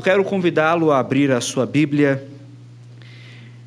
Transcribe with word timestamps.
Eu 0.00 0.02
quero 0.02 0.24
convidá-lo 0.24 0.90
a 0.92 0.98
abrir 0.98 1.30
a 1.30 1.42
sua 1.42 1.66
Bíblia 1.66 2.26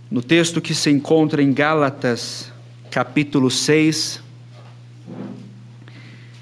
no 0.09 0.19
texto 0.19 0.59
que 0.59 0.73
se 0.73 0.89
encontra 0.89 1.43
em 1.43 1.53
Gálatas, 1.53 2.51
capítulo 2.89 3.51
6. 3.51 4.19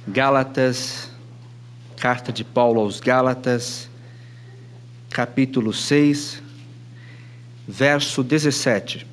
Gálatas, 0.07 1.11
carta 1.97 2.31
de 2.31 2.41
Paulo 2.41 2.79
aos 2.79 3.01
Gálatas, 3.01 3.89
capítulo 5.09 5.73
6, 5.73 6.41
verso 7.67 8.23
17. 8.23 9.05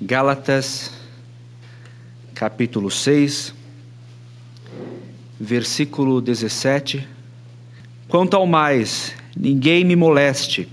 Gálatas, 0.00 0.92
capítulo 2.32 2.92
6, 2.92 3.63
versículo 5.44 6.20
17. 6.20 7.06
Quanto 8.08 8.34
ao 8.34 8.46
mais, 8.46 9.14
ninguém 9.36 9.84
me 9.84 9.94
moleste, 9.94 10.68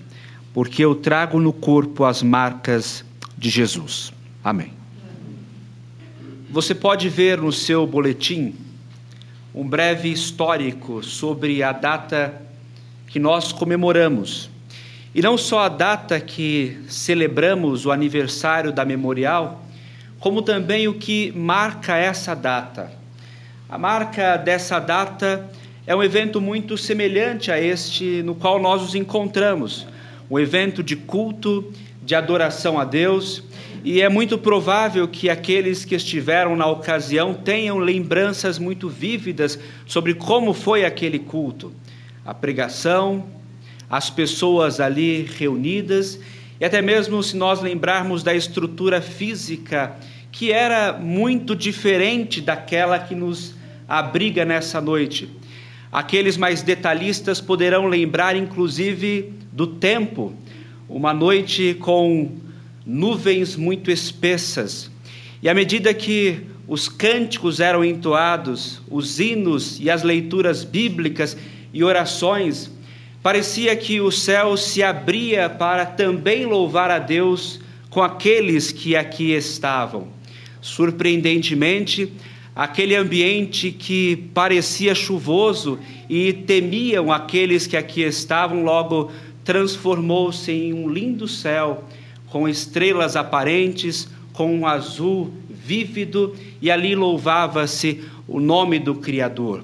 porque 0.54 0.84
eu 0.84 0.96
trago 0.96 1.40
no 1.40 1.54
corpo 1.54 2.06
as 2.06 2.24
marcas 2.24 3.06
de 3.38 3.50
Jesus. 3.50 4.12
Amém. 4.44 4.74
Você 6.50 6.74
pode 6.74 7.08
ver 7.10 7.38
no 7.38 7.52
seu 7.52 7.86
boletim 7.86 8.56
um 9.54 9.68
breve 9.68 10.12
histórico 10.12 11.04
sobre 11.04 11.62
a 11.62 11.72
data 11.72 12.42
que 13.08 13.20
nós 13.20 13.52
comemoramos. 13.52 14.50
E 15.13 15.22
não 15.22 15.38
só 15.38 15.62
a 15.62 15.70
data 15.70 16.20
que 16.20 16.78
celebramos 16.88 17.85
o 17.85 17.91
aniversário 17.91 18.72
da 18.72 18.85
memorial, 18.85 19.66
como 20.20 20.41
também 20.41 20.88
o 20.88 20.94
que 20.94 21.32
marca 21.34 21.98
essa 21.98 22.34
data. 22.34 23.01
A 23.72 23.77
marca 23.77 24.36
dessa 24.36 24.80
data 24.80 25.50
é 25.88 25.96
um 25.96 26.04
evento 26.04 26.41
muito 26.41 26.77
semelhante 26.77 27.50
a 27.50 27.58
este 27.58 28.22
no 28.22 28.36
qual 28.36 28.62
nós 28.62 28.82
nos 28.82 28.96
encontramos, 28.96 29.88
um 30.30 30.38
evento 30.38 30.84
de 30.84 30.98
culto, 30.98 31.72
de 32.04 32.13
adoração 32.13 32.78
a 32.78 32.84
Deus, 32.84 33.41
e 33.82 34.02
é 34.02 34.10
muito 34.10 34.38
provável 34.38 35.08
que 35.08 35.30
aqueles 35.30 35.86
que 35.86 35.96
estiveram 35.96 36.54
na 36.54 36.66
ocasião 36.68 37.34
tenham 37.34 37.78
lembranças 37.78 38.60
muito 38.60 38.90
vívidas 38.90 39.58
sobre 39.88 40.16
como 40.16 40.54
foi 40.54 40.84
aquele 40.84 41.18
culto, 41.18 41.72
a 42.26 42.34
pregação, 42.34 43.26
as 43.90 44.10
pessoas 44.10 44.82
ali 44.82 45.22
reunidas, 45.38 46.20
e 46.60 46.66
até 46.66 46.82
mesmo 46.82 47.24
se 47.24 47.38
nós 47.38 47.62
lembrarmos 47.62 48.22
da 48.22 48.35
estrutura 48.35 49.02
física, 49.02 49.96
que 50.30 50.52
era 50.52 50.91
muito 50.91 51.56
diferente 51.56 52.41
daquela 52.41 53.00
que 53.00 53.16
nos 53.16 53.60
abriga 54.00 54.46
nessa 54.46 54.80
noite. 54.80 55.30
Aqueles 55.92 56.38
mais 56.38 56.62
detalhistas 56.62 57.42
poderão 57.42 57.88
lembrar, 57.88 58.38
inclusive, 58.38 59.34
do 59.52 59.68
tempo, 59.68 60.34
uma 60.88 61.14
noite 61.14 61.76
com 61.78 62.32
nuvens 62.86 63.58
muito 63.58 63.92
espessas, 63.92 64.90
e 65.44 65.50
à 65.50 65.53
medida 65.53 65.94
que 65.94 66.40
os 66.68 66.88
cânticos 66.88 67.59
eram 67.59 67.84
entoados, 67.84 68.81
os 68.90 69.19
hinos 69.19 69.78
e 69.78 69.90
as 69.90 70.03
leituras 70.03 70.64
bíblicas 70.64 71.36
e 71.74 71.84
orações, 71.84 72.72
parecia 73.22 73.75
que 73.75 74.00
o 74.00 74.09
céu 74.09 74.56
se 74.56 74.81
abria 74.81 75.50
para 75.50 75.86
também 75.86 76.46
louvar 76.46 76.90
a 76.90 77.00
Deus 77.00 77.59
com 77.90 78.02
aqueles 78.02 78.72
que 78.72 78.96
aqui 78.96 79.34
estavam. 79.34 80.07
Surpreendentemente, 80.62 82.13
aquele 82.56 82.95
ambiente 82.95 83.72
que 83.72 84.16
parecia 84.34 84.94
chuvoso 84.94 85.79
e 86.09 86.34
temiam 86.34 87.12
aqueles 87.12 87.66
que 87.66 87.78
aqui 87.78 88.01
estavam, 88.01 88.63
logo 88.63 89.12
transformou-se 89.44 90.51
em 90.51 90.73
um 90.73 90.89
lindo 90.89 91.28
céu, 91.28 91.84
com 92.28 92.47
estrelas 92.47 93.16
aparentes, 93.16 94.07
com 94.34 94.56
um 94.56 94.67
azul 94.67 95.31
vívido, 95.50 96.35
e 96.62 96.69
ali 96.69 96.95
louvava-se 96.95 98.03
o 98.28 98.39
nome 98.39 98.79
do 98.79 98.95
Criador. 98.95 99.63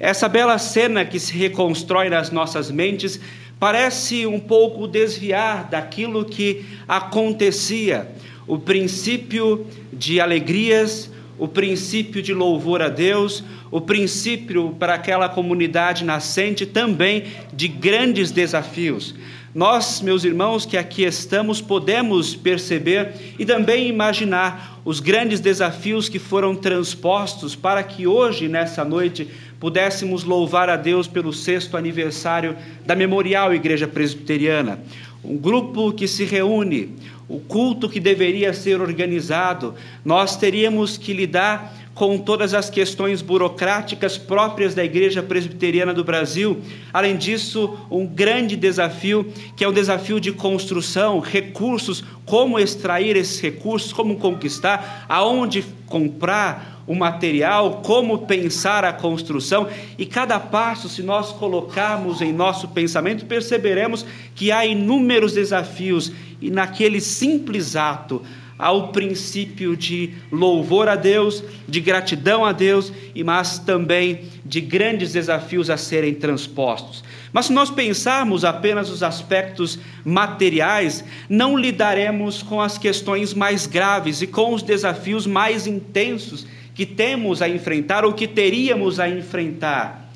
Essa 0.00 0.28
bela 0.28 0.58
cena 0.58 1.04
que 1.04 1.18
se 1.18 1.32
reconstrói 1.36 2.08
nas 2.08 2.30
nossas 2.30 2.70
mentes 2.70 3.20
parece 3.58 4.26
um 4.26 4.38
pouco 4.38 4.86
desviar 4.86 5.68
daquilo 5.68 6.24
que 6.24 6.64
acontecia, 6.86 8.08
o 8.46 8.58
princípio 8.58 9.66
de 9.92 10.20
alegrias, 10.20 11.10
o 11.38 11.46
princípio 11.46 12.20
de 12.20 12.34
louvor 12.34 12.82
a 12.82 12.88
Deus, 12.88 13.44
o 13.70 13.80
princípio 13.80 14.74
para 14.78 14.94
aquela 14.94 15.28
comunidade 15.28 16.04
nascente 16.04 16.66
também 16.66 17.24
de 17.52 17.68
grandes 17.68 18.30
desafios. 18.30 19.14
Nós, 19.54 20.02
meus 20.02 20.24
irmãos, 20.24 20.66
que 20.66 20.76
aqui 20.76 21.04
estamos, 21.04 21.60
podemos 21.60 22.36
perceber 22.36 23.14
e 23.38 23.46
também 23.46 23.88
imaginar 23.88 24.80
os 24.84 25.00
grandes 25.00 25.40
desafios 25.40 26.08
que 26.08 26.18
foram 26.18 26.54
transpostos 26.54 27.56
para 27.56 27.82
que 27.82 28.06
hoje, 28.06 28.46
nessa 28.46 28.84
noite, 28.84 29.28
pudéssemos 29.58 30.22
louvar 30.22 30.68
a 30.68 30.76
Deus 30.76 31.08
pelo 31.08 31.32
sexto 31.32 31.76
aniversário 31.76 32.56
da 32.86 32.94
Memorial 32.94 33.54
Igreja 33.54 33.88
Presbiteriana. 33.88 34.80
Um 35.24 35.36
grupo 35.36 35.92
que 35.92 36.06
se 36.06 36.24
reúne, 36.24 36.94
o 37.28 37.40
culto 37.40 37.88
que 37.88 38.00
deveria 38.00 38.54
ser 38.54 38.80
organizado, 38.80 39.74
nós 40.04 40.36
teríamos 40.36 40.96
que 40.96 41.12
lidar 41.12 41.74
com 41.98 42.16
todas 42.16 42.54
as 42.54 42.70
questões 42.70 43.20
burocráticas 43.20 44.16
próprias 44.16 44.72
da 44.72 44.84
Igreja 44.84 45.20
Presbiteriana 45.20 45.92
do 45.92 46.04
Brasil. 46.04 46.58
Além 46.92 47.16
disso, 47.16 47.76
um 47.90 48.06
grande 48.06 48.54
desafio, 48.54 49.26
que 49.56 49.64
é 49.64 49.68
um 49.68 49.72
desafio 49.72 50.20
de 50.20 50.30
construção, 50.30 51.18
recursos, 51.18 52.04
como 52.24 52.56
extrair 52.56 53.16
esses 53.16 53.40
recursos, 53.40 53.92
como 53.92 54.16
conquistar, 54.16 55.04
aonde 55.08 55.64
comprar 55.86 56.77
o 56.88 56.94
material, 56.94 57.82
como 57.84 58.20
pensar 58.20 58.82
a 58.82 58.94
construção, 58.94 59.68
e 59.98 60.06
cada 60.06 60.40
passo, 60.40 60.88
se 60.88 61.02
nós 61.02 61.30
colocarmos 61.32 62.22
em 62.22 62.32
nosso 62.32 62.66
pensamento, 62.68 63.26
perceberemos 63.26 64.06
que 64.34 64.50
há 64.50 64.64
inúmeros 64.64 65.34
desafios, 65.34 66.10
e 66.40 66.50
naquele 66.50 66.98
simples 66.98 67.76
ato, 67.76 68.22
ao 68.58 68.88
princípio 68.88 69.76
de 69.76 70.14
louvor 70.32 70.88
a 70.88 70.96
Deus, 70.96 71.44
de 71.68 71.78
gratidão 71.78 72.44
a 72.44 72.52
Deus, 72.52 72.90
e 73.14 73.22
mas 73.22 73.58
também 73.58 74.22
de 74.42 74.60
grandes 74.60 75.12
desafios 75.12 75.68
a 75.68 75.76
serem 75.76 76.14
transpostos. 76.14 77.04
Mas 77.32 77.46
se 77.46 77.52
nós 77.52 77.70
pensarmos 77.70 78.46
apenas 78.46 78.88
os 78.88 79.02
aspectos 79.02 79.78
materiais, 80.04 81.04
não 81.28 81.54
lidaremos 81.54 82.42
com 82.42 82.62
as 82.62 82.78
questões 82.78 83.34
mais 83.34 83.66
graves 83.66 84.22
e 84.22 84.26
com 84.26 84.54
os 84.54 84.62
desafios 84.62 85.26
mais 85.26 85.66
intensos 85.66 86.46
que 86.78 86.86
temos 86.86 87.42
a 87.42 87.48
enfrentar 87.48 88.04
ou 88.04 88.12
que 88.12 88.28
teríamos 88.28 89.00
a 89.00 89.08
enfrentar. 89.08 90.12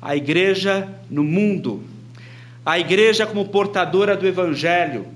A 0.00 0.16
igreja 0.16 0.88
no 1.10 1.22
mundo, 1.22 1.82
a 2.64 2.78
igreja 2.78 3.26
como 3.26 3.48
portadora 3.48 4.16
do 4.16 4.26
evangelho, 4.26 5.06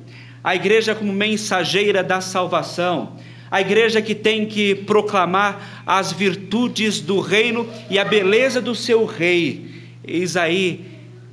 a 0.44 0.54
igreja 0.54 0.94
como 0.94 1.10
mensageira 1.10 2.04
da 2.04 2.20
salvação, 2.20 3.16
a 3.50 3.58
igreja 3.58 4.02
que 4.02 4.14
tem 4.14 4.44
que 4.44 4.74
proclamar 4.74 5.82
as 5.86 6.12
virtudes 6.12 7.00
do 7.00 7.20
reino 7.20 7.66
e 7.88 7.98
a 7.98 8.04
beleza 8.04 8.60
do 8.60 8.74
seu 8.74 9.06
rei. 9.06 9.70
Eis 10.06 10.36
aí 10.36 10.84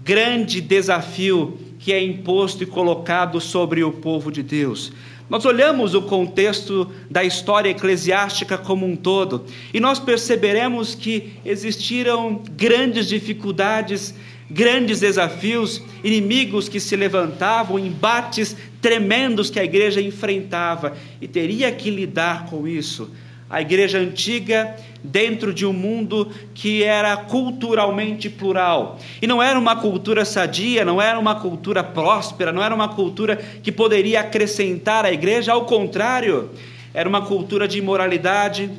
grande 0.06 0.62
desafio 0.62 1.60
que 1.80 1.92
é 1.92 2.02
imposto 2.02 2.64
e 2.64 2.66
colocado 2.66 3.42
sobre 3.42 3.84
o 3.84 3.92
povo 3.92 4.32
de 4.32 4.42
Deus. 4.42 4.94
Nós 5.30 5.46
olhamos 5.46 5.94
o 5.94 6.02
contexto 6.02 6.90
da 7.10 7.24
história 7.24 7.70
eclesiástica 7.70 8.58
como 8.58 8.86
um 8.86 8.96
todo 8.96 9.46
e 9.74 9.80
nós 9.80 10.00
perceberemos 10.00 10.96
que 10.96 11.34
existiram 11.46 12.42
grandes 12.56 13.08
dificuldades 13.08 14.16
grandes 14.50 15.00
desafios, 15.00 15.82
inimigos 16.04 16.68
que 16.68 16.80
se 16.80 16.96
levantavam, 16.96 17.78
embates 17.78 18.56
tremendos 18.82 19.50
que 19.50 19.60
a 19.60 19.64
igreja 19.64 20.02
enfrentava 20.02 20.98
e 21.22 21.28
teria 21.28 21.72
que 21.72 21.92
lidar 21.92 22.48
com 22.48 22.68
isso. 22.68 23.12
A 23.50 23.62
igreja 23.62 23.98
antiga, 23.98 24.76
dentro 25.04 25.54
de 25.54 25.66
um 25.66 25.74
mundo 25.74 26.30
que 26.54 26.84
era 26.84 27.16
culturalmente 27.18 28.30
plural. 28.30 29.00
E 29.22 29.28
não 29.28 29.42
era 29.42 29.58
uma 29.58 29.76
cultura 29.76 30.24
sadia, 30.26 30.86
não 30.86 31.02
era 31.02 31.18
uma 31.20 31.36
cultura 31.36 31.84
próspera, 31.84 32.52
não 32.52 32.64
era 32.64 32.76
uma 32.76 32.90
cultura 32.90 33.38
que 33.64 33.72
poderia 33.72 34.20
acrescentar 34.20 35.06
à 35.06 35.12
igreja, 35.12 35.54
ao 35.54 35.66
contrário, 35.66 36.50
era 36.94 37.08
uma 37.08 37.22
cultura 37.26 37.68
de 37.68 37.80
imoralidade, 37.80 38.70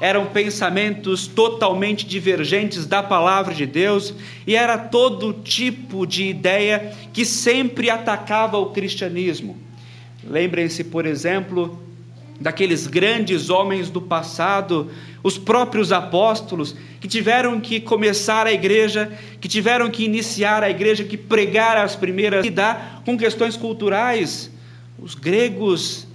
eram 0.00 0.26
pensamentos 0.26 1.26
totalmente 1.26 2.06
divergentes 2.06 2.86
da 2.86 3.02
palavra 3.02 3.54
de 3.54 3.66
Deus 3.66 4.14
e 4.46 4.56
era 4.56 4.78
todo 4.78 5.32
tipo 5.32 6.06
de 6.06 6.24
ideia 6.24 6.92
que 7.12 7.24
sempre 7.24 7.90
atacava 7.90 8.56
o 8.56 8.70
cristianismo. 8.70 9.58
Lembrem-se, 10.24 10.84
por 10.84 11.04
exemplo, 11.04 11.78
daqueles 12.40 12.86
grandes 12.86 13.50
homens 13.50 13.90
do 13.90 14.00
passado, 14.00 14.90
os 15.22 15.36
próprios 15.36 15.92
apóstolos, 15.92 16.74
que 16.98 17.06
tiveram 17.06 17.60
que 17.60 17.78
começar 17.78 18.46
a 18.46 18.52
igreja, 18.52 19.12
que 19.38 19.46
tiveram 19.46 19.90
que 19.90 20.04
iniciar 20.04 20.62
a 20.62 20.70
igreja, 20.70 21.04
que 21.04 21.18
pregar 21.18 21.76
as 21.76 21.94
primeiras, 21.94 22.42
lidar 22.42 23.02
com 23.04 23.18
questões 23.18 23.58
culturais. 23.58 24.50
Os 24.98 25.14
gregos 25.14 26.06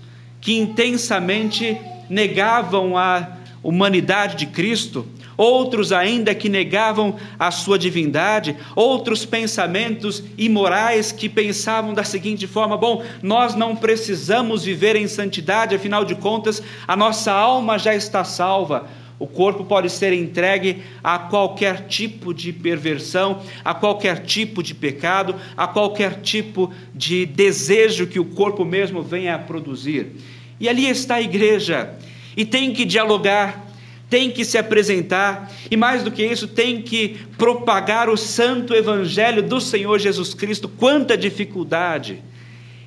que 0.42 0.58
intensamente 0.58 1.78
negavam 2.10 2.98
a 2.98 3.38
humanidade 3.62 4.36
de 4.36 4.48
Cristo, 4.48 5.06
outros 5.38 5.92
ainda 5.92 6.34
que 6.36 6.50
negavam 6.50 7.16
a 7.38 7.52
sua 7.52 7.78
divindade, 7.78 8.56
outros 8.76 9.26
pensamentos 9.26 10.24
imorais 10.38 11.12
que 11.12 11.30
pensavam 11.30 11.94
da 11.94 12.04
seguinte 12.04 12.48
forma: 12.48 12.78
bom, 12.78 13.04
nós 13.22 13.56
não 13.56 13.76
precisamos 13.76 14.64
viver 14.64 14.96
em 14.96 15.08
santidade, 15.08 15.76
afinal 15.76 16.06
de 16.06 16.16
contas, 16.16 16.62
a 16.88 16.96
nossa 16.96 17.32
alma 17.32 17.78
já 17.78 17.96
está 17.96 18.24
salva. 18.24 18.88
O 19.18 19.28
corpo 19.28 19.64
pode 19.64 19.90
ser 19.90 20.12
entregue 20.12 20.84
a 21.02 21.18
qualquer 21.18 21.88
tipo 21.88 22.34
de 22.34 22.52
perversão, 22.52 23.42
a 23.64 23.74
qualquer 23.74 24.26
tipo 24.26 24.62
de 24.62 24.76
pecado, 24.76 25.36
a 25.56 25.68
qualquer 25.68 26.20
tipo 26.20 26.70
de 26.94 27.26
desejo 27.26 28.08
que 28.08 28.20
o 28.20 28.26
corpo 28.26 28.66
mesmo 28.66 29.02
venha 29.02 29.36
a 29.36 29.40
produzir. 29.40 30.18
E 30.60 30.68
ali 30.68 30.90
está 30.90 31.16
a 31.16 31.22
igreja, 31.22 31.94
e 32.36 32.44
tem 32.44 32.74
que 32.74 32.84
dialogar, 32.84 33.65
tem 34.10 34.30
que 34.32 34.46
se 34.46 34.58
apresentar 34.58 35.52
e, 35.70 35.76
mais 35.76 36.04
do 36.04 36.12
que 36.12 36.26
isso, 36.26 36.48
tem 36.48 36.82
que 36.82 37.18
propagar 37.38 38.10
o 38.10 38.18
santo 38.18 38.74
evangelho 38.74 39.42
do 39.42 39.60
Senhor 39.60 40.00
Jesus 40.00 40.34
Cristo. 40.34 40.70
Quanta 40.70 41.18
dificuldade! 41.18 42.22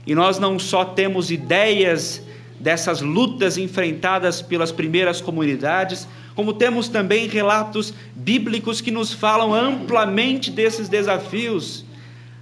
E 0.06 0.14
nós 0.14 0.38
não 0.38 0.58
só 0.58 0.84
temos 0.84 1.30
ideias 1.30 2.22
dessas 2.58 3.00
lutas 3.00 3.58
enfrentadas 3.58 4.40
pelas 4.40 4.72
primeiras 4.72 5.20
comunidades, 5.20 6.08
como 6.34 6.52
temos 6.52 6.88
também 6.88 7.28
relatos 7.28 7.92
bíblicos 8.14 8.80
que 8.80 8.90
nos 8.90 9.12
falam 9.12 9.52
amplamente 9.52 10.50
desses 10.50 10.88
desafios. 10.88 11.84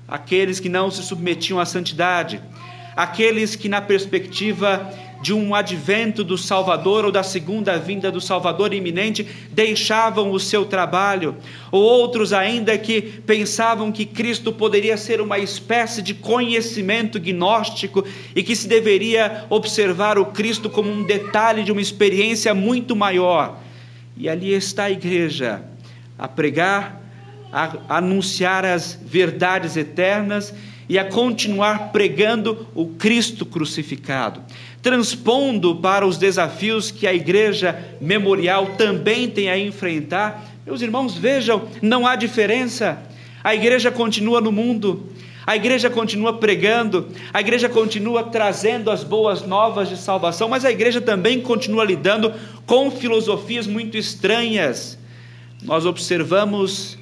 Aqueles 0.07 0.61
que 0.61 0.69
não 0.69 0.91
se 0.91 1.03
submetiam 1.03 1.59
à 1.59 1.65
santidade, 1.65 2.41
aqueles 2.95 3.57
que, 3.57 3.69
na 3.69 3.81
perspectiva 3.81 4.89
de 5.27 5.35
um 5.35 5.57
advento 5.57 6.23
do 6.23 6.39
Salvador 6.39 7.05
ou 7.05 7.11
da 7.11 7.25
segunda 7.25 7.77
vinda 7.77 8.13
do 8.13 8.21
Salvador 8.21 8.73
iminente, 8.73 9.27
deixavam 9.51 10.31
o 10.31 10.39
seu 10.39 10.65
trabalho, 10.65 11.35
ou 11.73 11.83
outros 11.83 12.33
ainda 12.33 12.79
que 12.79 13.03
pensavam 13.03 13.91
que 13.91 14.07
Cristo 14.07 14.53
poderia 14.53 14.97
ser 14.97 15.21
uma 15.21 15.37
espécie 15.37 16.01
de 16.01 16.15
conhecimento 16.15 17.19
gnóstico 17.19 18.05
e 18.37 18.43
que 18.45 18.55
se 18.55 18.69
deveria 18.69 19.47
observar 19.51 20.17
o 20.17 20.27
Cristo 20.27 20.71
como 20.71 20.93
um 20.93 21.03
detalhe 21.03 21.65
de 21.65 21.73
uma 21.73 21.81
experiência 21.81 22.55
muito 22.55 22.95
maior. 22.95 23.59
E 24.17 24.29
ali 24.29 24.55
está 24.55 24.85
a 24.85 24.93
igreja 24.93 25.65
a 26.17 26.29
pregar, 26.29 27.03
a 27.53 27.97
anunciar 27.97 28.65
as 28.65 28.97
verdades 29.05 29.77
eternas 29.77 30.55
e 30.89 31.01
a 31.01 31.05
continuar 31.05 31.91
pregando 31.91 32.69
o 32.77 32.87
Cristo 32.87 33.45
crucificado 33.45 34.41
transpondo 34.87 35.75
para 35.75 36.07
os 36.07 36.17
desafios 36.17 36.93
que 36.93 37.09
a 37.09 37.13
igreja 37.13 37.77
memorial 38.01 38.77
também 38.79 39.29
tem 39.29 39.51
a 39.51 39.59
enfrentar. 39.59 40.47
Meus 40.65 40.81
irmãos, 40.81 41.19
vejam, 41.19 41.67
não 41.83 42.07
há 42.07 42.15
diferença. 42.15 42.97
A 43.43 43.53
igreja 43.53 43.91
continua 43.91 44.41
no 44.41 44.53
mundo, 44.53 45.09
a 45.45 45.57
igreja 45.57 45.91
continua 45.91 46.35
pregando, 46.35 47.09
a 47.35 47.41
igreja 47.41 47.69
continua 47.69 48.23
trazendo 48.23 48.89
as 48.89 49.03
boas 49.03 49.45
novas 49.45 49.89
de 49.89 49.97
salvação, 49.97 50.49
mas 50.49 50.65
a 50.65 50.71
igreja 50.71 51.01
também 51.01 51.41
continua 51.41 51.85
lidando 51.85 52.33
com 52.65 52.89
filosofias 52.89 53.67
muito 53.67 53.97
estranhas. 53.97 54.97
Nós 55.65 55.85
observamos 55.85 56.97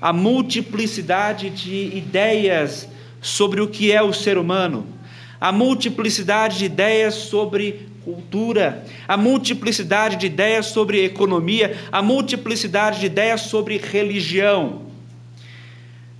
a 0.00 0.12
multiplicidade 0.12 1.50
de 1.50 1.96
ideias 1.96 2.88
sobre 3.20 3.60
o 3.60 3.68
que 3.68 3.92
é 3.92 4.02
o 4.02 4.12
ser 4.12 4.38
humano 4.38 4.97
a 5.40 5.52
multiplicidade 5.52 6.58
de 6.58 6.64
ideias 6.64 7.14
sobre 7.14 7.88
cultura, 8.04 8.84
a 9.06 9.16
multiplicidade 9.16 10.16
de 10.16 10.26
ideias 10.26 10.66
sobre 10.66 11.04
economia, 11.04 11.76
a 11.92 12.00
multiplicidade 12.00 13.00
de 13.00 13.06
ideias 13.06 13.42
sobre 13.42 13.76
religião. 13.76 14.82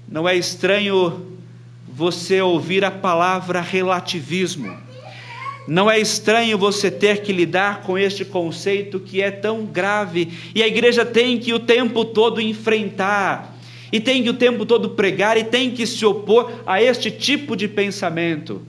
Não 0.07 0.29
é 0.29 0.37
estranho 0.37 1.27
você 1.89 2.41
ouvir 2.41 2.85
a 2.85 2.91
palavra 2.91 3.61
relativismo. 3.61 4.77
Não 5.67 5.91
é 5.91 5.99
estranho 5.99 6.57
você 6.57 6.91
ter 6.91 7.23
que 7.23 7.33
lidar 7.33 7.83
com 7.83 7.99
este 7.99 8.25
conceito 8.25 9.01
que 9.01 9.21
é 9.21 9.31
tão 9.31 9.67
grave 9.67 10.29
e 10.55 10.63
a 10.63 10.67
igreja 10.67 11.05
tem 11.05 11.39
que 11.39 11.53
o 11.53 11.59
tempo 11.59 12.05
todo 12.07 12.41
enfrentar, 12.41 13.55
e 13.93 14.01
tem 14.01 14.23
que 14.23 14.31
o 14.31 14.35
tempo 14.35 14.65
todo 14.65 14.91
pregar, 14.91 15.37
e 15.37 15.45
tem 15.45 15.71
que 15.71 15.87
se 15.87 16.05
opor 16.05 16.53
a 16.67 16.83
este 16.83 17.11
tipo 17.11 17.57
de 17.57 17.67
pensamento. 17.67 18.63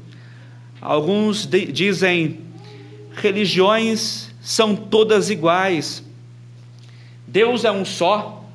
Alguns 0.82 1.46
dizem 1.46 2.40
religiões 3.14 4.30
são 4.42 4.76
todas 4.76 5.30
iguais. 5.30 6.04
Deus 7.28 7.66
é 7.66 7.72
um 7.72 7.84
só. 7.84 8.46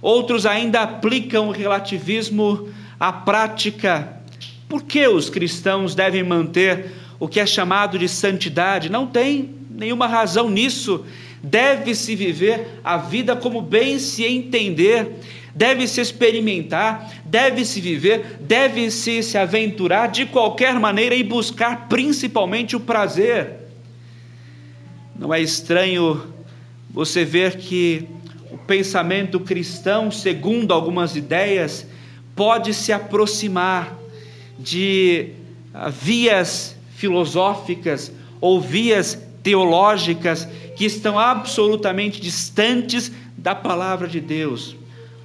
Outros 0.00 0.44
ainda 0.46 0.80
aplicam 0.80 1.48
o 1.48 1.52
relativismo 1.52 2.68
à 2.98 3.12
prática. 3.12 4.20
Por 4.68 4.82
que 4.82 5.06
os 5.06 5.30
cristãos 5.30 5.94
devem 5.94 6.24
manter 6.24 6.92
o 7.20 7.28
que 7.28 7.38
é 7.38 7.46
chamado 7.46 7.98
de 7.98 8.08
santidade? 8.08 8.90
Não 8.90 9.06
tem 9.06 9.54
nenhuma 9.70 10.08
razão 10.08 10.50
nisso. 10.50 11.04
Deve-se 11.40 12.16
viver 12.16 12.80
a 12.82 12.96
vida 12.96 13.36
como 13.36 13.62
bem 13.62 13.98
se 13.98 14.24
entender 14.24 15.20
deve-se 15.54 16.00
experimentar, 16.00 17.12
deve-se 17.24 17.80
viver, 17.80 18.38
deve-se 18.40 19.22
se 19.22 19.36
aventurar 19.36 20.08
de 20.08 20.26
qualquer 20.26 20.78
maneira 20.78 21.14
e 21.14 21.22
buscar 21.22 21.88
principalmente 21.88 22.74
o 22.74 22.80
prazer. 22.80 23.50
Não 25.16 25.32
é 25.32 25.40
estranho 25.40 26.32
você 26.90 27.24
ver 27.24 27.56
que 27.56 28.08
o 28.50 28.58
pensamento 28.58 29.40
cristão, 29.40 30.10
segundo 30.10 30.72
algumas 30.72 31.16
ideias, 31.16 31.86
pode 32.34 32.74
se 32.74 32.92
aproximar 32.92 33.96
de 34.58 35.30
ah, 35.72 35.88
vias 35.88 36.76
filosóficas 36.96 38.12
ou 38.40 38.60
vias 38.60 39.18
teológicas 39.42 40.46
que 40.76 40.84
estão 40.84 41.18
absolutamente 41.18 42.20
distantes 42.20 43.12
da 43.36 43.54
palavra 43.54 44.06
de 44.06 44.20
Deus. 44.20 44.76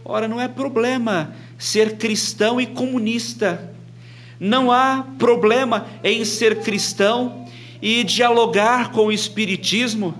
Ora, 0.10 0.26
não 0.26 0.40
é 0.40 0.48
problema 0.48 1.36
ser 1.58 1.98
cristão 1.98 2.62
e 2.62 2.66
comunista. 2.66 3.74
Não 4.40 4.72
há 4.72 5.06
problema 5.20 5.86
em 6.02 6.24
ser 6.24 6.62
cristão 6.62 7.46
e 7.82 8.06
dialogar 8.06 8.92
com 8.92 9.08
o 9.08 9.12
Espiritismo. 9.12 10.16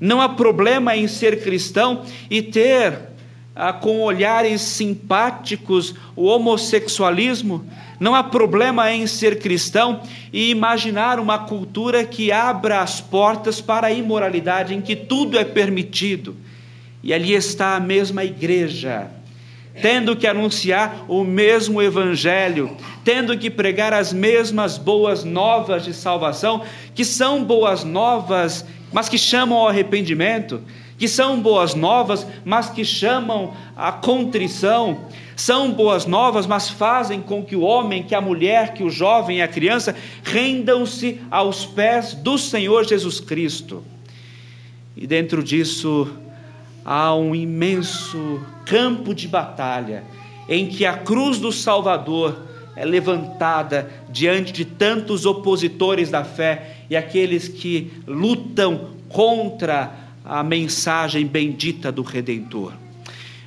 Não 0.00 0.20
há 0.20 0.28
problema 0.28 0.96
em 0.96 1.06
ser 1.06 1.40
cristão 1.40 2.04
e 2.28 2.42
ter 2.42 2.98
ah, 3.54 3.72
com 3.72 4.00
olhares 4.00 4.60
simpáticos 4.60 5.94
o 6.16 6.24
homossexualismo. 6.24 7.64
Não 8.00 8.16
há 8.16 8.24
problema 8.24 8.92
em 8.92 9.06
ser 9.06 9.38
cristão 9.38 10.00
e 10.32 10.50
imaginar 10.50 11.20
uma 11.20 11.38
cultura 11.38 12.04
que 12.04 12.32
abra 12.32 12.80
as 12.80 13.00
portas 13.00 13.60
para 13.60 13.86
a 13.86 13.92
imoralidade, 13.92 14.74
em 14.74 14.80
que 14.80 14.96
tudo 14.96 15.38
é 15.38 15.44
permitido. 15.44 16.34
E 17.04 17.14
ali 17.14 17.34
está 17.34 17.76
a 17.76 17.80
mesma 17.80 18.24
igreja 18.24 19.12
tendo 19.80 20.16
que 20.16 20.26
anunciar 20.26 21.04
o 21.08 21.24
mesmo 21.24 21.80
evangelho, 21.80 22.76
tendo 23.04 23.36
que 23.36 23.50
pregar 23.50 23.92
as 23.92 24.12
mesmas 24.12 24.78
boas 24.78 25.24
novas 25.24 25.84
de 25.84 25.94
salvação, 25.94 26.62
que 26.94 27.04
são 27.04 27.44
boas 27.44 27.84
novas, 27.84 28.64
mas 28.92 29.08
que 29.08 29.18
chamam 29.18 29.58
ao 29.58 29.68
arrependimento, 29.68 30.62
que 30.98 31.06
são 31.06 31.40
boas 31.40 31.74
novas, 31.74 32.26
mas 32.44 32.68
que 32.68 32.84
chamam 32.84 33.54
à 33.76 33.92
contrição, 33.92 35.06
são 35.36 35.70
boas 35.70 36.04
novas, 36.04 36.46
mas 36.46 36.68
fazem 36.68 37.20
com 37.20 37.44
que 37.44 37.54
o 37.54 37.60
homem, 37.60 38.02
que 38.02 38.14
a 38.14 38.20
mulher, 38.20 38.74
que 38.74 38.82
o 38.82 38.90
jovem 38.90 39.38
e 39.38 39.42
a 39.42 39.46
criança 39.46 39.94
rendam-se 40.24 41.20
aos 41.30 41.64
pés 41.64 42.12
do 42.14 42.36
Senhor 42.36 42.84
Jesus 42.84 43.20
Cristo. 43.20 43.84
E 44.96 45.06
dentro 45.06 45.44
disso, 45.44 46.12
há 46.90 47.14
um 47.14 47.34
imenso 47.34 48.40
campo 48.64 49.14
de 49.14 49.28
batalha 49.28 50.04
em 50.48 50.66
que 50.66 50.86
a 50.86 50.94
cruz 50.94 51.38
do 51.38 51.52
Salvador 51.52 52.34
é 52.74 52.82
levantada 52.82 53.90
diante 54.08 54.50
de 54.54 54.64
tantos 54.64 55.26
opositores 55.26 56.08
da 56.08 56.24
fé 56.24 56.76
e 56.88 56.96
aqueles 56.96 57.46
que 57.46 57.92
lutam 58.06 58.92
contra 59.06 59.92
a 60.24 60.42
mensagem 60.42 61.26
bendita 61.26 61.92
do 61.92 62.00
Redentor. 62.00 62.72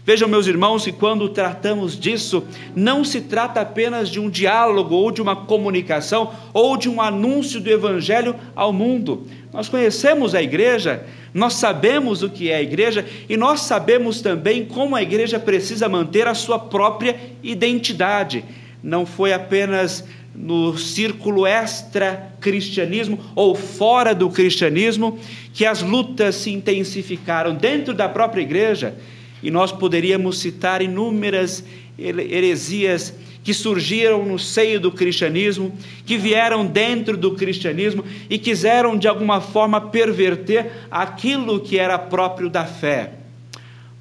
Vejam, 0.06 0.28
meus 0.28 0.46
irmãos, 0.46 0.84
que 0.84 0.92
quando 0.92 1.28
tratamos 1.30 2.00
disso, 2.00 2.44
não 2.76 3.04
se 3.04 3.22
trata 3.22 3.62
apenas 3.62 4.10
de 4.10 4.20
um 4.20 4.30
diálogo 4.30 4.94
ou 4.94 5.12
de 5.12 5.22
uma 5.22 5.36
comunicação 5.36 6.32
ou 6.54 6.78
de 6.78 6.88
um 6.88 7.02
anúncio 7.02 7.60
do 7.60 7.72
Evangelho 7.72 8.36
ao 8.56 8.72
mundo, 8.72 9.26
Nós 9.54 9.68
conhecemos 9.68 10.34
a 10.34 10.42
igreja, 10.42 11.06
nós 11.34 11.54
sabemos 11.54 12.24
o 12.24 12.30
que 12.30 12.50
é 12.50 12.58
a 12.58 12.62
igreja 12.62 13.06
e 13.30 13.38
nós 13.38 13.62
sabemos 13.62 14.22
também 14.22 14.66
como 14.66 14.96
a 14.96 15.02
igreja 15.02 15.40
precisa 15.40 15.88
manter 15.88 16.28
a 16.28 16.34
sua 16.34 16.60
própria 16.60 17.18
identidade. 17.42 18.44
Não 18.84 19.06
foi 19.06 19.32
apenas 19.32 20.04
no 20.36 20.78
círculo 20.78 21.46
extra-cristianismo 21.46 23.20
ou 23.36 23.56
fora 23.56 24.14
do 24.14 24.30
cristianismo 24.30 25.20
que 25.54 25.66
as 25.66 25.82
lutas 25.82 26.36
se 26.36 26.52
intensificaram 26.52 27.56
dentro 27.56 27.94
da 27.94 28.10
própria 28.10 28.42
igreja. 28.42 28.96
E 29.42 29.50
nós 29.50 29.72
poderíamos 29.72 30.40
citar 30.40 30.82
inúmeras 30.82 31.64
heresias 31.98 33.14
que 33.44 33.54
surgiram 33.54 34.26
no 34.26 34.38
seio 34.38 34.80
do 34.80 34.92
cristianismo, 34.92 35.76
que 36.06 36.18
vieram 36.18 36.66
dentro 36.66 37.18
do 37.18 37.36
cristianismo 37.36 38.04
e 38.30 38.38
quiseram 38.38 38.98
de 38.98 39.08
alguma 39.08 39.42
forma 39.42 39.82
perverter 39.82 40.72
aquilo 40.90 41.60
que 41.60 41.80
era 41.80 41.98
próprio 41.98 42.50
da 42.50 42.66
fé. 42.66 43.14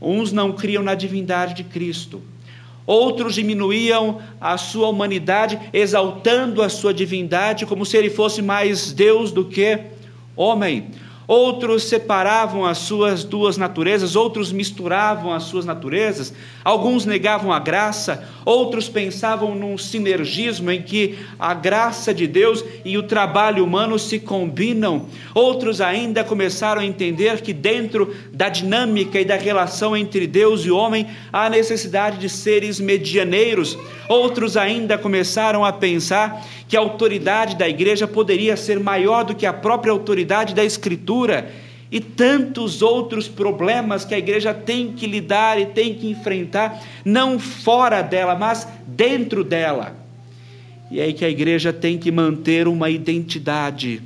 Uns 0.00 0.32
não 0.32 0.52
criam 0.52 0.82
na 0.82 0.94
divindade 0.94 1.54
de 1.54 1.64
Cristo, 1.64 2.22
outros 2.86 3.34
diminuíam 3.34 4.20
a 4.40 4.56
sua 4.56 4.88
humanidade, 4.88 5.58
exaltando 5.72 6.62
a 6.62 6.68
sua 6.68 6.92
divindade 6.92 7.66
como 7.66 7.86
se 7.86 7.96
ele 7.96 8.10
fosse 8.10 8.42
mais 8.42 8.92
Deus 8.92 9.30
do 9.30 9.44
que 9.44 9.78
homem 10.36 10.90
outros 11.30 11.84
separavam 11.84 12.66
as 12.66 12.78
suas 12.78 13.22
duas 13.22 13.56
naturezas, 13.56 14.16
outros 14.16 14.50
misturavam 14.50 15.32
as 15.32 15.44
suas 15.44 15.64
naturezas, 15.64 16.34
alguns 16.64 17.06
negavam 17.06 17.52
a 17.52 17.60
graça, 17.60 18.28
outros 18.44 18.88
pensavam 18.88 19.54
num 19.54 19.78
sinergismo 19.78 20.72
em 20.72 20.82
que 20.82 21.20
a 21.38 21.54
graça 21.54 22.12
de 22.12 22.26
Deus 22.26 22.64
e 22.84 22.98
o 22.98 23.04
trabalho 23.04 23.64
humano 23.64 23.96
se 23.96 24.18
combinam, 24.18 25.06
outros 25.32 25.80
ainda 25.80 26.24
começaram 26.24 26.82
a 26.82 26.84
entender 26.84 27.40
que 27.42 27.52
dentro 27.52 28.12
da 28.32 28.48
dinâmica 28.48 29.20
e 29.20 29.24
da 29.24 29.36
relação 29.36 29.96
entre 29.96 30.26
Deus 30.26 30.62
e 30.62 30.70
o 30.72 30.76
homem 30.76 31.06
há 31.32 31.48
necessidade 31.48 32.18
de 32.18 32.28
seres 32.28 32.80
medianeiros, 32.80 33.78
outros 34.08 34.56
ainda 34.56 34.98
começaram 34.98 35.64
a 35.64 35.72
pensar 35.72 36.44
que 36.70 36.76
a 36.76 36.80
autoridade 36.80 37.56
da 37.56 37.68
igreja 37.68 38.06
poderia 38.06 38.56
ser 38.56 38.78
maior 38.78 39.24
do 39.24 39.34
que 39.34 39.44
a 39.44 39.52
própria 39.52 39.90
autoridade 39.90 40.54
da 40.54 40.64
Escritura 40.64 41.50
e 41.90 41.98
tantos 41.98 42.80
outros 42.80 43.26
problemas 43.26 44.04
que 44.04 44.14
a 44.14 44.18
igreja 44.18 44.54
tem 44.54 44.92
que 44.92 45.04
lidar 45.04 45.60
e 45.60 45.66
tem 45.66 45.94
que 45.94 46.08
enfrentar, 46.08 46.80
não 47.04 47.40
fora 47.40 48.02
dela, 48.02 48.36
mas 48.36 48.68
dentro 48.86 49.42
dela. 49.42 49.96
E 50.92 51.00
é 51.00 51.02
aí 51.02 51.12
que 51.12 51.24
a 51.24 51.28
igreja 51.28 51.72
tem 51.72 51.98
que 51.98 52.12
manter 52.12 52.68
uma 52.68 52.88
identidade. 52.88 54.00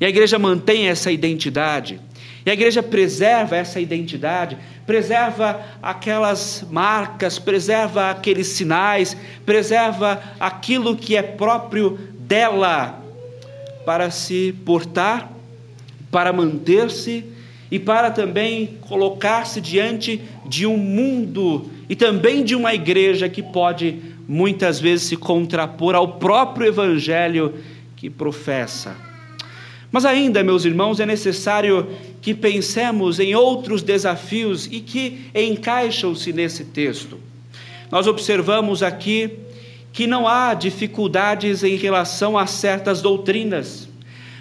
E 0.00 0.04
a 0.04 0.08
igreja 0.08 0.40
mantém 0.40 0.88
essa 0.88 1.12
identidade. 1.12 2.00
E 2.46 2.50
a 2.50 2.52
igreja 2.52 2.80
preserva 2.80 3.56
essa 3.56 3.80
identidade, 3.80 4.56
preserva 4.86 5.60
aquelas 5.82 6.64
marcas, 6.70 7.40
preserva 7.40 8.08
aqueles 8.08 8.46
sinais, 8.46 9.16
preserva 9.44 10.22
aquilo 10.38 10.96
que 10.96 11.16
é 11.16 11.22
próprio 11.22 11.98
dela 12.20 13.02
para 13.84 14.12
se 14.12 14.54
portar, 14.64 15.28
para 16.08 16.32
manter-se 16.32 17.24
e 17.68 17.80
para 17.80 18.12
também 18.12 18.78
colocar-se 18.82 19.60
diante 19.60 20.22
de 20.46 20.68
um 20.68 20.76
mundo 20.76 21.68
e 21.88 21.96
também 21.96 22.44
de 22.44 22.54
uma 22.54 22.72
igreja 22.72 23.28
que 23.28 23.42
pode 23.42 24.00
muitas 24.28 24.78
vezes 24.78 25.08
se 25.08 25.16
contrapor 25.16 25.96
ao 25.96 26.12
próprio 26.12 26.68
evangelho 26.68 27.54
que 27.96 28.08
professa. 28.08 29.05
Mas 29.90 30.04
ainda, 30.04 30.42
meus 30.42 30.64
irmãos, 30.64 31.00
é 31.00 31.06
necessário 31.06 31.88
que 32.20 32.34
pensemos 32.34 33.20
em 33.20 33.34
outros 33.34 33.82
desafios 33.82 34.66
e 34.66 34.80
que 34.80 35.30
encaixam-se 35.34 36.32
nesse 36.32 36.64
texto. 36.64 37.18
Nós 37.90 38.06
observamos 38.06 38.82
aqui 38.82 39.30
que 39.92 40.06
não 40.06 40.26
há 40.26 40.52
dificuldades 40.54 41.62
em 41.62 41.76
relação 41.76 42.36
a 42.36 42.46
certas 42.46 43.00
doutrinas. 43.00 43.88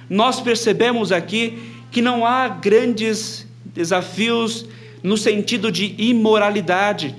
Nós 0.09 0.41
percebemos 0.41 1.11
aqui 1.11 1.59
que 1.91 2.01
não 2.01 2.25
há 2.25 2.47
grandes 2.47 3.47
desafios 3.63 4.65
no 5.01 5.15
sentido 5.15 5.71
de 5.71 5.95
imoralidade. 5.97 7.15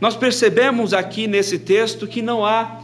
Nós 0.00 0.16
percebemos 0.16 0.92
aqui 0.92 1.26
nesse 1.26 1.58
texto 1.58 2.06
que 2.06 2.20
não 2.20 2.44
há 2.44 2.80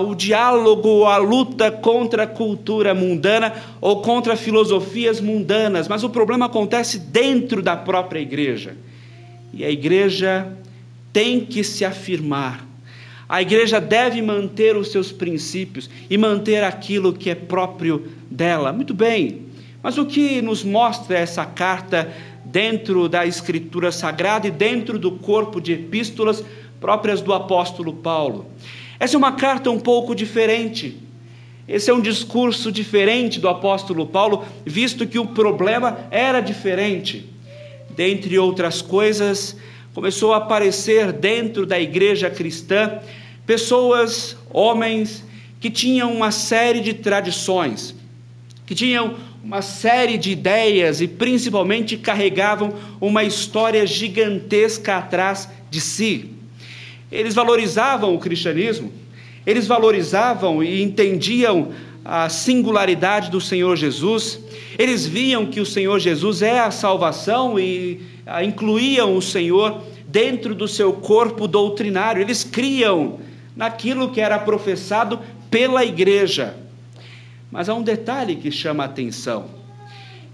o 0.00 0.14
diálogo, 0.14 1.04
a 1.04 1.16
luta 1.16 1.70
contra 1.70 2.24
a 2.24 2.26
cultura 2.26 2.94
mundana 2.94 3.52
ou 3.80 4.02
contra 4.02 4.36
filosofias 4.36 5.20
mundanas, 5.20 5.88
mas 5.88 6.04
o 6.04 6.10
problema 6.10 6.46
acontece 6.46 6.98
dentro 6.98 7.62
da 7.62 7.76
própria 7.76 8.20
igreja. 8.20 8.76
E 9.52 9.64
a 9.64 9.70
igreja 9.70 10.52
tem 11.12 11.40
que 11.40 11.64
se 11.64 11.84
afirmar. 11.84 12.66
A 13.28 13.40
igreja 13.40 13.80
deve 13.80 14.20
manter 14.20 14.76
os 14.76 14.92
seus 14.92 15.10
princípios 15.10 15.88
e 16.10 16.18
manter 16.18 16.62
aquilo 16.62 17.12
que 17.12 17.30
é 17.30 17.34
próprio 17.34 18.08
dela. 18.30 18.72
Muito 18.72 18.92
bem, 18.92 19.46
mas 19.82 19.96
o 19.96 20.04
que 20.04 20.42
nos 20.42 20.62
mostra 20.62 21.18
essa 21.18 21.44
carta 21.46 22.12
dentro 22.44 23.08
da 23.08 23.24
Escritura 23.24 23.90
Sagrada 23.90 24.46
e 24.46 24.50
dentro 24.50 24.98
do 24.98 25.12
corpo 25.12 25.60
de 25.60 25.72
epístolas 25.72 26.44
próprias 26.78 27.22
do 27.22 27.32
apóstolo 27.32 27.94
Paulo? 27.94 28.46
Essa 28.98 29.16
é 29.16 29.18
uma 29.18 29.32
carta 29.32 29.70
um 29.70 29.78
pouco 29.78 30.14
diferente. 30.14 30.96
Esse 31.66 31.90
é 31.90 31.94
um 31.94 32.00
discurso 32.00 32.70
diferente 32.70 33.40
do 33.40 33.48
apóstolo 33.48 34.06
Paulo, 34.06 34.44
visto 34.64 35.06
que 35.06 35.18
o 35.18 35.26
problema 35.26 36.06
era 36.10 36.40
diferente. 36.40 37.28
Dentre 37.96 38.38
outras 38.38 38.82
coisas, 38.82 39.56
começou 39.94 40.34
a 40.34 40.38
aparecer 40.38 41.12
dentro 41.12 41.64
da 41.64 41.80
igreja 41.80 42.28
cristã 42.28 42.98
pessoas, 43.46 44.36
homens, 44.50 45.24
que 45.60 45.70
tinham 45.70 46.12
uma 46.12 46.30
série 46.30 46.80
de 46.80 46.92
tradições, 46.92 47.94
que 48.66 48.74
tinham 48.74 49.16
uma 49.42 49.62
série 49.62 50.18
de 50.18 50.30
ideias 50.30 51.00
e 51.00 51.08
principalmente 51.08 51.96
carregavam 51.96 52.74
uma 53.00 53.24
história 53.24 53.86
gigantesca 53.86 54.96
atrás 54.96 55.48
de 55.70 55.80
si. 55.80 56.30
Eles 57.14 57.34
valorizavam 57.34 58.14
o 58.14 58.18
cristianismo, 58.18 58.92
eles 59.46 59.66
valorizavam 59.66 60.62
e 60.62 60.82
entendiam 60.82 61.72
a 62.04 62.28
singularidade 62.28 63.30
do 63.30 63.40
Senhor 63.40 63.76
Jesus, 63.76 64.40
eles 64.78 65.06
viam 65.06 65.46
que 65.46 65.60
o 65.60 65.64
Senhor 65.64 65.98
Jesus 65.98 66.42
é 66.42 66.58
a 66.58 66.70
salvação 66.70 67.58
e 67.58 68.02
ah, 68.26 68.44
incluíam 68.44 69.16
o 69.16 69.22
Senhor 69.22 69.80
dentro 70.06 70.54
do 70.54 70.68
seu 70.68 70.92
corpo 70.92 71.48
doutrinário, 71.48 72.20
eles 72.20 72.44
criam 72.44 73.20
naquilo 73.56 74.10
que 74.10 74.20
era 74.20 74.38
professado 74.38 75.20
pela 75.50 75.84
igreja. 75.84 76.56
Mas 77.50 77.68
há 77.68 77.74
um 77.74 77.82
detalhe 77.82 78.36
que 78.36 78.50
chama 78.50 78.82
a 78.82 78.86
atenção. 78.86 79.46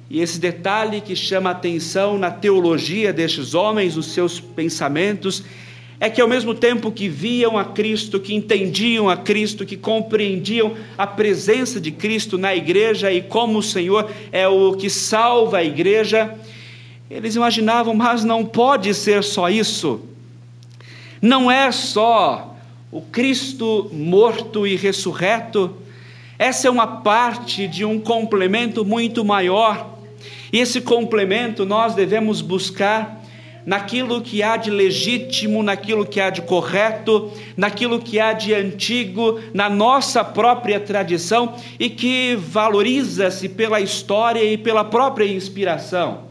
E 0.09 0.21
esse 0.21 0.41
detalhe 0.41 1.01
que 1.01 1.15
chama 1.15 1.51
a 1.51 1.53
atenção 1.53 2.19
na 2.19 2.33
teologia 2.33 3.13
destes 3.13 3.55
homens, 3.55 3.97
os 3.97 4.07
seus 4.07 4.41
pensamentos, 4.41 5.45
é 6.01 6.09
que 6.09 6.21
ao 6.21 6.27
mesmo 6.27 6.55
tempo 6.55 6.91
que 6.91 7.11
viam 7.11 7.59
a 7.59 7.65
Cristo, 7.65 8.19
que 8.19 8.35
entendiam 8.35 9.11
a 9.11 9.19
Cristo, 9.19 9.67
que 9.67 9.77
compreendiam 9.77 10.75
a 10.97 11.07
presença 11.07 11.79
de 11.79 11.93
Cristo 11.93 12.39
na 12.39 12.57
igreja 12.57 13.13
e 13.13 13.21
como 13.21 13.59
o 13.59 13.63
Senhor 13.63 14.11
é 14.33 14.49
o 14.49 14.73
que 14.73 14.89
salva 14.89 15.59
a 15.59 15.65
igreja, 15.65 16.35
eles 17.11 17.37
imaginavam, 17.37 17.93
mas 17.93 18.25
não 18.25 18.47
pode 18.47 18.95
ser 18.95 19.23
só 19.23 19.51
isso. 19.51 20.01
Não 21.21 21.51
é 21.51 21.71
só 21.71 22.57
o 22.91 23.03
Cristo 23.03 23.91
morto 23.93 24.67
e 24.67 24.77
ressurreto, 24.77 25.77
essa 26.39 26.67
é 26.67 26.71
uma 26.71 26.87
parte 26.87 27.69
de 27.69 27.85
um 27.85 28.01
complemento 28.01 28.87
muito 28.87 29.23
maior. 29.23 29.99
E 30.51 30.59
esse 30.59 30.81
complemento 30.81 31.67
nós 31.67 31.95
devemos 31.95 32.41
buscar 32.41 33.20
naquilo 33.71 34.21
que 34.21 34.43
há 34.43 34.57
de 34.57 34.69
legítimo, 34.69 35.63
naquilo 35.63 36.05
que 36.05 36.21
há 36.21 36.29
de 36.29 36.43
correto, 36.43 37.31
naquilo 37.57 38.01
que 38.01 38.19
há 38.19 38.33
de 38.33 38.53
antigo, 38.53 39.39
na 39.55 39.71
nossa 39.71 40.25
própria 40.25 40.81
tradição 40.81 41.55
e 41.79 41.89
que 41.89 42.35
valoriza-se 42.35 43.49
pela 43.49 43.81
história 43.81 44.43
e 44.43 44.59
pela 44.59 44.83
própria 44.83 45.25
inspiração. 45.25 46.23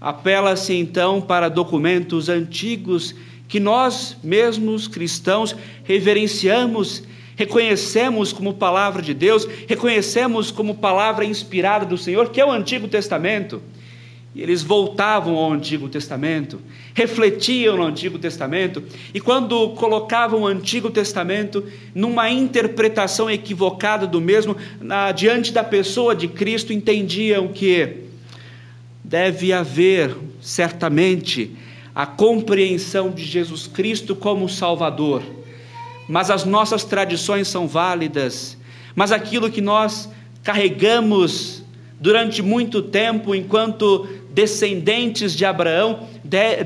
Apela-se 0.00 0.72
então 0.72 1.20
para 1.20 1.48
documentos 1.48 2.28
antigos 2.28 3.12
que 3.48 3.58
nós 3.58 4.16
mesmos 4.22 4.86
cristãos 4.86 5.56
reverenciamos, 5.82 7.02
reconhecemos 7.34 8.32
como 8.32 8.54
palavra 8.54 9.02
de 9.02 9.14
Deus, 9.14 9.48
reconhecemos 9.66 10.52
como 10.52 10.76
palavra 10.76 11.24
inspirada 11.24 11.84
do 11.84 11.98
Senhor, 11.98 12.30
que 12.30 12.40
é 12.40 12.46
o 12.46 12.52
Antigo 12.52 12.86
Testamento 12.86 13.60
E 14.36 14.42
eles 14.42 14.62
voltavam 14.62 15.34
ao 15.34 15.50
Antigo 15.50 15.88
Testamento, 15.88 16.60
refletiam 16.92 17.78
no 17.78 17.84
Antigo 17.84 18.18
Testamento, 18.18 18.82
e 19.14 19.18
quando 19.18 19.70
colocavam 19.70 20.42
o 20.42 20.46
Antigo 20.46 20.90
Testamento 20.90 21.64
numa 21.94 22.28
interpretação 22.28 23.30
equivocada 23.30 24.06
do 24.06 24.20
mesmo, 24.20 24.54
na, 24.78 25.10
diante 25.10 25.54
da 25.54 25.64
pessoa 25.64 26.14
de 26.14 26.28
Cristo, 26.28 26.70
entendiam 26.70 27.48
que 27.48 28.02
deve 29.02 29.54
haver, 29.54 30.14
certamente, 30.38 31.56
a 31.94 32.04
compreensão 32.04 33.10
de 33.10 33.24
Jesus 33.24 33.66
Cristo 33.66 34.14
como 34.14 34.50
Salvador. 34.50 35.22
Mas 36.06 36.30
as 36.30 36.44
nossas 36.44 36.84
tradições 36.84 37.48
são 37.48 37.66
válidas, 37.66 38.54
mas 38.94 39.12
aquilo 39.12 39.50
que 39.50 39.62
nós 39.62 40.10
carregamos 40.42 41.64
durante 41.98 42.42
muito 42.42 42.82
tempo, 42.82 43.34
enquanto 43.34 44.06
descendentes 44.36 45.34
de 45.34 45.46
Abraão, 45.46 46.06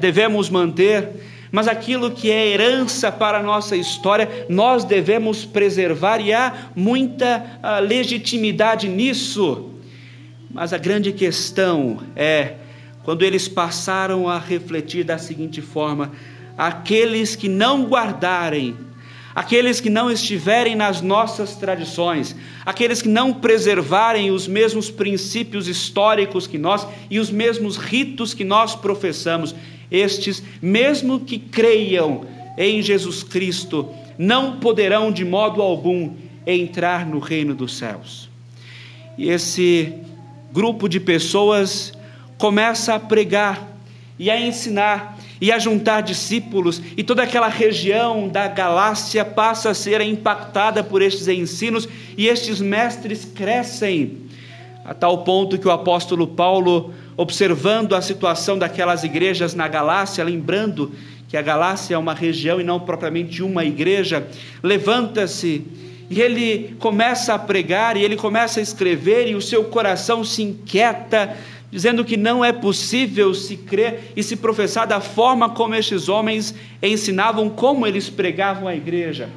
devemos 0.01 0.51
manter, 0.51 1.09
mas 1.53 1.69
aquilo 1.69 2.11
que 2.11 2.29
é 2.29 2.49
herança 2.49 3.13
para 3.13 3.39
a 3.39 3.43
nossa 3.45 3.77
história, 3.77 4.47
nós 4.49 4.83
devemos 4.83 5.45
preservar, 5.45 6.19
e 6.21 6.33
há 6.33 6.71
muita 6.75 7.61
ah, 7.63 7.79
legitimidade 7.79 8.89
nisso. 8.89 9.71
Mas 10.51 10.73
a 10.73 10.79
grande 10.79 11.13
questão 11.13 12.01
é 12.17 12.55
quando 13.05 13.23
eles 13.23 13.47
passaram 13.47 14.29
a 14.29 14.37
refletir 14.37 15.05
da 15.05 15.17
seguinte 15.17 15.61
forma: 15.61 16.11
aqueles 16.59 17.37
que 17.37 17.49
não 17.49 17.85
guardarem 17.85 18.77
aqueles 19.35 19.81
que 19.81 19.91
não 19.91 20.11
estiverem 20.11 20.75
nas 20.75 21.01
nossas 21.01 21.57
tradições, 21.57 22.35
aqueles 22.65 23.01
que 23.01 23.09
não 23.09 23.33
preservarem 23.33 24.31
os 24.31 24.49
mesmos 24.49 24.91
princípios 24.91 25.69
históricos 25.69 26.47
que 26.47 26.59
nós 26.59 26.87
e 27.09 27.19
os 27.19 27.31
mesmos 27.31 27.77
ritos 27.77 28.35
que 28.35 28.45
nós 28.45 28.75
professamos, 28.75 29.55
estes, 29.91 30.43
mesmo 30.61 31.21
que 31.21 31.39
creiam 31.39 32.25
em 32.57 32.83
Jesus 32.83 33.23
Cristo, 33.23 33.89
não 34.19 34.59
poderão 34.59 35.11
de 35.11 35.25
modo 35.25 35.63
algum 35.63 36.15
entrar 36.47 37.07
no 37.07 37.19
reino 37.19 37.55
dos 37.55 37.77
céus. 37.77 38.29
E 39.17 39.29
esse 39.29 39.95
grupo 40.53 40.89
de 40.89 40.99
pessoas 40.99 41.93
começa 42.37 42.95
a 42.95 43.01
pregar 43.01 43.69
e 44.19 44.31
a 44.31 44.41
ensinar 44.41 45.19
e 45.41 45.51
a 45.51 45.59
juntar 45.59 46.03
discípulos, 46.03 46.83
e 46.97 47.03
toda 47.03 47.23
aquela 47.23 47.49
região 47.49 48.29
da 48.29 48.47
Galácia 48.47 49.25
passa 49.25 49.71
a 49.71 49.75
ser 49.75 50.01
impactada 50.03 50.85
por 50.85 51.01
estes 51.01 51.29
ensinos, 51.29 51.89
e 52.17 52.29
estes 52.29 52.61
mestres 52.61 53.25
crescem, 53.25 54.19
a 54.85 54.93
tal 54.93 55.25
ponto 55.25 55.59
que 55.59 55.67
o 55.67 55.71
apóstolo 55.71 56.27
Paulo, 56.27 56.93
observando 57.17 57.95
a 57.95 58.03
situação 58.03 58.59
daquelas 58.59 59.03
igrejas 59.05 59.55
na 59.55 59.67
Galácia, 59.67 60.23
lembrando 60.25 60.93
que 61.29 61.37
a 61.37 61.43
Galácia 61.43 61.95
é 61.95 61.99
uma 61.99 62.13
região 62.13 62.61
e 62.61 62.65
não 62.65 62.81
propriamente 62.81 63.43
uma 63.43 63.65
igreja, 63.65 64.27
levanta-se 64.63 65.65
e 66.11 66.21
ele 66.21 66.75
começa 66.81 67.33
a 67.35 67.39
pregar 67.39 67.97
e 67.97 68.03
ele 68.03 68.17
começa 68.17 68.59
a 68.59 68.63
escrever, 68.63 69.29
e 69.29 69.37
o 69.37 69.41
seu 69.41 69.65
coração 69.65 70.25
se 70.25 70.43
inquieta 70.43 71.37
dizendo 71.71 72.05
que 72.05 72.17
não 72.17 72.45
é 72.45 72.53
possível 72.53 73.33
se 73.33 73.57
crer 73.57 74.13
e 74.17 74.23
se 74.23 74.37
professar 74.37 74.87
da 74.87 75.01
forma 75.01 75.51
como 75.51 75.75
estes 75.75 76.09
homens 76.09 76.55
ensinavam, 76.83 77.49
como 77.49 77.87
eles 77.87 78.11
pregavam 78.11 78.67
a 78.67 78.75
igreja. 78.75 79.29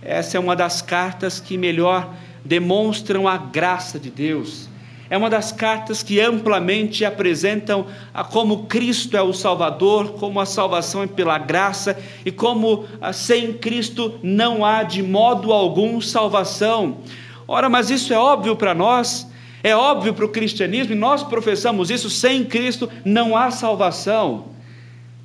Essa 0.00 0.36
é 0.36 0.40
uma 0.40 0.54
das 0.54 0.80
cartas 0.80 1.40
que 1.40 1.58
melhor 1.58 2.14
demonstram 2.44 3.26
a 3.26 3.36
graça 3.36 3.98
de 3.98 4.10
Deus. 4.10 4.68
É 5.08 5.16
uma 5.16 5.30
das 5.30 5.52
cartas 5.52 6.02
que 6.02 6.20
amplamente 6.20 7.04
apresentam 7.04 7.86
a 8.12 8.24
como 8.24 8.64
Cristo 8.64 9.16
é 9.16 9.22
o 9.22 9.32
Salvador, 9.32 10.14
como 10.14 10.40
a 10.40 10.46
salvação 10.46 11.02
é 11.02 11.06
pela 11.06 11.38
graça 11.38 11.96
e 12.24 12.32
como 12.32 12.84
ah, 13.00 13.12
sem 13.12 13.52
Cristo 13.52 14.18
não 14.22 14.64
há 14.64 14.82
de 14.82 15.02
modo 15.02 15.52
algum 15.52 16.00
salvação. 16.00 16.98
Ora, 17.46 17.68
mas 17.68 17.88
isso 17.88 18.12
é 18.12 18.18
óbvio 18.18 18.56
para 18.56 18.74
nós, 18.74 19.28
é 19.66 19.74
óbvio 19.74 20.14
para 20.14 20.24
o 20.24 20.28
cristianismo, 20.28 20.92
e 20.92 20.96
nós 20.96 21.24
professamos 21.24 21.90
isso: 21.90 22.08
sem 22.08 22.44
Cristo 22.44 22.88
não 23.04 23.36
há 23.36 23.50
salvação. 23.50 24.50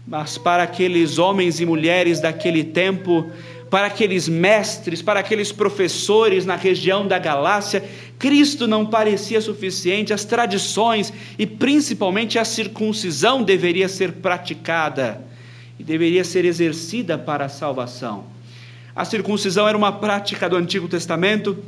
Mas 0.08 0.36
para 0.36 0.64
aqueles 0.64 1.20
homens 1.20 1.60
e 1.60 1.66
mulheres 1.66 2.20
daquele 2.20 2.64
tempo, 2.64 3.32
para 3.70 3.86
aqueles 3.86 4.28
mestres, 4.28 5.00
para 5.00 5.20
aqueles 5.20 5.52
professores 5.52 6.44
na 6.44 6.56
região 6.56 7.08
da 7.08 7.20
Galácia, 7.20 7.84
Cristo 8.18 8.66
não 8.66 8.84
parecia 8.84 9.40
suficiente, 9.40 10.12
as 10.12 10.26
tradições 10.26 11.14
e 11.38 11.46
principalmente 11.46 12.40
a 12.40 12.44
circuncisão 12.44 13.44
deveria 13.44 13.88
ser 13.88 14.14
praticada 14.14 15.22
e 15.80 15.84
deveria 15.84 16.24
ser 16.24 16.46
exercida 16.46 17.16
para 17.16 17.46
a 17.46 17.50
salvação. 17.50 18.24
A 18.96 19.06
circuncisão 19.06 19.68
era 19.68 19.78
uma 19.78 19.92
prática 19.92 20.50
do 20.50 20.56
Antigo 20.56 20.88
Testamento 20.88 21.64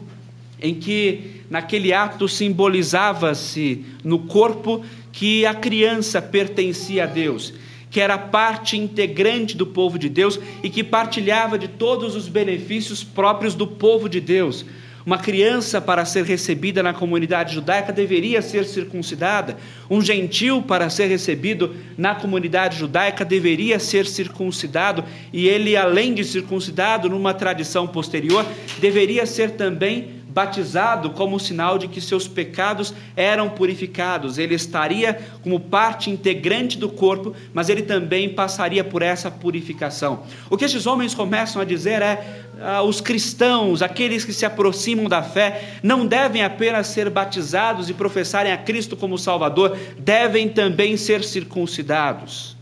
em 0.64 0.74
que 0.74 1.42
naquele 1.50 1.92
ato 1.92 2.28
simbolizava-se 2.28 3.86
no 4.02 4.20
corpo 4.20 4.84
que 5.12 5.46
a 5.46 5.54
criança 5.54 6.22
pertencia 6.22 7.04
a 7.04 7.06
Deus, 7.06 7.54
que 7.92 8.00
era 8.00 8.18
parte 8.18 8.78
integrante 8.78 9.58
do 9.58 9.68
povo 9.68 10.00
de 10.00 10.08
Deus 10.08 10.40
e 10.64 10.70
que 10.70 10.84
partilhava 10.84 11.60
de 11.60 11.68
todos 11.68 12.16
os 12.16 12.30
benefícios 12.30 13.04
próprios 13.04 13.54
do 13.54 13.68
povo 13.68 14.08
de 14.08 14.22
Deus. 14.22 14.66
Uma 15.06 15.18
criança, 15.18 15.82
para 15.82 16.06
ser 16.06 16.24
recebida 16.24 16.82
na 16.82 16.94
comunidade 16.94 17.54
judaica, 17.54 17.92
deveria 17.92 18.42
ser 18.42 18.64
circuncidada. 18.64 19.58
Um 19.90 20.02
gentil, 20.02 20.62
para 20.62 20.90
ser 20.90 21.08
recebido 21.08 21.76
na 21.98 22.16
comunidade 22.16 22.80
judaica, 22.80 23.26
deveria 23.26 23.80
ser 23.80 24.06
circuncidado. 24.06 25.04
E 25.34 25.46
ele, 25.46 25.76
além 25.76 26.14
de 26.14 26.24
circuncidado, 26.24 27.10
numa 27.10 27.34
tradição 27.34 27.86
posterior, 27.86 28.46
deveria 28.80 29.26
ser 29.26 29.52
também 29.52 30.23
batizado 30.34 31.12
como 31.12 31.40
sinal 31.40 31.78
de 31.78 31.88
que 31.88 32.02
seus 32.02 32.28
pecados 32.28 32.94
eram 33.16 33.50
purificados. 33.50 34.38
Ele 34.38 34.56
estaria 34.56 35.20
como 35.44 35.60
parte 35.60 36.10
integrante 36.10 36.78
do 36.78 36.90
corpo, 36.90 37.36
mas 37.54 37.70
ele 37.70 37.84
também 37.84 38.28
passaria 38.30 38.84
por 38.84 39.02
essa 39.02 39.30
purificação. 39.30 40.24
O 40.50 40.58
que 40.58 40.66
esses 40.66 40.88
homens 40.88 41.14
começam 41.14 41.62
a 41.62 41.66
dizer 41.66 42.02
é: 42.02 42.46
ah, 42.60 42.82
os 42.82 43.00
cristãos, 43.00 43.82
aqueles 43.84 44.26
que 44.26 44.34
se 44.34 44.46
aproximam 44.46 45.08
da 45.08 45.22
fé, 45.22 45.78
não 45.84 46.06
devem 46.06 46.44
apenas 46.44 46.88
ser 46.88 47.10
batizados 47.10 47.90
e 47.90 47.94
professarem 47.94 48.52
a 48.52 48.58
Cristo 48.58 48.98
como 48.98 49.18
Salvador, 49.18 49.78
devem 50.00 50.50
também 50.50 50.98
ser 50.98 51.24
circuncidados. 51.24 52.58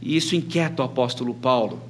E 0.00 0.16
isso 0.16 0.34
inquieta 0.34 0.82
o 0.82 0.84
apóstolo 0.86 1.32
Paulo. 1.32 1.80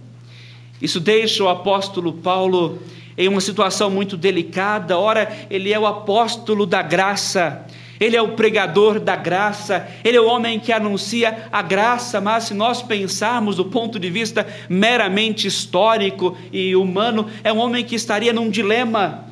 Isso 0.82 1.00
deixa 1.00 1.44
o 1.44 1.48
apóstolo 1.48 2.12
Paulo 2.12 2.78
em 3.16 3.28
uma 3.28 3.40
situação 3.40 3.90
muito 3.90 4.16
delicada. 4.16 4.98
Ora, 4.98 5.30
ele 5.50 5.72
é 5.72 5.78
o 5.78 5.86
apóstolo 5.86 6.66
da 6.66 6.82
graça, 6.82 7.66
ele 8.00 8.16
é 8.16 8.22
o 8.22 8.32
pregador 8.32 8.98
da 8.98 9.14
graça, 9.14 9.88
ele 10.04 10.16
é 10.16 10.20
o 10.20 10.26
homem 10.26 10.58
que 10.58 10.72
anuncia 10.72 11.48
a 11.52 11.62
graça, 11.62 12.20
mas 12.20 12.44
se 12.44 12.54
nós 12.54 12.82
pensarmos 12.82 13.56
do 13.56 13.66
ponto 13.66 13.98
de 13.98 14.10
vista 14.10 14.46
meramente 14.68 15.46
histórico 15.46 16.36
e 16.52 16.74
humano, 16.74 17.28
é 17.44 17.52
um 17.52 17.58
homem 17.58 17.84
que 17.84 17.94
estaria 17.94 18.32
num 18.32 18.50
dilema. 18.50 19.26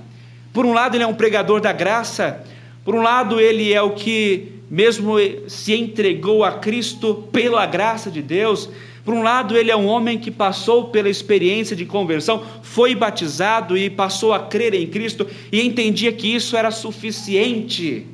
Por 0.52 0.64
um 0.66 0.72
lado, 0.72 0.96
ele 0.96 1.04
é 1.04 1.06
um 1.06 1.14
pregador 1.14 1.60
da 1.60 1.72
graça, 1.72 2.44
por 2.84 2.94
um 2.94 3.02
lado, 3.02 3.38
ele 3.38 3.72
é 3.72 3.82
o 3.82 3.90
que 3.90 4.60
mesmo 4.70 5.16
se 5.48 5.74
entregou 5.74 6.44
a 6.44 6.52
Cristo 6.52 7.28
pela 7.30 7.66
graça 7.66 8.10
de 8.10 8.22
Deus, 8.22 8.70
por 9.04 9.14
um 9.14 9.22
lado, 9.22 9.56
ele 9.56 9.70
é 9.70 9.76
um 9.76 9.86
homem 9.86 10.18
que 10.18 10.30
passou 10.30 10.88
pela 10.88 11.08
experiência 11.08 11.74
de 11.74 11.86
conversão, 11.86 12.44
foi 12.62 12.94
batizado 12.94 13.76
e 13.76 13.88
passou 13.88 14.34
a 14.34 14.40
crer 14.40 14.74
em 14.74 14.86
Cristo 14.86 15.26
e 15.50 15.62
entendia 15.62 16.12
que 16.12 16.34
isso 16.34 16.56
era 16.56 16.70
suficiente. 16.70 18.06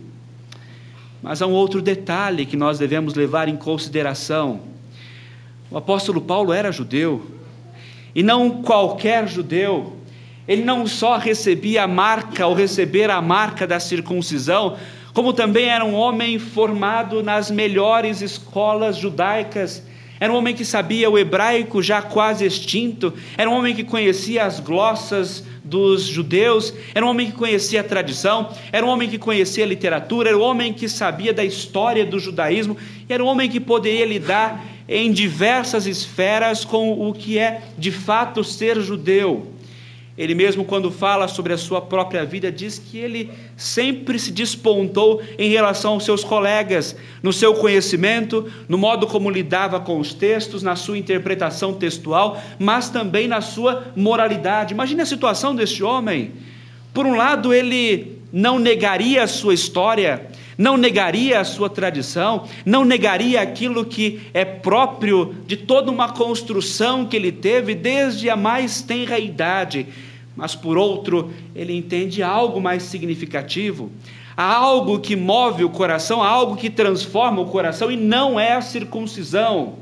Mas 1.23 1.43
há 1.43 1.47
um 1.47 1.53
outro 1.53 1.83
detalhe 1.83 2.47
que 2.47 2.57
nós 2.57 2.79
devemos 2.79 3.15
levar 3.15 3.49
em 3.49 3.57
consideração. 3.57 4.61
O 5.71 5.77
apóstolo 5.77 6.21
Paulo 6.21 6.53
era 6.53 6.71
judeu, 6.71 7.27
e 8.15 8.23
não 8.23 8.63
qualquer 8.63 9.29
judeu. 9.29 9.95
Ele 10.47 10.63
não 10.63 10.87
só 10.87 11.19
recebia 11.19 11.83
a 11.83 11.89
marca, 11.89 12.47
ou 12.47 12.55
receber 12.55 13.11
a 13.11 13.21
marca 13.21 13.67
da 13.67 13.81
circuncisão, 13.81 14.77
como 15.13 15.33
também 15.33 15.67
era 15.67 15.85
um 15.85 15.95
homem 15.95 16.39
formado 16.39 17.23
nas 17.25 17.51
melhores 17.51 18.23
escolas 18.23 18.97
judaicas 18.97 19.83
era 20.19 20.33
um 20.33 20.37
homem 20.37 20.55
que 20.55 20.65
sabia 20.65 21.11
o 21.11 21.19
hebraico 21.19 21.83
já 21.83 22.01
quase 22.01 22.45
extinto, 22.45 23.13
era 23.37 23.49
um 23.51 23.55
homem 23.55 23.75
que 23.75 23.85
conhecia 23.85 24.45
as 24.45 24.61
glossas 24.61 25.45
dos 25.63 26.03
judeus, 26.03 26.73
era 26.95 27.05
um 27.05 27.09
homem 27.09 27.31
que 27.31 27.37
conhecia 27.37 27.81
a 27.81 27.85
tradição, 27.85 28.51
era 28.73 28.87
um 28.87 28.89
homem 28.89 29.09
que 29.09 29.19
conhecia 29.19 29.65
a 29.65 29.69
literatura, 29.69 30.31
era 30.31 30.39
um 30.39 30.43
homem 30.43 30.73
que 30.73 30.89
sabia 30.89 31.33
da 31.33 31.45
história 31.45 32.07
do 32.07 32.19
judaísmo, 32.19 32.77
era 33.09 33.23
um 33.23 33.27
homem 33.27 33.51
que 33.51 33.61
poderia 33.61 34.07
lidar 34.07 34.65
em 34.89 35.11
diversas 35.11 35.87
esferas 35.87 36.65
com 36.65 37.09
o 37.09 37.13
que 37.13 37.39
é 37.39 37.63
de 37.77 37.91
fato 37.91 38.45
ser 38.45 38.81
judeu. 38.81 39.56
Ele 40.17 40.35
mesmo, 40.35 40.65
quando 40.65 40.91
fala 40.91 41.29
sobre 41.29 41.53
a 41.53 41.59
sua 41.59 41.81
própria 41.81 42.25
vida, 42.25 42.51
diz 42.51 42.79
que 42.79 42.97
ele 42.97 43.31
sempre 43.55 44.19
se 44.19 44.33
despontou 44.33 45.21
em 45.39 45.51
relação 45.51 45.93
aos 45.93 46.05
seus 46.05 46.25
colegas, 46.25 46.97
no 47.23 47.35
seu 47.35 47.55
conhecimento, 47.55 48.51
no 48.67 48.79
modo 48.79 49.07
como 49.07 49.29
lidava 49.29 49.79
com 49.79 50.01
os 50.01 50.15
textos, 50.15 50.63
na 50.63 50.75
sua 50.75 50.97
interpretação 50.97 51.75
textual, 51.75 52.41
mas 52.59 52.89
também 52.89 53.29
na 53.29 53.43
sua 53.43 53.89
moralidade. 53.95 54.73
Imagine 54.73 55.03
a 55.03 55.07
situação 55.07 55.55
deste 55.55 55.85
homem. 55.85 56.33
Por 56.95 57.05
um 57.05 57.15
lado, 57.15 57.53
ele 57.53 58.19
não 58.33 58.59
negaria 58.59 59.23
a 59.23 59.27
sua 59.27 59.53
história, 59.53 60.29
não 60.57 60.77
negaria 60.77 61.41
a 61.41 61.45
sua 61.45 61.69
tradição, 61.69 62.47
não 62.65 62.85
negaria 62.85 63.41
aquilo 63.41 63.85
que 63.85 64.21
é 64.33 64.45
próprio 64.45 65.35
de 65.47 65.57
toda 65.57 65.91
uma 65.91 66.13
construção 66.13 67.05
que 67.07 67.17
ele 67.17 67.33
teve 67.33 67.75
desde 67.75 68.31
a 68.31 68.37
mais 68.37 68.81
tenra 68.81 69.19
idade. 69.19 69.87
Mas 70.35 70.55
por 70.55 70.77
outro, 70.77 71.33
ele 71.55 71.75
entende 71.75 72.23
algo 72.23 72.61
mais 72.61 72.83
significativo, 72.85 73.91
há 74.37 74.55
algo 74.55 74.99
que 75.01 75.17
move 75.17 75.65
o 75.65 75.71
coração, 75.71 76.23
há 76.23 76.29
algo 76.29 76.57
que 76.57 76.71
transforma 76.71 77.41
o 77.41 77.47
coração 77.47 77.91
e 77.91 77.97
não 77.97 78.39
é 78.39 78.53
a 78.53 78.61
circuncisão, 78.61 79.75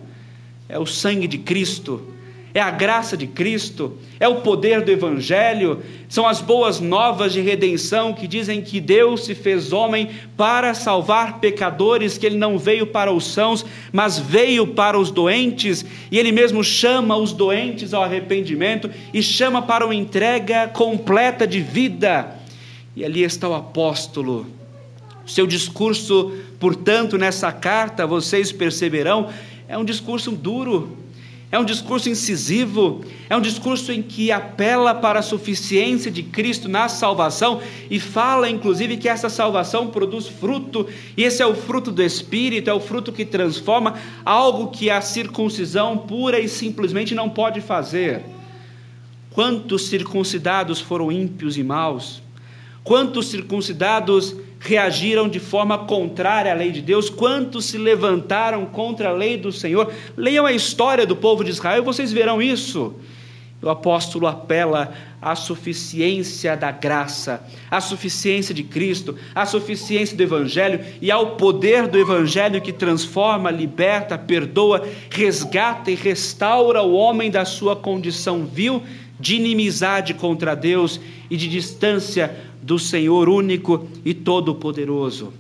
é 0.68 0.78
o 0.78 0.86
sangue 0.86 1.26
de 1.26 1.38
Cristo 1.38 2.13
é 2.54 2.60
a 2.60 2.70
graça 2.70 3.16
de 3.16 3.26
Cristo, 3.26 3.98
é 4.20 4.28
o 4.28 4.36
poder 4.36 4.80
do 4.82 4.92
Evangelho, 4.92 5.82
são 6.08 6.24
as 6.24 6.40
boas 6.40 6.78
novas 6.78 7.32
de 7.32 7.40
redenção 7.40 8.14
que 8.14 8.28
dizem 8.28 8.62
que 8.62 8.80
Deus 8.80 9.24
se 9.24 9.34
fez 9.34 9.72
homem 9.72 10.10
para 10.36 10.72
salvar 10.72 11.40
pecadores, 11.40 12.16
que 12.16 12.24
Ele 12.24 12.36
não 12.36 12.56
veio 12.56 12.86
para 12.86 13.12
os 13.12 13.26
sãos, 13.26 13.66
mas 13.92 14.20
veio 14.20 14.68
para 14.68 14.96
os 14.96 15.10
doentes, 15.10 15.84
e 16.12 16.16
Ele 16.16 16.30
mesmo 16.30 16.62
chama 16.62 17.16
os 17.16 17.32
doentes 17.32 17.92
ao 17.92 18.04
arrependimento 18.04 18.88
e 19.12 19.20
chama 19.20 19.60
para 19.60 19.84
uma 19.84 19.94
entrega 19.94 20.68
completa 20.68 21.48
de 21.48 21.60
vida. 21.60 22.36
E 22.94 23.04
ali 23.04 23.24
está 23.24 23.48
o 23.48 23.54
apóstolo. 23.54 24.46
Seu 25.26 25.44
discurso, 25.44 26.32
portanto, 26.60 27.18
nessa 27.18 27.50
carta, 27.50 28.06
vocês 28.06 28.52
perceberão, 28.52 29.28
é 29.66 29.76
um 29.76 29.84
discurso 29.84 30.30
duro, 30.30 30.96
é 31.52 31.58
um 31.58 31.64
discurso 31.64 32.08
incisivo, 32.08 33.04
é 33.30 33.36
um 33.36 33.40
discurso 33.40 33.92
em 33.92 34.02
que 34.02 34.32
apela 34.32 34.94
para 34.94 35.20
a 35.20 35.22
suficiência 35.22 36.10
de 36.10 36.22
Cristo 36.22 36.68
na 36.68 36.88
salvação 36.88 37.60
e 37.88 38.00
fala, 38.00 38.50
inclusive, 38.50 38.96
que 38.96 39.08
essa 39.08 39.28
salvação 39.28 39.86
produz 39.88 40.26
fruto, 40.26 40.88
e 41.16 41.22
esse 41.22 41.42
é 41.42 41.46
o 41.46 41.54
fruto 41.54 41.92
do 41.92 42.02
Espírito, 42.02 42.68
é 42.68 42.74
o 42.74 42.80
fruto 42.80 43.12
que 43.12 43.24
transforma 43.24 43.94
algo 44.24 44.68
que 44.68 44.90
a 44.90 45.00
circuncisão 45.00 45.96
pura 45.96 46.40
e 46.40 46.48
simplesmente 46.48 47.14
não 47.14 47.30
pode 47.30 47.60
fazer. 47.60 48.22
Quantos 49.30 49.86
circuncidados 49.88 50.80
foram 50.80 51.10
ímpios 51.10 51.56
e 51.56 51.62
maus? 51.62 52.22
Quantos 52.82 53.28
circuncidados 53.28 54.36
reagiram 54.64 55.28
de 55.28 55.38
forma 55.38 55.78
contrária 55.78 56.50
à 56.50 56.54
lei 56.54 56.72
de 56.72 56.80
Deus, 56.80 57.10
quantos 57.10 57.66
se 57.66 57.76
levantaram 57.76 58.64
contra 58.64 59.10
a 59.10 59.12
lei 59.12 59.36
do 59.36 59.52
Senhor. 59.52 59.92
Leiam 60.16 60.46
a 60.46 60.52
história 60.52 61.06
do 61.06 61.14
povo 61.14 61.44
de 61.44 61.50
Israel 61.50 61.82
e 61.82 61.84
vocês 61.84 62.10
verão 62.10 62.40
isso. 62.40 62.94
O 63.62 63.68
apóstolo 63.68 64.26
apela 64.26 64.92
à 65.20 65.34
suficiência 65.34 66.56
da 66.56 66.70
graça, 66.70 67.42
à 67.70 67.80
suficiência 67.80 68.54
de 68.54 68.62
Cristo, 68.62 69.16
à 69.34 69.46
suficiência 69.46 70.16
do 70.16 70.22
Evangelho 70.22 70.80
e 71.00 71.10
ao 71.10 71.36
poder 71.36 71.86
do 71.86 71.98
Evangelho 71.98 72.60
que 72.60 72.72
transforma, 72.72 73.50
liberta, 73.50 74.18
perdoa, 74.18 74.86
resgata 75.10 75.90
e 75.90 75.94
restaura 75.94 76.82
o 76.82 76.92
homem 76.92 77.30
da 77.30 77.44
sua 77.44 77.76
condição 77.76 78.44
vil 78.44 78.82
de 79.24 79.36
inimizade 79.36 80.12
contra 80.12 80.54
Deus 80.54 81.00
e 81.30 81.36
de 81.38 81.48
distância 81.48 82.36
do 82.60 82.78
Senhor 82.78 83.26
único 83.26 83.88
e 84.04 84.12
todo-poderoso. 84.12 85.32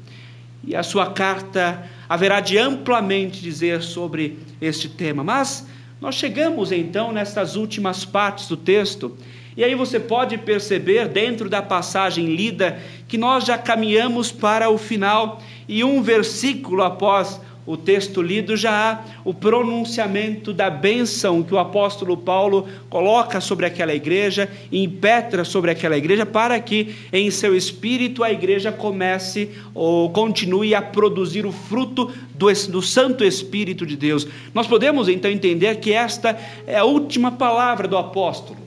E 0.66 0.74
a 0.74 0.82
sua 0.82 1.10
carta 1.10 1.84
haverá 2.08 2.40
de 2.40 2.56
amplamente 2.56 3.42
dizer 3.42 3.82
sobre 3.82 4.38
este 4.58 4.88
tema. 4.88 5.22
Mas 5.22 5.66
nós 6.00 6.14
chegamos 6.14 6.72
então 6.72 7.12
nestas 7.12 7.56
últimas 7.56 8.06
partes 8.06 8.48
do 8.48 8.56
texto, 8.56 9.18
e 9.54 9.62
aí 9.62 9.74
você 9.74 10.00
pode 10.00 10.38
perceber, 10.38 11.06
dentro 11.08 11.50
da 11.50 11.60
passagem 11.60 12.34
lida, 12.34 12.78
que 13.06 13.18
nós 13.18 13.44
já 13.44 13.58
caminhamos 13.58 14.32
para 14.32 14.70
o 14.70 14.78
final, 14.78 15.42
e 15.68 15.84
um 15.84 16.00
versículo 16.00 16.82
após 16.82 17.38
o 17.66 17.78
texto 17.78 18.20
lido 18.20 18.56
já 18.56 18.92
há 18.92 19.04
o 19.24 19.32
pronunciamento 19.32 20.52
da 20.52 20.68
bênção 20.68 21.42
que 21.42 21.54
o 21.54 21.58
apóstolo 21.58 22.14
Paulo 22.16 22.68
coloca 22.90 23.40
sobre 23.40 23.64
aquela 23.64 23.94
igreja, 23.94 24.50
impetra 24.70 25.44
sobre 25.44 25.70
aquela 25.70 25.96
igreja, 25.96 26.26
para 26.26 26.60
que 26.60 26.94
em 27.10 27.30
seu 27.30 27.56
espírito 27.56 28.22
a 28.22 28.30
igreja 28.30 28.70
comece 28.70 29.50
ou 29.72 30.10
continue 30.10 30.74
a 30.74 30.82
produzir 30.82 31.46
o 31.46 31.52
fruto 31.52 32.12
do, 32.34 32.52
do 32.52 32.82
Santo 32.82 33.24
Espírito 33.24 33.86
de 33.86 33.96
Deus. 33.96 34.26
Nós 34.52 34.66
podemos 34.66 35.08
então 35.08 35.30
entender 35.30 35.76
que 35.76 35.92
esta 35.92 36.38
é 36.66 36.76
a 36.76 36.84
última 36.84 37.32
palavra 37.32 37.88
do 37.88 37.96
apóstolo. 37.96 38.58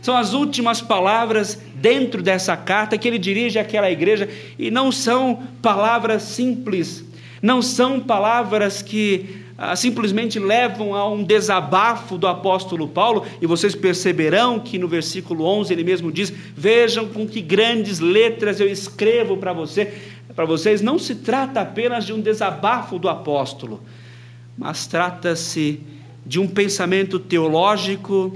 São 0.00 0.16
as 0.16 0.32
últimas 0.32 0.80
palavras 0.80 1.60
dentro 1.74 2.22
dessa 2.22 2.56
carta 2.56 2.96
que 2.96 3.08
ele 3.08 3.18
dirige 3.18 3.58
àquela 3.58 3.90
igreja, 3.90 4.28
e 4.56 4.70
não 4.70 4.92
são 4.92 5.42
palavras 5.60 6.22
simples 6.22 7.04
não 7.44 7.60
são 7.60 8.00
palavras 8.00 8.80
que 8.80 9.42
ah, 9.58 9.76
simplesmente 9.76 10.38
levam 10.38 10.94
a 10.94 11.06
um 11.06 11.22
desabafo 11.22 12.16
do 12.16 12.26
apóstolo 12.26 12.88
Paulo, 12.88 13.26
e 13.38 13.46
vocês 13.46 13.74
perceberão 13.74 14.58
que 14.58 14.78
no 14.78 14.88
versículo 14.88 15.44
11 15.44 15.70
ele 15.70 15.84
mesmo 15.84 16.10
diz: 16.10 16.32
Vejam 16.56 17.06
com 17.06 17.26
que 17.28 17.42
grandes 17.42 18.00
letras 18.00 18.60
eu 18.60 18.66
escrevo 18.66 19.36
para 19.36 19.52
você, 19.52 19.92
para 20.34 20.46
vocês. 20.46 20.80
Não 20.80 20.98
se 20.98 21.16
trata 21.16 21.60
apenas 21.60 22.06
de 22.06 22.14
um 22.14 22.20
desabafo 22.22 22.98
do 22.98 23.10
apóstolo, 23.10 23.82
mas 24.56 24.86
trata-se 24.86 25.80
de 26.24 26.40
um 26.40 26.48
pensamento 26.48 27.18
teológico, 27.18 28.34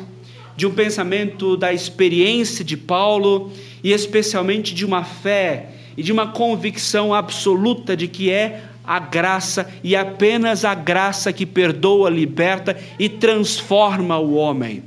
de 0.55 0.66
um 0.66 0.75
pensamento 0.75 1.57
da 1.57 1.73
experiência 1.73 2.62
de 2.62 2.77
Paulo 2.77 3.51
e 3.83 3.90
especialmente 3.90 4.75
de 4.75 4.85
uma 4.85 5.03
fé 5.03 5.71
e 5.97 6.03
de 6.03 6.12
uma 6.12 6.27
convicção 6.29 7.14
absoluta 7.14 7.97
de 7.97 8.07
que 8.07 8.31
é 8.31 8.68
a 8.88 8.98
graça 8.98 9.68
e 9.85 9.94
apenas 9.94 10.64
a 10.64 10.74
graça 10.74 11.31
que 11.31 11.44
perdoa, 11.44 12.09
liberta 12.09 12.74
e 12.98 13.07
transforma 13.07 14.16
o 14.16 14.33
homem. 14.33 14.83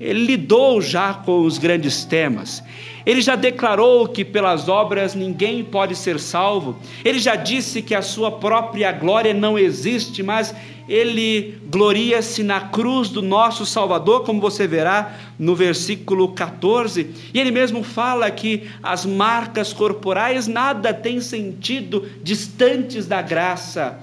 Ele 0.00 0.24
lidou 0.24 0.80
já 0.80 1.12
com 1.12 1.42
os 1.42 1.58
grandes 1.58 2.06
temas. 2.06 2.64
Ele 3.04 3.20
já 3.20 3.36
declarou 3.36 4.08
que 4.08 4.24
pelas 4.24 4.66
obras 4.66 5.14
ninguém 5.14 5.62
pode 5.62 5.94
ser 5.94 6.18
salvo. 6.18 6.76
Ele 7.04 7.18
já 7.18 7.36
disse 7.36 7.82
que 7.82 7.94
a 7.94 8.00
sua 8.00 8.32
própria 8.32 8.90
glória 8.92 9.34
não 9.34 9.58
existe, 9.58 10.22
mas 10.22 10.54
ele 10.88 11.58
gloria-se 11.66 12.42
na 12.42 12.60
cruz 12.60 13.08
do 13.08 13.22
nosso 13.22 13.64
Salvador, 13.64 14.24
como 14.24 14.40
você 14.40 14.66
verá 14.66 15.16
no 15.38 15.54
versículo 15.54 16.28
14. 16.28 17.10
E 17.32 17.40
ele 17.40 17.50
mesmo 17.50 17.82
fala 17.82 18.30
que 18.30 18.68
as 18.82 19.06
marcas 19.06 19.72
corporais 19.72 20.46
nada 20.46 20.92
têm 20.92 21.20
sentido 21.20 22.06
distantes 22.22 23.06
da 23.06 23.22
graça, 23.22 23.98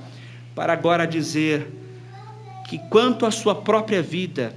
para 0.55 0.73
agora 0.73 1.05
dizer 1.05 1.67
que 2.67 2.77
quanto 2.89 3.25
à 3.25 3.31
sua 3.31 3.53
própria 3.53 4.01
vida, 4.01 4.55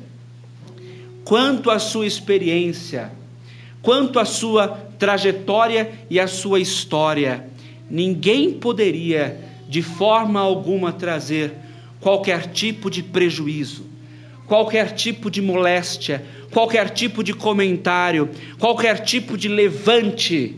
quanto 1.24 1.70
à 1.70 1.78
sua 1.78 2.06
experiência, 2.06 3.12
quanto 3.82 4.18
à 4.18 4.24
sua 4.24 4.68
trajetória 4.98 5.92
e 6.08 6.18
à 6.18 6.26
sua 6.26 6.58
história, 6.58 7.46
ninguém 7.90 8.52
poderia 8.52 9.40
de 9.68 9.82
forma 9.82 10.40
alguma 10.40 10.92
trazer 10.92 11.63
qualquer 12.05 12.49
tipo 12.49 12.90
de 12.90 13.03
prejuízo, 13.03 13.87
qualquer 14.47 14.93
tipo 14.93 15.31
de 15.31 15.40
moléstia, 15.40 16.23
qualquer 16.51 16.90
tipo 16.90 17.25
de 17.25 17.33
comentário, 17.33 18.29
qualquer 18.59 18.99
tipo 18.99 19.38
de 19.38 19.49
levante. 19.49 20.55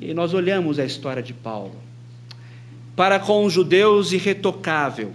E 0.00 0.14
nós 0.14 0.32
olhamos 0.32 0.78
a 0.78 0.84
história 0.86 1.22
de 1.22 1.34
Paulo. 1.34 1.74
Para 2.96 3.18
com 3.18 3.44
os 3.44 3.52
judeus, 3.52 4.12
irretocável. 4.12 5.12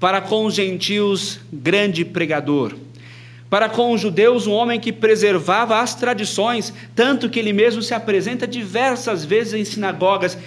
Para 0.00 0.22
com 0.22 0.46
os 0.46 0.54
gentios, 0.54 1.38
grande 1.52 2.02
pregador. 2.02 2.74
Para 3.50 3.68
com 3.68 3.92
os 3.92 4.00
judeus, 4.00 4.46
um 4.46 4.52
homem 4.52 4.80
que 4.80 4.94
preservava 4.94 5.78
as 5.78 5.94
tradições, 5.94 6.72
tanto 6.94 7.28
que 7.28 7.38
ele 7.38 7.52
mesmo 7.52 7.82
se 7.82 7.92
apresenta 7.92 8.46
diversas 8.46 9.26
vezes 9.26 9.52
em 9.52 9.62
sinagogas, 9.62 10.38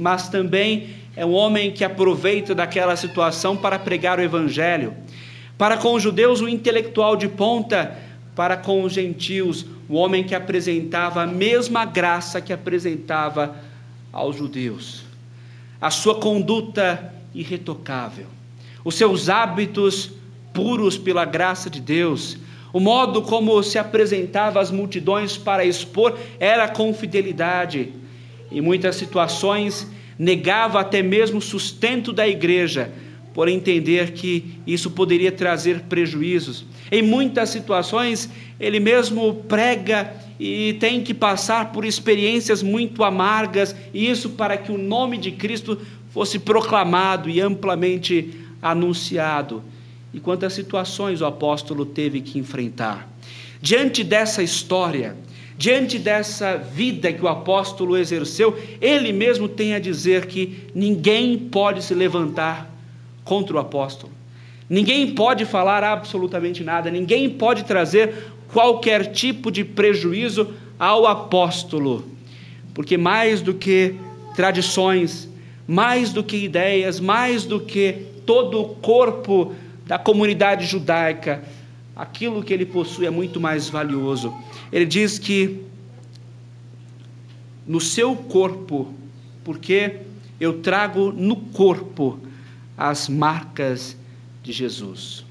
mas 0.00 0.30
também 0.30 1.03
é 1.16 1.24
um 1.24 1.32
homem 1.32 1.70
que 1.70 1.84
aproveita 1.84 2.54
daquela 2.54 2.96
situação 2.96 3.56
para 3.56 3.78
pregar 3.78 4.18
o 4.18 4.22
evangelho. 4.22 4.94
Para 5.56 5.76
com 5.76 5.94
os 5.94 6.02
judeus, 6.02 6.40
um 6.40 6.48
intelectual 6.48 7.16
de 7.16 7.28
ponta, 7.28 7.96
para 8.34 8.56
com 8.56 8.82
os 8.82 8.92
gentios, 8.92 9.64
o 9.88 9.94
um 9.94 9.96
homem 9.96 10.24
que 10.24 10.34
apresentava 10.34 11.22
a 11.22 11.26
mesma 11.26 11.84
graça 11.84 12.40
que 12.40 12.52
apresentava 12.52 13.56
aos 14.12 14.36
judeus. 14.36 15.04
A 15.80 15.90
sua 15.90 16.16
conduta 16.16 17.14
irretocável, 17.34 18.26
os 18.84 18.94
seus 18.94 19.28
hábitos 19.28 20.10
puros 20.52 20.96
pela 20.96 21.24
graça 21.24 21.68
de 21.68 21.80
Deus, 21.80 22.38
O 22.74 22.80
modo 22.80 23.22
como 23.22 23.62
se 23.62 23.78
apresentava 23.78 24.60
às 24.60 24.72
multidões 24.72 25.36
para 25.36 25.64
expor 25.64 26.18
era 26.40 26.66
com 26.66 26.92
fidelidade. 26.92 27.92
Em 28.50 28.60
muitas 28.60 28.96
situações, 28.96 29.88
negava 30.18 30.80
até 30.80 31.02
mesmo 31.02 31.38
o 31.38 31.42
sustento 31.42 32.12
da 32.12 32.26
igreja, 32.26 32.92
por 33.32 33.48
entender 33.48 34.12
que 34.12 34.60
isso 34.66 34.90
poderia 34.90 35.32
trazer 35.32 35.80
prejuízos. 35.82 36.64
Em 36.90 37.02
muitas 37.02 37.48
situações, 37.50 38.30
ele 38.60 38.78
mesmo 38.78 39.34
prega 39.48 40.14
e 40.38 40.74
tem 40.74 41.02
que 41.02 41.12
passar 41.12 41.72
por 41.72 41.84
experiências 41.84 42.62
muito 42.62 43.02
amargas, 43.02 43.74
e 43.92 44.08
isso 44.08 44.30
para 44.30 44.56
que 44.56 44.70
o 44.70 44.78
nome 44.78 45.18
de 45.18 45.32
Cristo 45.32 45.78
fosse 46.10 46.38
proclamado 46.38 47.28
e 47.28 47.40
amplamente 47.40 48.34
anunciado. 48.62 49.64
E 50.12 50.20
quantas 50.20 50.52
situações 50.52 51.20
o 51.20 51.26
apóstolo 51.26 51.84
teve 51.84 52.20
que 52.20 52.38
enfrentar. 52.38 53.08
Diante 53.60 54.04
dessa 54.04 54.42
história, 54.42 55.16
diante 55.56 55.98
dessa 55.98 56.56
vida 56.56 57.12
que 57.12 57.22
o 57.22 57.28
apóstolo 57.28 57.96
exerceu, 57.96 58.58
ele 58.80 59.12
mesmo 59.12 59.48
tem 59.48 59.74
a 59.74 59.78
dizer 59.78 60.26
que 60.26 60.64
ninguém 60.74 61.38
pode 61.38 61.82
se 61.82 61.94
levantar 61.94 62.70
contra 63.24 63.56
o 63.56 63.58
apóstolo. 63.58 64.12
Ninguém 64.68 65.14
pode 65.14 65.44
falar 65.44 65.84
absolutamente 65.84 66.64
nada, 66.64 66.90
ninguém 66.90 67.30
pode 67.30 67.64
trazer 67.64 68.32
qualquer 68.52 69.12
tipo 69.12 69.50
de 69.50 69.64
prejuízo 69.64 70.54
ao 70.78 71.06
apóstolo, 71.06 72.04
porque 72.72 72.96
mais 72.96 73.40
do 73.40 73.54
que 73.54 73.94
tradições, 74.34 75.28
mais 75.66 76.12
do 76.12 76.22
que 76.22 76.36
ideias, 76.36 76.98
mais 76.98 77.44
do 77.44 77.60
que 77.60 78.06
todo 78.26 78.60
o 78.60 78.68
corpo 78.76 79.54
da 79.86 79.98
comunidade 79.98 80.66
judaica, 80.66 81.44
aquilo 81.94 82.42
que 82.42 82.52
ele 82.52 82.66
possui 82.66 83.06
é 83.06 83.10
muito 83.10 83.40
mais 83.40 83.68
valioso. 83.68 84.34
Ele 84.72 84.86
diz 84.86 85.18
que 85.18 85.60
no 87.66 87.80
seu 87.80 88.14
corpo, 88.16 88.92
porque 89.42 90.00
eu 90.40 90.60
trago 90.60 91.12
no 91.12 91.36
corpo 91.36 92.18
as 92.76 93.08
marcas 93.08 93.96
de 94.42 94.52
Jesus. 94.52 95.24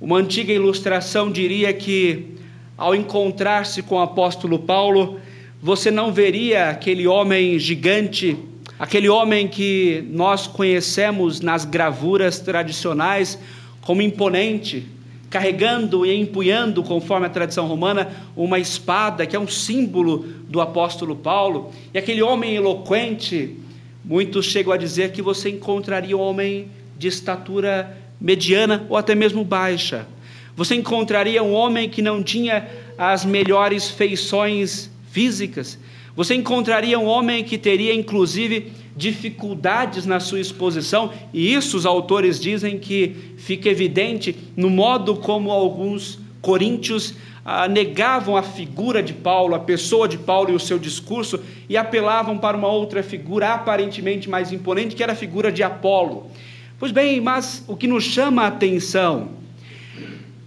Uma 0.00 0.18
antiga 0.18 0.52
ilustração 0.52 1.30
diria 1.32 1.72
que, 1.72 2.34
ao 2.76 2.94
encontrar-se 2.94 3.82
com 3.82 3.94
o 3.94 4.00
apóstolo 4.00 4.58
Paulo, 4.58 5.18
você 5.62 5.90
não 5.90 6.12
veria 6.12 6.68
aquele 6.68 7.06
homem 7.06 7.58
gigante, 7.58 8.36
aquele 8.78 9.08
homem 9.08 9.48
que 9.48 10.04
nós 10.10 10.46
conhecemos 10.46 11.40
nas 11.40 11.64
gravuras 11.64 12.40
tradicionais 12.40 13.38
como 13.80 14.02
imponente, 14.02 14.86
carregando 15.28 16.06
e 16.06 16.14
empunhando, 16.14 16.82
conforme 16.82 17.26
a 17.26 17.30
tradição 17.30 17.66
romana, 17.66 18.10
uma 18.36 18.58
espada, 18.58 19.26
que 19.26 19.34
é 19.34 19.38
um 19.38 19.48
símbolo 19.48 20.26
do 20.48 20.60
apóstolo 20.60 21.16
Paulo, 21.16 21.72
e 21.92 21.98
aquele 21.98 22.22
homem 22.22 22.54
eloquente, 22.54 23.56
muitos 24.04 24.46
chegam 24.46 24.72
a 24.72 24.76
dizer 24.76 25.12
que 25.12 25.20
você 25.20 25.50
encontraria 25.50 26.16
um 26.16 26.20
homem 26.20 26.68
de 26.96 27.08
estatura 27.08 27.96
mediana 28.20 28.86
ou 28.88 28.96
até 28.96 29.14
mesmo 29.14 29.44
baixa. 29.44 30.06
Você 30.54 30.74
encontraria 30.74 31.42
um 31.42 31.52
homem 31.52 31.88
que 31.88 32.00
não 32.00 32.22
tinha 32.22 32.66
as 32.96 33.24
melhores 33.24 33.90
feições 33.90 34.90
físicas. 35.10 35.78
Você 36.14 36.34
encontraria 36.34 36.98
um 36.98 37.04
homem 37.04 37.44
que 37.44 37.58
teria, 37.58 37.94
inclusive, 37.94 38.72
dificuldades 38.96 40.06
na 40.06 40.18
sua 40.18 40.40
exposição, 40.40 41.12
e 41.32 41.52
isso 41.52 41.76
os 41.76 41.84
autores 41.84 42.40
dizem 42.40 42.78
que 42.78 43.34
fica 43.36 43.68
evidente 43.68 44.34
no 44.56 44.70
modo 44.70 45.16
como 45.16 45.52
alguns 45.52 46.18
coríntios 46.40 47.14
ah, 47.44 47.68
negavam 47.68 48.36
a 48.36 48.42
figura 48.42 49.02
de 49.02 49.12
Paulo, 49.12 49.54
a 49.54 49.60
pessoa 49.60 50.08
de 50.08 50.16
Paulo 50.16 50.50
e 50.50 50.54
o 50.54 50.60
seu 50.60 50.78
discurso, 50.78 51.38
e 51.68 51.76
apelavam 51.76 52.38
para 52.38 52.56
uma 52.56 52.68
outra 52.68 53.02
figura 53.02 53.52
aparentemente 53.52 54.28
mais 54.30 54.50
imponente, 54.50 54.96
que 54.96 55.02
era 55.02 55.12
a 55.12 55.16
figura 55.16 55.52
de 55.52 55.62
Apolo. 55.62 56.30
Pois 56.78 56.90
bem, 56.90 57.20
mas 57.20 57.64
o 57.68 57.76
que 57.76 57.86
nos 57.86 58.04
chama 58.04 58.42
a 58.42 58.46
atenção 58.48 59.28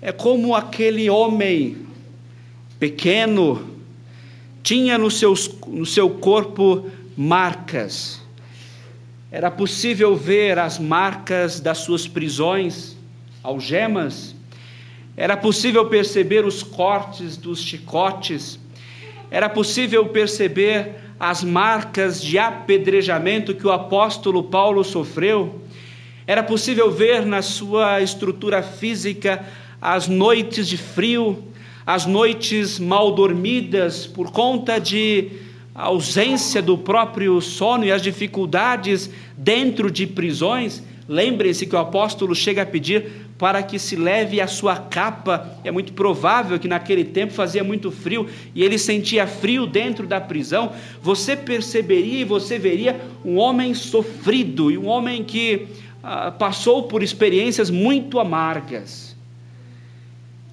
é 0.01 0.11
como 0.11 0.55
aquele 0.55 1.09
homem 1.09 1.77
pequeno 2.79 3.77
tinha 4.63 4.97
no, 4.97 5.11
seus, 5.11 5.49
no 5.67 5.85
seu 5.85 6.09
corpo 6.09 6.89
marcas. 7.17 8.18
Era 9.31 9.51
possível 9.51 10.15
ver 10.15 10.57
as 10.57 10.79
marcas 10.79 11.59
das 11.59 11.79
suas 11.79 12.07
prisões, 12.07 12.97
algemas. 13.43 14.35
Era 15.15 15.37
possível 15.37 15.85
perceber 15.85 16.45
os 16.45 16.63
cortes 16.63 17.37
dos 17.37 17.61
chicotes. 17.61 18.59
Era 19.29 19.47
possível 19.47 20.07
perceber 20.07 20.95
as 21.19 21.43
marcas 21.43 22.19
de 22.19 22.39
apedrejamento 22.39 23.53
que 23.53 23.67
o 23.67 23.71
apóstolo 23.71 24.45
Paulo 24.45 24.83
sofreu. 24.83 25.61
Era 26.25 26.41
possível 26.41 26.89
ver 26.89 27.23
na 27.23 27.43
sua 27.43 28.01
estrutura 28.01 28.63
física 28.63 29.45
as 29.79 30.07
noites 30.07 30.67
de 30.67 30.77
frio, 30.77 31.43
as 31.85 32.07
noites 32.07 32.79
mal 32.79 33.11
dormidas 33.11 34.07
por 34.07 34.31
conta 34.31 34.79
de 34.79 35.48
ausência 35.79 36.61
do 36.61 36.77
próprio 36.77 37.39
sono 37.39 37.85
e 37.85 37.91
as 37.91 38.01
dificuldades 38.01 39.09
dentro 39.37 39.89
de 39.89 40.05
prisões. 40.05 40.83
Lembrem-se 41.07 41.65
que 41.65 41.75
o 41.75 41.79
apóstolo 41.79 42.35
chega 42.35 42.63
a 42.63 42.65
pedir 42.65 43.29
para 43.37 43.63
que 43.63 43.79
se 43.79 43.95
leve 43.95 44.41
a 44.41 44.47
sua 44.47 44.75
capa. 44.75 45.57
É 45.63 45.71
muito 45.71 45.93
provável 45.93 46.59
que 46.59 46.67
naquele 46.67 47.05
tempo 47.05 47.31
fazia 47.31 47.63
muito 47.63 47.89
frio 47.89 48.27
e 48.53 48.61
ele 48.61 48.77
sentia 48.77 49.25
frio 49.25 49.65
dentro 49.65 50.05
da 50.05 50.19
prisão. 50.19 50.73
Você 51.01 51.37
perceberia 51.37 52.19
e 52.19 52.25
você 52.25 52.59
veria 52.59 52.99
um 53.23 53.37
homem 53.37 53.73
sofrido 53.73 54.69
e 54.69 54.77
um 54.77 54.85
homem 54.85 55.23
que 55.23 55.67
ah, 56.03 56.29
passou 56.29 56.83
por 56.83 57.01
experiências 57.01 57.69
muito 57.69 58.19
amargas. 58.19 59.15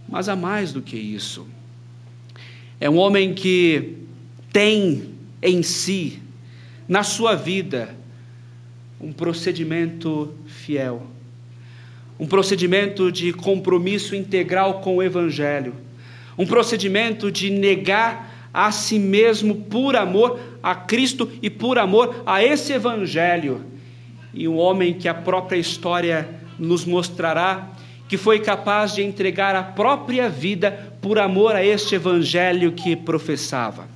Mas 0.09 0.29
há 0.29 0.37
mais 0.37 0.73
do 0.73 0.81
que 0.81 0.97
isso. 0.97 1.45
É 2.81 2.89
um 2.89 2.97
homem 2.97 3.35
que 3.35 3.97
tem 4.53 5.16
em 5.43 5.63
si, 5.63 6.21
na 6.89 7.03
sua 7.03 7.35
vida, 7.35 7.95
um 9.01 9.13
procedimento 9.13 10.35
fiel, 10.47 11.07
um 12.19 12.27
procedimento 12.27 13.13
de 13.13 13.33
compromisso 13.33 14.15
integral 14.15 14.81
com 14.81 14.97
o 14.97 15.03
Evangelho, 15.03 15.75
um 16.39 16.47
procedimento 16.47 17.31
de 17.31 17.51
negar 17.51 18.49
a 18.53 18.71
si 18.73 18.99
mesmo 18.99 19.55
por 19.55 19.97
amor 19.97 20.41
a 20.63 20.75
Cristo 20.75 21.31
e 21.43 21.51
por 21.51 21.79
amor 21.79 22.23
a 22.25 22.43
esse 22.43 22.73
Evangelho. 22.73 23.65
E 24.33 24.49
um 24.49 24.57
homem 24.57 24.95
que 24.95 25.09
a 25.09 25.15
própria 25.15 25.59
história 25.59 26.29
nos 26.59 26.85
mostrará 26.85 27.77
que 28.09 28.17
foi 28.17 28.41
capaz 28.41 28.95
de 28.95 29.03
entregar 29.03 29.55
a 29.55 29.63
própria 29.63 30.29
vida 30.29 30.95
por 31.01 31.19
amor 31.19 31.55
a 31.57 31.65
este 31.65 31.95
evangelho 31.95 32.73
que 32.73 32.95
professava. 32.95 33.89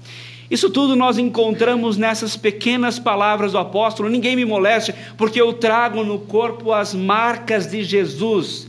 Isso 0.50 0.68
tudo 0.68 0.96
nós 0.96 1.16
encontramos 1.16 1.96
nessas 1.96 2.36
pequenas 2.36 2.98
palavras 2.98 3.52
do 3.52 3.58
apóstolo: 3.58 4.08
ninguém 4.08 4.34
me 4.34 4.44
moleste, 4.44 4.92
porque 5.16 5.40
eu 5.40 5.52
trago 5.52 6.02
no 6.02 6.18
corpo 6.18 6.72
as 6.72 6.92
marcas 6.92 7.70
de 7.70 7.84
Jesus. 7.84 8.68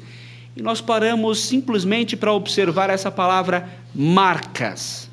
E 0.55 0.61
nós 0.61 0.79
paramos 0.79 1.39
simplesmente 1.39 2.15
para 2.15 2.31
observar 2.31 2.89
essa 2.89 3.09
palavra 3.09 3.67
marcas, 3.95 5.09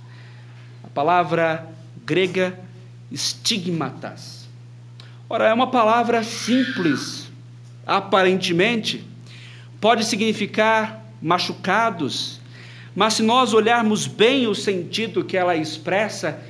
a 0.84 0.88
palavra 0.88 1.66
grega 2.04 2.58
stigmatas. 3.14 4.46
Ora, 5.30 5.46
é 5.46 5.54
uma 5.54 5.70
palavra 5.70 6.22
simples, 6.22 7.30
aparentemente, 7.86 9.04
pode 9.80 10.04
significar 10.04 11.04
machucados, 11.22 12.40
mas 12.94 13.14
se 13.14 13.22
nós 13.22 13.54
olharmos 13.54 14.06
bem 14.06 14.46
o 14.46 14.54
sentido 14.54 15.24
que 15.24 15.36
ela 15.36 15.54
expressa, 15.54 16.40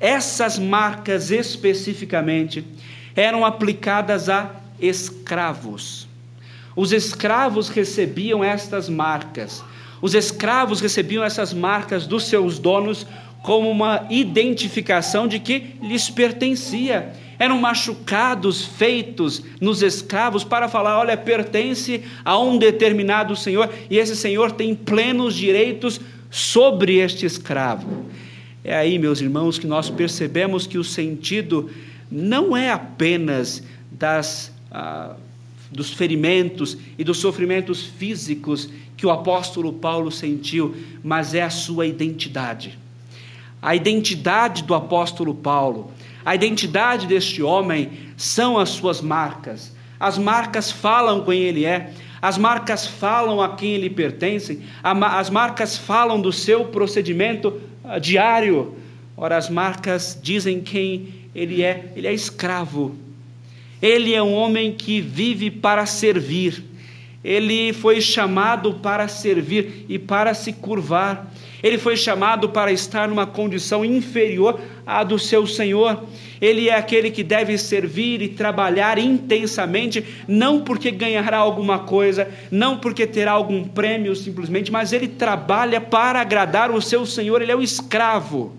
essas 0.00 0.58
marcas 0.58 1.30
especificamente 1.30 2.64
eram 3.14 3.44
aplicadas 3.44 4.30
a 4.30 4.50
escravos. 4.80 6.08
Os 6.74 6.92
escravos 6.92 7.68
recebiam 7.68 8.42
estas 8.42 8.88
marcas. 8.88 9.62
Os 10.00 10.14
escravos 10.14 10.80
recebiam 10.80 11.22
essas 11.22 11.52
marcas 11.52 12.06
dos 12.06 12.24
seus 12.24 12.58
donos 12.58 13.06
como 13.42 13.70
uma 13.70 14.06
identificação 14.08 15.28
de 15.28 15.38
que 15.38 15.76
lhes 15.82 16.08
pertencia 16.08 17.12
eram 17.38 17.58
machucados 17.58 18.64
feitos 18.64 19.42
nos 19.60 19.82
escravos 19.82 20.44
para 20.44 20.68
falar: 20.68 20.98
olha, 20.98 21.16
pertence 21.16 22.02
a 22.24 22.38
um 22.38 22.58
determinado 22.58 23.34
senhor 23.34 23.70
e 23.88 23.98
esse 23.98 24.14
senhor 24.14 24.52
tem 24.52 24.74
plenos 24.74 25.34
direitos 25.34 26.00
sobre 26.30 26.98
este 26.98 27.26
escravo. 27.26 28.06
É 28.62 28.74
aí, 28.74 28.98
meus 28.98 29.20
irmãos, 29.20 29.58
que 29.58 29.66
nós 29.66 29.88
percebemos 29.88 30.66
que 30.66 30.78
o 30.78 30.84
sentido 30.84 31.70
não 32.10 32.56
é 32.56 32.70
apenas 32.70 33.62
das 33.90 34.52
ah, 34.70 35.16
dos 35.70 35.92
ferimentos 35.92 36.76
e 36.98 37.04
dos 37.04 37.18
sofrimentos 37.18 37.84
físicos 37.84 38.68
que 38.96 39.06
o 39.06 39.10
apóstolo 39.10 39.72
Paulo 39.72 40.10
sentiu, 40.10 40.74
mas 41.02 41.32
é 41.32 41.42
a 41.42 41.50
sua 41.50 41.86
identidade. 41.86 42.78
A 43.62 43.74
identidade 43.74 44.64
do 44.64 44.74
apóstolo 44.74 45.34
Paulo, 45.34 45.92
a 46.24 46.34
identidade 46.34 47.06
deste 47.06 47.42
homem 47.42 47.90
são 48.16 48.58
as 48.58 48.70
suas 48.70 49.00
marcas. 49.00 49.74
As 49.98 50.18
marcas 50.18 50.70
falam 50.72 51.24
quem 51.24 51.40
ele 51.40 51.64
é, 51.64 51.92
as 52.20 52.36
marcas 52.36 52.86
falam 52.86 53.40
a 53.40 53.54
quem 53.54 53.72
ele 53.72 53.88
pertence, 53.88 54.60
as 54.82 55.30
marcas 55.30 55.78
falam 55.78 56.20
do 56.20 56.32
seu 56.32 56.66
procedimento 56.66 57.58
diário. 57.98 58.76
Ora, 59.16 59.36
as 59.36 59.48
marcas 59.48 60.18
dizem 60.22 60.60
quem 60.60 61.20
ele 61.34 61.62
é, 61.62 61.92
ele 61.94 62.06
é 62.06 62.12
escravo. 62.12 62.96
Ele 63.80 64.14
é 64.14 64.22
um 64.22 64.34
homem 64.34 64.72
que 64.72 65.00
vive 65.00 65.50
para 65.50 65.86
servir. 65.86 66.62
Ele 67.22 67.72
foi 67.72 68.00
chamado 68.00 68.74
para 68.74 69.08
servir 69.08 69.86
e 69.88 69.98
para 69.98 70.34
se 70.34 70.52
curvar. 70.52 71.32
Ele 71.62 71.78
foi 71.78 71.96
chamado 71.96 72.48
para 72.48 72.72
estar 72.72 73.08
numa 73.08 73.26
condição 73.26 73.84
inferior 73.84 74.60
à 74.86 75.04
do 75.04 75.18
seu 75.18 75.46
Senhor. 75.46 76.04
Ele 76.40 76.68
é 76.68 76.74
aquele 76.74 77.10
que 77.10 77.22
deve 77.22 77.58
servir 77.58 78.22
e 78.22 78.28
trabalhar 78.28 78.98
intensamente, 78.98 80.04
não 80.26 80.62
porque 80.62 80.90
ganhará 80.90 81.36
alguma 81.36 81.80
coisa, 81.80 82.28
não 82.50 82.78
porque 82.78 83.06
terá 83.06 83.32
algum 83.32 83.64
prêmio 83.64 84.16
simplesmente, 84.16 84.72
mas 84.72 84.92
ele 84.92 85.06
trabalha 85.06 85.80
para 85.80 86.20
agradar 86.20 86.70
o 86.70 86.80
seu 86.80 87.04
Senhor, 87.04 87.42
ele 87.42 87.52
é 87.52 87.56
o 87.56 87.62
escravo. 87.62 88.56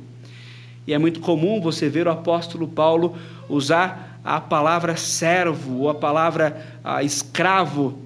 E 0.86 0.94
é 0.94 0.98
muito 0.98 1.20
comum 1.20 1.62
você 1.62 1.90
ver 1.90 2.08
o 2.08 2.12
apóstolo 2.12 2.68
Paulo 2.68 3.16
usar 3.48 4.20
a 4.24 4.40
palavra 4.40 4.96
servo 4.96 5.80
ou 5.80 5.90
a 5.90 5.96
palavra 5.96 6.80
a, 6.84 7.04
escravo 7.04 7.98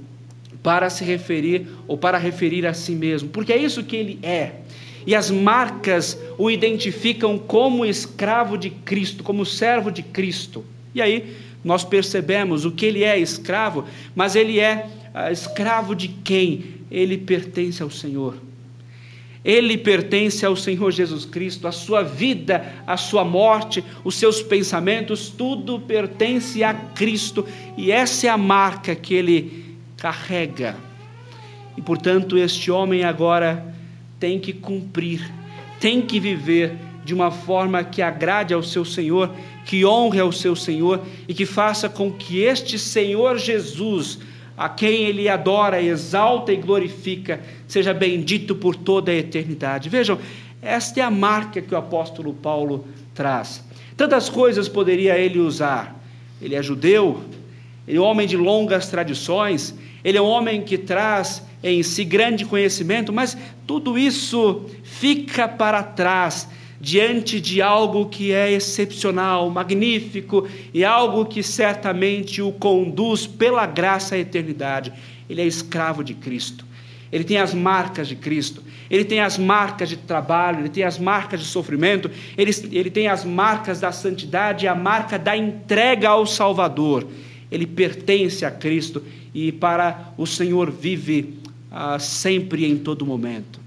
para 0.63 0.89
se 0.89 1.03
referir 1.03 1.67
ou 1.87 1.97
para 1.97 2.17
referir 2.17 2.65
a 2.65 2.73
si 2.73 2.95
mesmo, 2.95 3.29
porque 3.29 3.53
é 3.53 3.57
isso 3.57 3.83
que 3.83 3.95
ele 3.95 4.19
é. 4.23 4.61
E 5.05 5.13
as 5.13 5.29
marcas 5.29 6.17
o 6.37 6.49
identificam 6.49 7.37
como 7.37 7.85
escravo 7.85 8.57
de 8.57 8.69
Cristo, 8.69 9.23
como 9.23 9.45
servo 9.45 9.91
de 9.91 10.01
Cristo. 10.01 10.65
E 10.93 11.01
aí 11.01 11.35
nós 11.63 11.83
percebemos 11.83 12.65
o 12.65 12.71
que 12.71 12.85
ele 12.85 13.03
é 13.03 13.17
escravo, 13.17 13.85
mas 14.15 14.35
ele 14.35 14.59
é 14.59 14.87
uh, 15.13 15.31
escravo 15.31 15.95
de 15.95 16.07
quem? 16.07 16.75
Ele 16.89 17.17
pertence 17.17 17.81
ao 17.81 17.89
Senhor. 17.89 18.35
Ele 19.43 19.77
pertence 19.77 20.43
ao 20.43 20.55
Senhor 20.55 20.91
Jesus 20.91 21.23
Cristo, 21.23 21.67
a 21.67 21.71
sua 21.71 22.01
vida, 22.01 22.73
a 22.87 22.97
sua 22.97 23.23
morte, 23.23 23.83
os 24.03 24.15
seus 24.15 24.41
pensamentos, 24.41 25.29
tudo 25.29 25.79
pertence 25.79 26.63
a 26.63 26.73
Cristo, 26.73 27.45
e 27.77 27.91
essa 27.91 28.25
é 28.25 28.29
a 28.31 28.37
marca 28.37 28.95
que 28.95 29.13
ele 29.13 29.75
carrega. 29.97 30.75
E 31.77 31.81
portanto, 31.81 32.37
este 32.37 32.71
homem 32.71 33.03
agora 33.03 33.74
tem 34.25 34.39
que 34.39 34.53
cumprir, 34.53 35.31
tem 35.79 36.01
que 36.01 36.19
viver 36.19 36.75
de 37.03 37.13
uma 37.13 37.29
forma 37.29 37.83
que 37.83 38.01
agrade 38.01 38.55
ao 38.55 38.63
seu 38.63 38.83
Senhor, 38.83 39.29
que 39.63 39.85
honre 39.85 40.19
ao 40.19 40.31
seu 40.31 40.55
Senhor 40.55 40.99
e 41.27 41.33
que 41.35 41.45
faça 41.45 41.87
com 41.87 42.11
que 42.11 42.39
este 42.39 42.79
Senhor 42.79 43.37
Jesus, 43.37 44.17
a 44.57 44.67
quem 44.67 45.03
ele 45.03 45.29
adora, 45.29 45.79
exalta 45.79 46.51
e 46.51 46.55
glorifica, 46.55 47.39
seja 47.67 47.93
bendito 47.93 48.55
por 48.55 48.75
toda 48.75 49.11
a 49.11 49.15
eternidade. 49.15 49.89
Vejam, 49.89 50.17
esta 50.59 51.01
é 51.01 51.03
a 51.03 51.11
marca 51.11 51.61
que 51.61 51.75
o 51.75 51.77
apóstolo 51.77 52.33
Paulo 52.33 52.87
traz. 53.13 53.63
Tantas 53.95 54.27
coisas 54.27 54.67
poderia 54.67 55.19
ele 55.19 55.37
usar. 55.37 56.03
Ele 56.41 56.55
é 56.55 56.63
judeu, 56.63 57.21
ele 57.87 57.97
é 57.99 58.01
homem 58.01 58.25
de 58.25 58.35
longas 58.35 58.89
tradições, 58.89 59.75
ele 60.05 60.19
é 60.19 60.21
um 60.21 60.27
homem 60.27 60.61
que 60.61 60.77
traz 60.77 61.41
em 61.63 61.81
si 61.81 62.05
grande 62.05 62.45
conhecimento, 62.45 63.11
mas 63.11 63.35
tudo 63.65 63.97
isso 63.97 64.63
fica 64.83 65.47
para 65.47 65.81
trás 65.81 66.47
diante 66.79 67.41
de 67.41 67.59
algo 67.59 68.05
que 68.05 68.31
é 68.31 68.51
excepcional, 68.51 69.49
magnífico 69.49 70.47
e 70.71 70.85
algo 70.85 71.25
que 71.25 71.41
certamente 71.41 72.39
o 72.39 72.51
conduz 72.51 73.25
pela 73.25 73.65
graça 73.65 74.13
à 74.13 74.19
eternidade. 74.19 74.93
Ele 75.27 75.41
é 75.41 75.47
escravo 75.47 76.03
de 76.03 76.13
Cristo. 76.13 76.63
Ele 77.11 77.23
tem 77.23 77.37
as 77.37 77.55
marcas 77.55 78.07
de 78.07 78.15
Cristo, 78.15 78.61
ele 78.89 79.05
tem 79.05 79.21
as 79.21 79.37
marcas 79.39 79.89
de 79.89 79.97
trabalho, 79.97 80.59
ele 80.59 80.69
tem 80.69 80.83
as 80.83 80.99
marcas 80.99 81.39
de 81.39 81.45
sofrimento, 81.47 82.11
ele, 82.37 82.51
ele 82.71 82.91
tem 82.91 83.07
as 83.07 83.25
marcas 83.25 83.79
da 83.79 83.91
santidade, 83.91 84.67
a 84.67 84.75
marca 84.75 85.17
da 85.17 85.35
entrega 85.35 86.09
ao 86.09 86.27
Salvador. 86.27 87.07
Ele 87.49 87.65
pertence 87.65 88.45
a 88.45 88.51
Cristo 88.51 89.01
e 89.35 89.51
para 89.51 90.13
o 90.17 90.25
Senhor 90.25 90.71
vive 90.71 91.37
ah, 91.69 91.99
sempre 91.99 92.65
em 92.65 92.77
todo 92.77 93.05
momento. 93.05 93.59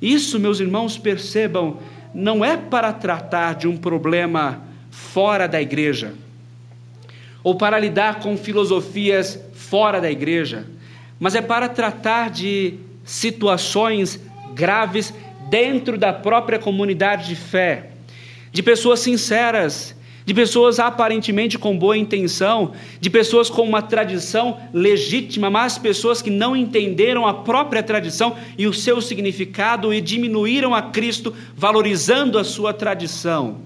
Isso, 0.00 0.38
meus 0.38 0.60
irmãos, 0.60 0.96
percebam, 0.96 1.78
não 2.14 2.44
é 2.44 2.56
para 2.56 2.92
tratar 2.92 3.56
de 3.56 3.66
um 3.66 3.76
problema 3.76 4.62
fora 4.88 5.48
da 5.48 5.60
igreja, 5.60 6.14
ou 7.42 7.56
para 7.56 7.80
lidar 7.80 8.20
com 8.20 8.36
filosofias 8.36 9.40
fora 9.54 10.00
da 10.00 10.10
igreja, 10.10 10.64
mas 11.18 11.34
é 11.34 11.42
para 11.42 11.68
tratar 11.68 12.30
de 12.30 12.74
situações 13.04 14.20
graves 14.54 15.12
dentro 15.48 15.98
da 15.98 16.12
própria 16.12 16.60
comunidade 16.60 17.26
de 17.26 17.34
fé, 17.34 17.90
de 18.52 18.62
pessoas 18.62 19.00
sinceras 19.00 19.96
de 20.30 20.34
pessoas 20.34 20.78
aparentemente 20.78 21.58
com 21.58 21.76
boa 21.76 21.98
intenção, 21.98 22.70
de 23.00 23.10
pessoas 23.10 23.50
com 23.50 23.62
uma 23.62 23.82
tradição 23.82 24.60
legítima, 24.72 25.50
mas 25.50 25.76
pessoas 25.76 26.22
que 26.22 26.30
não 26.30 26.54
entenderam 26.54 27.26
a 27.26 27.34
própria 27.34 27.82
tradição 27.82 28.36
e 28.56 28.64
o 28.64 28.72
seu 28.72 29.00
significado 29.02 29.92
e 29.92 30.00
diminuíram 30.00 30.72
a 30.72 30.82
Cristo, 30.82 31.34
valorizando 31.56 32.38
a 32.38 32.44
sua 32.44 32.72
tradição. 32.72 33.56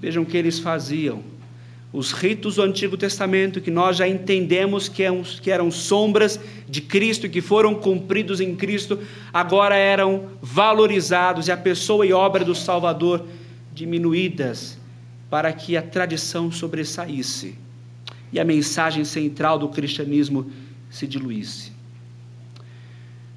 Vejam 0.00 0.22
o 0.22 0.26
que 0.26 0.36
eles 0.36 0.60
faziam. 0.60 1.20
Os 1.92 2.12
ritos 2.12 2.54
do 2.54 2.62
Antigo 2.62 2.96
Testamento, 2.96 3.60
que 3.60 3.72
nós 3.72 3.96
já 3.96 4.06
entendemos 4.06 4.88
que 4.88 5.02
eram, 5.02 5.24
que 5.42 5.50
eram 5.50 5.68
sombras 5.68 6.38
de 6.68 6.80
Cristo, 6.80 7.28
que 7.28 7.40
foram 7.40 7.74
cumpridos 7.74 8.40
em 8.40 8.54
Cristo, 8.54 9.00
agora 9.32 9.74
eram 9.74 10.28
valorizados 10.40 11.48
e 11.48 11.50
a 11.50 11.56
pessoa 11.56 12.06
e 12.06 12.12
obra 12.12 12.44
do 12.44 12.54
Salvador 12.54 13.26
diminuídas 13.74 14.83
para 15.34 15.52
que 15.52 15.76
a 15.76 15.82
tradição 15.82 16.52
sobressaísse 16.52 17.56
e 18.32 18.38
a 18.38 18.44
mensagem 18.44 19.04
central 19.04 19.58
do 19.58 19.68
cristianismo 19.68 20.48
se 20.88 21.08
diluísse. 21.08 21.72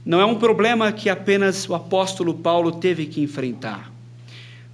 Não 0.05 0.21
é 0.21 0.25
um 0.25 0.35
problema 0.35 0.91
que 0.91 1.09
apenas 1.09 1.67
o 1.67 1.73
apóstolo 1.73 2.35
Paulo 2.35 2.73
teve 2.73 3.07
que 3.07 3.19
enfrentar. 3.19 3.91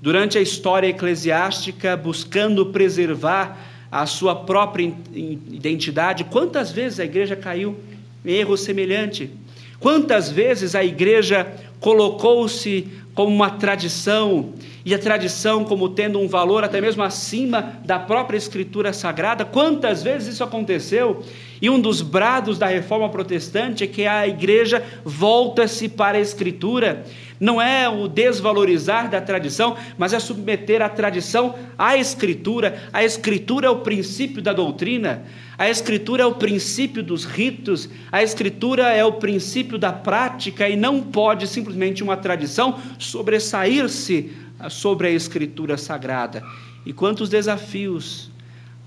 Durante 0.02 0.38
a 0.38 0.42
história 0.42 0.90
eclesiástica, 0.90 1.96
buscando 1.96 2.66
preservar 2.66 3.58
a 3.90 4.06
sua 4.06 4.36
própria 4.36 4.94
identidade, 5.14 6.26
quantas 6.26 6.74
vezes 6.74 7.00
a 7.00 7.06
igreja 7.06 7.38
caiu 7.38 7.80
em 8.26 8.34
erro 8.34 8.58
semelhante? 8.58 9.32
Quantas 9.80 10.30
vezes 10.30 10.76
a 10.76 10.84
igreja 10.84 11.50
colocou-se 11.80 12.86
como 13.14 13.34
uma 13.34 13.52
tradição 13.52 14.54
e 14.86 14.94
a 14.94 15.00
tradição 15.00 15.64
como 15.64 15.90
tendo 15.90 16.20
um 16.20 16.28
valor 16.28 16.64
até 16.64 16.82
mesmo 16.82 17.04
acima 17.04 17.80
da 17.86 18.00
própria 18.00 18.38
escritura 18.38 18.92
sagrada. 18.92 19.46
Quantas 19.46 20.04
vezes 20.04 20.34
isso 20.34 20.44
aconteceu? 20.44 21.24
E 21.62 21.70
um 21.70 21.80
dos 21.80 22.02
brados 22.02 22.58
da 22.58 22.68
reforma 22.68 23.08
protestante 23.10 23.84
é 23.84 23.88
que 23.88 24.06
a 24.06 24.28
igreja 24.28 24.84
volta-se 25.06 25.88
para 25.88 26.18
a 26.18 26.22
escritura. 26.22 27.06
Não 27.44 27.62
é 27.62 27.90
o 27.90 28.08
desvalorizar 28.08 29.10
da 29.10 29.20
tradição, 29.20 29.76
mas 29.98 30.14
é 30.14 30.20
submeter 30.20 30.82
a 30.82 30.88
tradição 30.88 31.56
à 31.78 31.98
escritura. 31.98 32.82
A 32.94 33.04
escritura 33.04 33.68
é 33.68 33.70
o 33.70 33.80
princípio 33.80 34.42
da 34.42 34.54
doutrina. 34.54 35.26
A 35.58 35.70
Escritura 35.70 36.24
é 36.24 36.26
o 36.26 36.36
princípio 36.36 37.04
dos 37.04 37.26
ritos, 37.26 37.90
a 38.10 38.24
Escritura 38.24 38.94
é 38.94 39.04
o 39.04 39.12
princípio 39.12 39.78
da 39.78 39.92
prática 39.92 40.70
e 40.70 40.78
não 40.78 41.02
pode 41.02 41.46
simplesmente 41.46 42.02
uma 42.02 42.16
tradição 42.16 42.80
sobressair-se 42.98 44.32
sobre 44.70 45.08
a 45.08 45.12
Escritura 45.12 45.78
sagrada. 45.78 46.42
E 46.86 46.94
quantos 46.94 47.28
desafios 47.28 48.32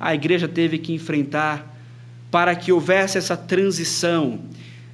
a 0.00 0.14
igreja 0.14 0.48
teve 0.48 0.78
que 0.78 0.94
enfrentar 0.94 1.76
para 2.30 2.54
que 2.56 2.72
houvesse 2.72 3.18
essa 3.18 3.36
transição 3.36 4.40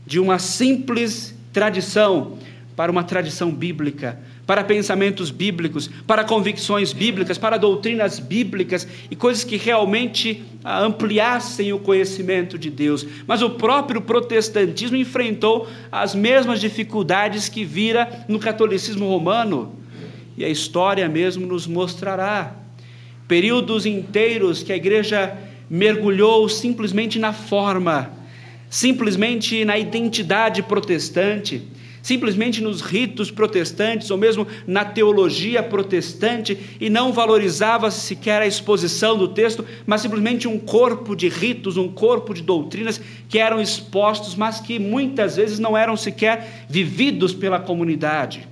de 0.05 0.19
uma 0.19 0.41
simples 0.41 1.33
tradição 1.53 2.39
para 2.75 2.91
uma 2.91 3.05
tradição 3.05 3.51
bíblica, 3.51 4.19
para 4.47 4.65
pensamentos 4.65 5.31
bíblicos, 5.31 5.89
para 6.07 6.25
convicções 6.25 6.93
bíblicas, 6.93 7.39
para 7.39 7.57
doutrinas 7.57 8.19
bíblicas 8.19 8.89
e 9.11 9.17
coisas 9.17 9.45
que 9.45 9.57
realmente 9.57 10.43
ah, 10.65 10.81
ampliassem 10.81 11.73
o 11.73 11.79
conhecimento 11.79 12.59
de 12.59 12.71
Deus. 12.71 13.07
Mas 13.27 13.43
o 13.43 13.51
próprio 13.51 14.01
protestantismo 14.01 14.97
enfrentou 14.97 15.69
as 15.91 16.15
mesmas 16.15 16.61
dificuldades 16.61 17.49
que 17.49 17.65
vira 17.65 18.25
no 18.29 18.39
catolicismo 18.39 19.07
romano 19.07 19.75
e 20.37 20.45
a 20.45 20.49
história 20.49 21.09
mesmo 21.09 21.47
nos 21.47 21.67
mostrará. 21.67 22.57
Períodos 23.29 23.87
inteiros 23.87 24.63
que 24.63 24.73
a 24.73 24.77
igreja 24.77 25.37
mergulhou 25.69 26.49
simplesmente 26.49 27.19
na 27.19 27.33
forma, 27.33 28.11
simplesmente 28.69 29.65
na 29.65 29.79
identidade 29.79 30.63
protestante, 30.63 31.63
simplesmente 32.03 32.61
nos 32.61 32.81
ritos 32.81 33.31
protestantes 33.31 34.11
ou 34.11 34.19
mesmo 34.19 34.47
na 34.67 34.85
teologia 34.85 35.63
protestante 35.63 36.59
e 36.81 36.91
não 36.91 37.13
valorizava 37.13 37.91
sequer 37.91 38.43
a 38.43 38.47
exposição 38.47 39.17
do 39.17 39.29
texto, 39.29 39.65
mas 39.87 40.01
simplesmente 40.01 40.49
um 40.49 40.59
corpo 40.59 41.15
de 41.15 41.29
ritos, 41.29 41.77
um 41.77 41.89
corpo 41.89 42.35
de 42.35 42.43
doutrinas 42.43 43.01
que 43.29 43.39
eram 43.39 43.61
expostos, 43.61 44.35
mas 44.35 44.61
que 44.61 44.79
muitas 44.79 45.37
vezes 45.37 45.61
não 45.61 45.77
eram 45.77 45.97
sequer 45.97 46.67
vividos 46.69 47.33
pela 47.33 47.61
comunidade. 47.61 48.49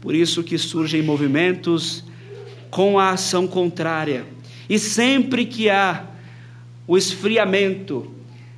Por 0.00 0.14
isso 0.14 0.42
que 0.42 0.58
surgem 0.58 1.02
movimentos 1.02 2.04
com 2.70 2.98
a 2.98 3.10
ação 3.10 3.46
contrária. 3.46 4.26
E 4.68 4.78
sempre 4.78 5.46
que 5.46 5.70
há 5.70 6.04
o 6.86 6.96
esfriamento, 6.96 8.15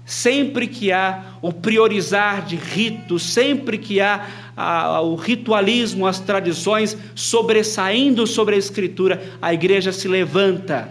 sempre 0.09 0.67
que 0.67 0.91
há 0.91 1.35
o 1.43 1.53
priorizar 1.53 2.43
de 2.47 2.57
ritos, 2.57 3.23
sempre 3.23 3.77
que 3.77 4.01
há 4.01 4.27
o 5.03 5.17
ritualismo, 5.17 6.07
as 6.07 6.19
tradições 6.19 6.97
sobressaindo 7.15 8.27
sobre 8.27 8.55
a 8.55 8.59
Escritura, 8.59 9.23
a 9.41 9.53
igreja 9.53 9.93
se 9.93 10.09
levanta 10.09 10.89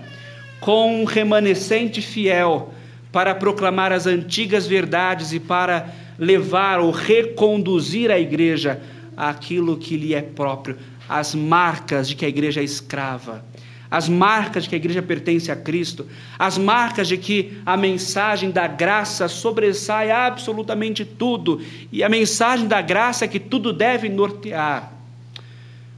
com 0.59 1.01
um 1.01 1.03
remanescente 1.03 1.99
fiel 1.99 2.71
para 3.11 3.33
proclamar 3.33 3.91
as 3.91 4.05
antigas 4.05 4.67
verdades 4.67 5.33
e 5.33 5.39
para 5.39 5.91
levar 6.19 6.79
ou 6.79 6.91
reconduzir 6.91 8.11
a 8.11 8.19
igreja 8.19 8.79
àquilo 9.17 9.77
que 9.77 9.97
lhe 9.97 10.13
é 10.13 10.21
próprio, 10.21 10.77
as 11.09 11.33
marcas 11.33 12.07
de 12.07 12.15
que 12.15 12.23
a 12.23 12.29
igreja 12.29 12.61
é 12.61 12.63
escrava 12.63 13.43
as 13.89 14.09
marcas 14.09 14.63
de 14.63 14.69
que 14.69 14.75
a 14.75 14.77
igreja 14.77 15.01
pertence 15.01 15.51
a 15.51 15.55
Cristo, 15.55 16.05
as 16.37 16.57
marcas 16.57 17.07
de 17.07 17.17
que 17.17 17.57
a 17.65 17.77
mensagem 17.77 18.51
da 18.51 18.67
graça 18.67 19.27
sobressai 19.27 20.11
absolutamente 20.11 21.05
tudo, 21.05 21.61
e 21.91 22.03
a 22.03 22.09
mensagem 22.09 22.67
da 22.67 22.81
graça 22.81 23.25
é 23.25 23.27
que 23.27 23.39
tudo 23.39 23.71
deve 23.71 24.09
nortear. 24.09 24.91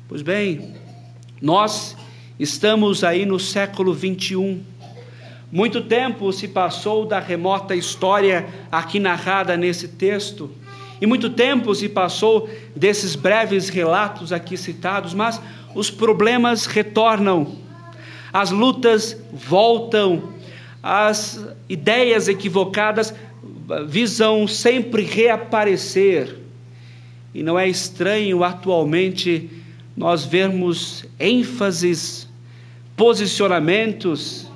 Pois 0.07 0.21
bem, 0.21 0.73
nós 1.41 1.95
estamos 2.39 3.03
aí 3.03 3.25
no 3.25 3.39
século 3.39 3.93
21. 3.93 4.61
Muito 5.51 5.81
tempo 5.81 6.31
se 6.31 6.47
passou 6.47 7.05
da 7.05 7.19
remota 7.19 7.75
história 7.75 8.47
aqui 8.71 8.99
narrada 8.99 9.57
nesse 9.57 9.87
texto, 9.87 10.51
e 11.01 11.07
muito 11.07 11.29
tempo 11.29 11.73
se 11.73 11.87
passou 11.89 12.49
desses 12.75 13.15
breves 13.15 13.69
relatos 13.69 14.33
aqui 14.33 14.57
citados, 14.57 15.13
mas 15.13 15.41
os 15.73 15.89
problemas 15.89 16.65
retornam 16.65 17.68
as 18.31 18.51
lutas 18.51 19.17
voltam, 19.33 20.29
as 20.81 21.45
ideias 21.67 22.27
equivocadas 22.27 23.13
visam 23.87 24.47
sempre 24.47 25.03
reaparecer. 25.03 26.37
E 27.33 27.43
não 27.43 27.57
é 27.57 27.67
estranho 27.67 28.43
atualmente 28.43 29.49
nós 29.95 30.25
vermos 30.25 31.05
ênfases, 31.19 32.27
posicionamentos 32.95 34.47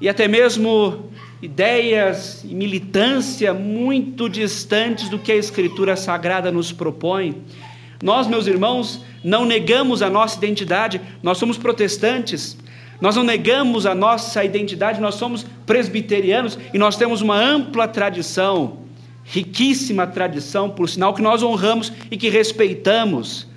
e 0.00 0.08
até 0.08 0.26
mesmo 0.28 1.10
ideias 1.40 2.44
e 2.44 2.54
militância 2.54 3.52
muito 3.52 4.28
distantes 4.28 5.08
do 5.08 5.18
que 5.18 5.32
a 5.32 5.36
Escritura 5.36 5.96
Sagrada 5.96 6.52
nos 6.52 6.72
propõe. 6.72 7.42
Nós, 8.02 8.26
meus 8.26 8.46
irmãos, 8.46 9.04
não 9.22 9.44
negamos 9.44 10.02
a 10.02 10.10
nossa 10.10 10.36
identidade, 10.36 11.00
nós 11.22 11.38
somos 11.38 11.56
protestantes, 11.56 12.56
nós 13.02 13.16
não 13.16 13.24
negamos 13.24 13.84
a 13.84 13.96
nossa 13.96 14.44
identidade, 14.44 15.00
nós 15.00 15.16
somos 15.16 15.44
presbiterianos 15.66 16.56
e 16.72 16.78
nós 16.78 16.94
temos 16.94 17.20
uma 17.20 17.36
ampla 17.36 17.88
tradição, 17.88 18.78
riquíssima 19.24 20.06
tradição, 20.06 20.70
por 20.70 20.88
sinal, 20.88 21.12
que 21.12 21.20
nós 21.20 21.42
honramos 21.42 21.92
e 22.12 22.16
que 22.16 22.28
respeitamos. 22.28 23.48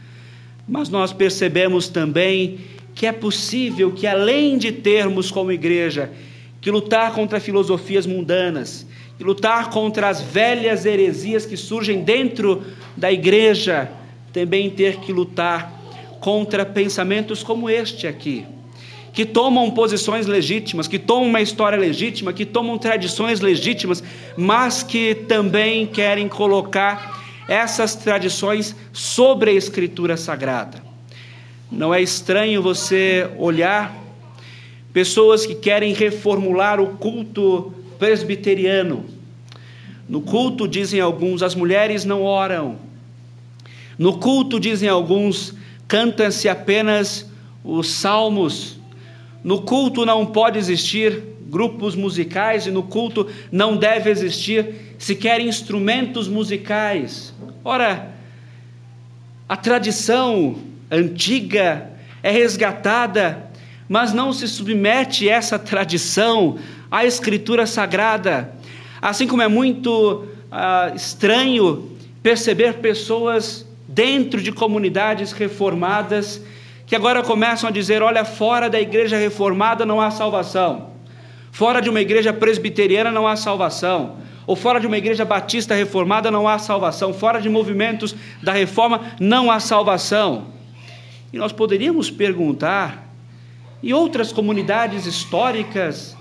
Mas 0.68 0.90
nós 0.90 1.14
percebemos 1.14 1.88
também 1.88 2.58
que 2.96 3.06
é 3.06 3.12
possível 3.12 3.92
que, 3.92 4.08
além 4.08 4.58
de 4.58 4.72
termos 4.72 5.30
como 5.30 5.52
igreja 5.52 6.12
que 6.60 6.72
lutar 6.72 7.14
contra 7.14 7.40
filosofias 7.40 8.08
mundanas, 8.08 8.84
que 9.16 9.24
lutar 9.24 9.70
contra 9.70 10.10
as 10.10 10.22
velhas 10.22 10.88
heresias 10.88 11.46
que 11.46 11.56
surgem 11.56 12.02
dentro 12.02 12.64
da 12.98 13.12
igreja, 13.12 13.92
também 14.34 14.72
ter 14.72 15.02
que 15.02 15.14
lutar 15.14 15.72
contra 16.20 16.66
pensamentos 16.66 17.44
como 17.44 17.70
este 17.70 18.08
aqui 18.08 18.44
que 19.16 19.26
tomam 19.26 19.72
posições 19.72 20.28
legítimas, 20.28 20.90
que 20.90 21.00
tomam 21.00 21.30
uma 21.30 21.40
história 21.40 21.80
legítima, 21.80 22.34
que 22.34 22.46
tomam 22.46 22.78
tradições 22.78 23.40
legítimas, 23.40 24.04
mas 24.36 24.84
que 24.84 25.16
também 25.16 25.88
querem 25.88 26.28
colocar 26.28 27.24
essas 27.48 27.96
tradições 27.96 28.76
sobre 28.92 29.52
a 29.52 29.54
Escritura 29.54 30.18
Sagrada. 30.18 30.84
Não 31.72 31.94
é 31.94 32.02
estranho 32.02 32.62
você 32.62 33.30
olhar 33.38 33.96
pessoas 34.92 35.46
que 35.46 35.56
querem 35.56 35.94
reformular 35.94 36.82
o 36.82 36.98
culto 36.98 37.74
presbiteriano. 37.98 39.06
No 40.10 40.20
culto, 40.20 40.68
dizem 40.68 41.00
alguns, 41.00 41.42
as 41.42 41.56
mulheres 41.56 42.04
não 42.04 42.22
oram. 42.22 42.76
No 43.98 44.18
culto, 44.18 44.60
dizem 44.60 44.90
alguns, 44.90 45.54
canta-se 45.88 46.50
apenas 46.50 47.26
os 47.64 47.90
salmos 47.90 48.76
no 49.46 49.62
culto 49.62 50.08
não 50.08 50.26
pode 50.26 50.58
existir 50.58 51.22
grupos 51.48 51.96
musicais 51.96 52.66
e 52.66 52.72
no 52.72 52.82
culto 52.82 53.30
não 53.52 53.78
deve 53.78 54.10
existir 54.10 54.96
sequer 54.98 55.40
instrumentos 55.40 56.28
musicais. 56.28 57.32
Ora, 57.64 58.12
a 59.48 59.56
tradição 59.56 60.56
antiga 60.90 61.92
é 62.24 62.32
resgatada, 62.32 63.52
mas 63.88 64.12
não 64.12 64.34
se 64.34 64.48
submete 64.48 65.30
essa 65.30 65.60
tradição 65.60 66.58
à 66.90 67.06
Escritura 67.06 67.68
Sagrada. 67.68 68.52
Assim 69.00 69.28
como 69.28 69.44
é 69.44 69.48
muito 69.48 70.26
ah, 70.52 70.92
estranho 70.96 71.92
perceber 72.24 72.80
pessoas 72.80 73.64
dentro 73.88 74.42
de 74.42 74.52
comunidades 74.52 75.32
reformadas 75.32 76.42
que 76.86 76.96
agora 76.96 77.24
começam 77.24 77.70
a 77.70 77.72
dizer: 77.72 78.02
olha, 78.02 78.24
fora 78.24 78.70
da 78.70 78.80
igreja 78.80 79.18
reformada 79.18 79.86
não 79.86 80.00
há 80.00 80.12
salvação, 80.12 80.92
fora 81.52 81.82
de 81.82 81.90
uma 81.90 82.02
igreja 82.02 82.32
presbiteriana 82.32 83.12
não 83.12 83.28
há 83.28 83.36
salvação, 83.36 84.18
ou 84.46 84.56
fora 84.56 84.80
de 84.80 84.88
uma 84.88 84.98
igreja 84.98 85.26
batista 85.26 85.74
reformada 85.74 86.30
não 86.30 86.48
há 86.48 86.60
salvação, 86.60 87.14
fora 87.14 87.42
de 87.42 87.50
movimentos 87.50 88.16
da 88.44 88.52
reforma 88.52 89.02
não 89.20 89.50
há 89.50 89.60
salvação. 89.60 90.48
E 91.34 91.38
nós 91.38 91.52
poderíamos 91.52 92.12
perguntar, 92.12 93.10
e 93.82 93.94
outras 93.94 94.32
comunidades 94.32 95.06
históricas, 95.06 96.16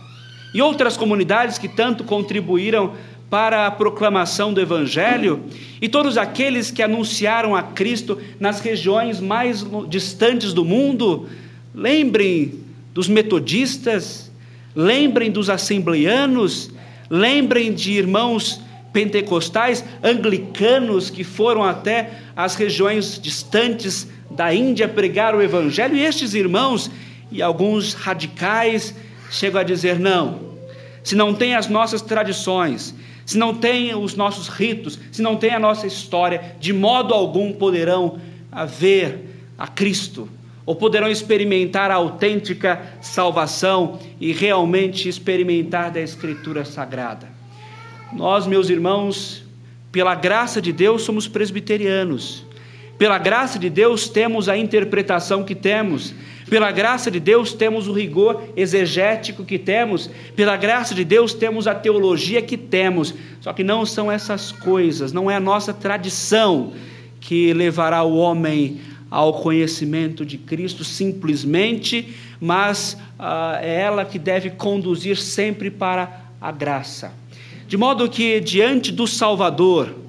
e 0.54 0.62
outras 0.62 0.96
comunidades 0.96 1.58
que 1.58 1.68
tanto 1.68 2.04
contribuíram 2.04 2.94
para 3.34 3.66
a 3.66 3.70
proclamação 3.72 4.54
do 4.54 4.60
Evangelho 4.60 5.42
e 5.82 5.88
todos 5.88 6.16
aqueles 6.16 6.70
que 6.70 6.80
anunciaram 6.80 7.56
a 7.56 7.64
Cristo 7.64 8.16
nas 8.38 8.60
regiões 8.60 9.18
mais 9.18 9.66
distantes 9.88 10.52
do 10.52 10.64
mundo, 10.64 11.28
lembrem 11.74 12.60
dos 12.94 13.08
metodistas, 13.08 14.30
lembrem 14.72 15.32
dos 15.32 15.50
assembleanos, 15.50 16.70
lembrem 17.10 17.72
de 17.72 17.90
irmãos 17.90 18.60
pentecostais, 18.92 19.84
anglicanos 20.00 21.10
que 21.10 21.24
foram 21.24 21.64
até 21.64 22.12
as 22.36 22.54
regiões 22.54 23.18
distantes 23.20 24.06
da 24.30 24.54
Índia 24.54 24.86
pregar 24.86 25.34
o 25.34 25.42
Evangelho, 25.42 25.96
e 25.96 26.04
estes 26.04 26.34
irmãos 26.34 26.88
e 27.32 27.42
alguns 27.42 27.94
radicais 27.94 28.94
chegam 29.28 29.60
a 29.60 29.64
dizer: 29.64 29.98
não, 29.98 30.38
se 31.04 31.14
não 31.14 31.34
tem 31.34 31.54
as 31.54 31.68
nossas 31.68 32.02
tradições, 32.02 32.94
se 33.24 33.38
não 33.38 33.54
tem 33.54 33.94
os 33.94 34.16
nossos 34.16 34.48
ritos, 34.48 34.98
se 35.12 35.22
não 35.22 35.36
tem 35.36 35.50
a 35.50 35.60
nossa 35.60 35.86
história, 35.86 36.56
de 36.58 36.72
modo 36.72 37.14
algum 37.14 37.52
poderão 37.52 38.18
haver 38.50 39.18
a 39.56 39.68
Cristo, 39.68 40.28
ou 40.66 40.74
poderão 40.74 41.08
experimentar 41.08 41.90
a 41.90 41.94
autêntica 41.94 42.80
salvação 43.02 44.00
e 44.18 44.32
realmente 44.32 45.08
experimentar 45.08 45.90
da 45.90 46.00
Escritura 46.00 46.64
Sagrada. 46.64 47.28
Nós, 48.12 48.46
meus 48.46 48.70
irmãos, 48.70 49.44
pela 49.92 50.14
graça 50.14 50.60
de 50.60 50.72
Deus, 50.72 51.02
somos 51.02 51.28
presbiterianos. 51.28 52.44
Pela 52.96 53.18
graça 53.18 53.58
de 53.58 53.68
Deus, 53.68 54.08
temos 54.08 54.48
a 54.48 54.56
interpretação 54.56 55.44
que 55.44 55.54
temos. 55.54 56.14
Pela 56.48 56.70
graça 56.70 57.10
de 57.10 57.18
Deus, 57.18 57.52
temos 57.52 57.88
o 57.88 57.92
rigor 57.92 58.42
exegético 58.56 59.44
que 59.44 59.58
temos. 59.58 60.10
Pela 60.36 60.56
graça 60.56 60.94
de 60.94 61.04
Deus, 61.04 61.32
temos 61.32 61.66
a 61.66 61.74
teologia 61.74 62.42
que 62.42 62.56
temos. 62.56 63.14
Só 63.40 63.52
que 63.52 63.64
não 63.64 63.86
são 63.86 64.10
essas 64.10 64.52
coisas, 64.52 65.12
não 65.12 65.30
é 65.30 65.36
a 65.36 65.40
nossa 65.40 65.72
tradição 65.72 66.72
que 67.20 67.52
levará 67.54 68.02
o 68.02 68.16
homem 68.16 68.80
ao 69.10 69.32
conhecimento 69.34 70.26
de 70.26 70.36
Cristo 70.36 70.82
simplesmente, 70.82 72.14
mas 72.40 72.94
uh, 73.18 73.56
é 73.60 73.80
ela 73.80 74.04
que 74.04 74.18
deve 74.18 74.50
conduzir 74.50 75.16
sempre 75.16 75.70
para 75.70 76.30
a 76.40 76.50
graça. 76.50 77.12
De 77.66 77.76
modo 77.76 78.08
que, 78.08 78.40
diante 78.40 78.92
do 78.92 79.06
Salvador, 79.06 80.03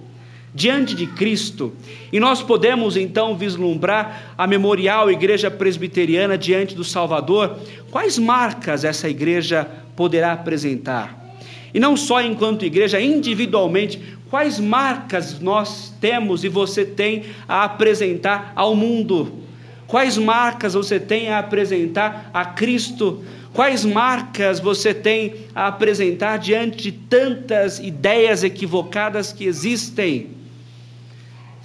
diante 0.55 0.95
de 0.95 1.05
Cristo, 1.05 1.73
e 2.13 2.19
nós 2.19 2.41
podemos 2.41 2.95
então 2.95 3.35
vislumbrar 3.35 4.33
a 4.37 4.47
memorial 4.47 5.11
Igreja 5.11 5.51
Presbiteriana 5.51 6.37
diante 6.37 6.73
do 6.73 6.83
Salvador, 6.83 7.59
quais 7.91 8.17
marcas 8.17 8.85
essa 8.85 9.09
igreja 9.09 9.69
poderá 9.97 10.31
apresentar? 10.31 11.35
E 11.73 11.79
não 11.79 11.97
só 11.97 12.21
enquanto 12.21 12.63
igreja, 12.63 13.01
individualmente, 13.01 14.01
quais 14.29 14.57
marcas 14.57 15.41
nós 15.41 15.93
temos 15.99 16.45
e 16.45 16.47
você 16.47 16.85
tem 16.85 17.23
a 17.49 17.65
apresentar 17.65 18.53
ao 18.55 18.73
mundo? 18.73 19.43
Quais 19.85 20.17
marcas 20.17 20.73
você 20.73 21.01
tem 21.01 21.29
a 21.29 21.39
apresentar 21.39 22.29
a 22.33 22.45
Cristo? 22.45 23.25
Quais 23.51 23.83
marcas 23.83 24.61
você 24.61 24.93
tem 24.93 25.35
a 25.53 25.67
apresentar 25.67 26.37
diante 26.37 26.77
de 26.83 26.91
tantas 26.93 27.77
ideias 27.79 28.41
equivocadas 28.41 29.33
que 29.33 29.43
existem? 29.43 30.34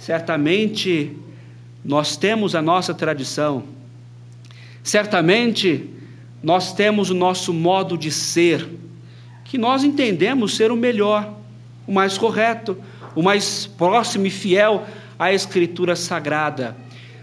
Certamente 0.01 1.15
nós 1.85 2.17
temos 2.17 2.55
a 2.55 2.61
nossa 2.61 2.91
tradição, 2.91 3.65
certamente 4.81 5.87
nós 6.41 6.73
temos 6.73 7.11
o 7.11 7.13
nosso 7.13 7.53
modo 7.53 7.95
de 7.95 8.09
ser, 8.09 8.67
que 9.45 9.59
nós 9.59 9.83
entendemos 9.83 10.55
ser 10.57 10.71
o 10.71 10.75
melhor, 10.75 11.31
o 11.85 11.91
mais 11.91 12.17
correto, 12.17 12.75
o 13.13 13.21
mais 13.21 13.67
próximo 13.67 14.25
e 14.25 14.31
fiel 14.31 14.87
à 15.19 15.31
Escritura 15.31 15.95
Sagrada. 15.95 16.75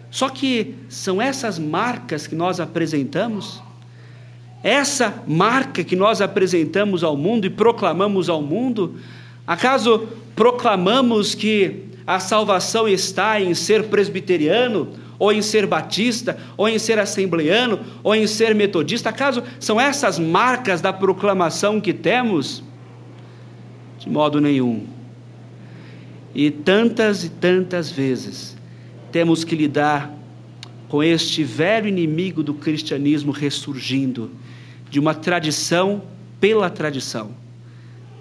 Só 0.09 0.29
que 0.29 0.76
são 0.89 1.20
essas 1.20 1.59
marcas 1.59 2.29
que 2.29 2.37
nós 2.37 2.61
apresentamos, 2.61 3.61
essa 4.62 5.20
marca 5.26 5.83
que 5.83 5.97
nós 5.97 6.20
apresentamos 6.20 7.03
ao 7.03 7.16
mundo 7.16 7.45
e 7.45 7.51
proclamamos 7.51 8.29
ao 8.29 8.41
mundo, 8.41 9.01
acaso 9.45 10.07
proclamamos 10.37 11.35
que 11.35 11.88
a 12.09 12.19
salvação 12.19 12.89
está 12.89 13.39
em 13.39 13.53
ser 13.53 13.85
presbiteriano, 13.85 14.95
ou 15.19 15.31
em 15.31 15.43
ser 15.43 15.67
batista, 15.67 16.39
ou 16.57 16.67
em 16.67 16.79
ser 16.79 16.99
assembleano, 16.99 17.81
ou 18.03 18.15
em 18.15 18.27
ser 18.27 18.55
metodista? 18.55 19.11
Acaso 19.11 19.43
são 19.61 19.79
essas 19.79 20.19
marcas 20.19 20.81
da 20.81 20.91
proclamação 20.91 21.79
que 21.79 21.93
temos? 21.93 22.63
De 23.99 24.09
modo 24.09 24.41
nenhum. 24.41 24.87
E 26.35 26.51
tantas 26.51 27.25
e 27.25 27.29
tantas 27.29 27.91
vezes 27.91 28.57
temos 29.13 29.45
que 29.45 29.55
lidar 29.55 30.11
com 30.89 31.03
este 31.03 31.45
velho 31.45 31.89
inimigo 31.89 32.43
do 32.43 32.55
cristianismo 32.55 33.33
ressurgindo, 33.33 34.31
de 34.89 34.99
uma 34.99 35.13
tradição 35.13 36.01
pela 36.41 36.71
tradição, 36.71 37.33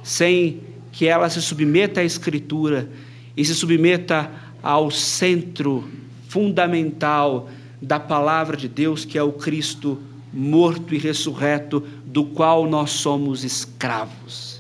sem 0.04 0.60
que 0.92 1.08
ela 1.08 1.30
se 1.30 1.42
submeta 1.42 2.02
à 2.02 2.04
Escritura 2.04 2.90
e 3.38 3.46
se 3.46 3.54
submeta 3.54 4.30
ao 4.64 4.90
centro 4.90 5.88
fundamental 6.28 7.48
da 7.80 8.00
palavra 8.00 8.58
de 8.58 8.68
Deus, 8.68 9.06
que 9.06 9.18
é 9.18 9.24
o 9.24 9.32
Cristo 9.32 10.00
morto 10.34 10.94
e 10.94 10.98
ressurreto, 10.98 11.84
do 12.06 12.26
qual 12.26 12.68
nós 12.68 12.92
somos 12.92 13.44
escravos. 13.44 14.60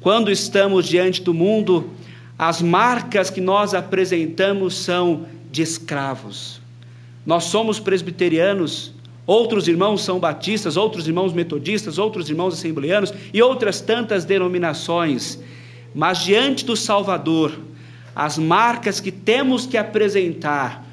Quando 0.00 0.30
estamos 0.30 0.86
diante 0.86 1.20
do 1.20 1.34
mundo, 1.34 1.90
as 2.38 2.62
marcas 2.62 3.28
que 3.28 3.40
nós 3.40 3.74
apresentamos 3.74 4.74
são 4.74 5.26
de 5.50 5.60
escravos. 5.60 6.60
Nós 7.26 7.44
somos 7.44 7.78
presbiterianos, 7.78 8.92
outros 9.26 9.68
irmãos 9.68 10.02
são 10.02 10.18
batistas, 10.18 10.76
outros 10.76 11.06
irmãos 11.06 11.32
metodistas, 11.32 11.98
outros 11.98 12.30
irmãos 12.30 12.54
assembleanos 12.54 13.12
e 13.34 13.42
outras 13.42 13.80
tantas 13.80 14.24
denominações. 14.24 15.38
Mas 15.94 16.20
diante 16.20 16.64
do 16.64 16.76
Salvador, 16.76 17.52
as 18.20 18.36
marcas 18.36 19.00
que 19.00 19.10
temos 19.10 19.64
que 19.64 19.78
apresentar 19.78 20.84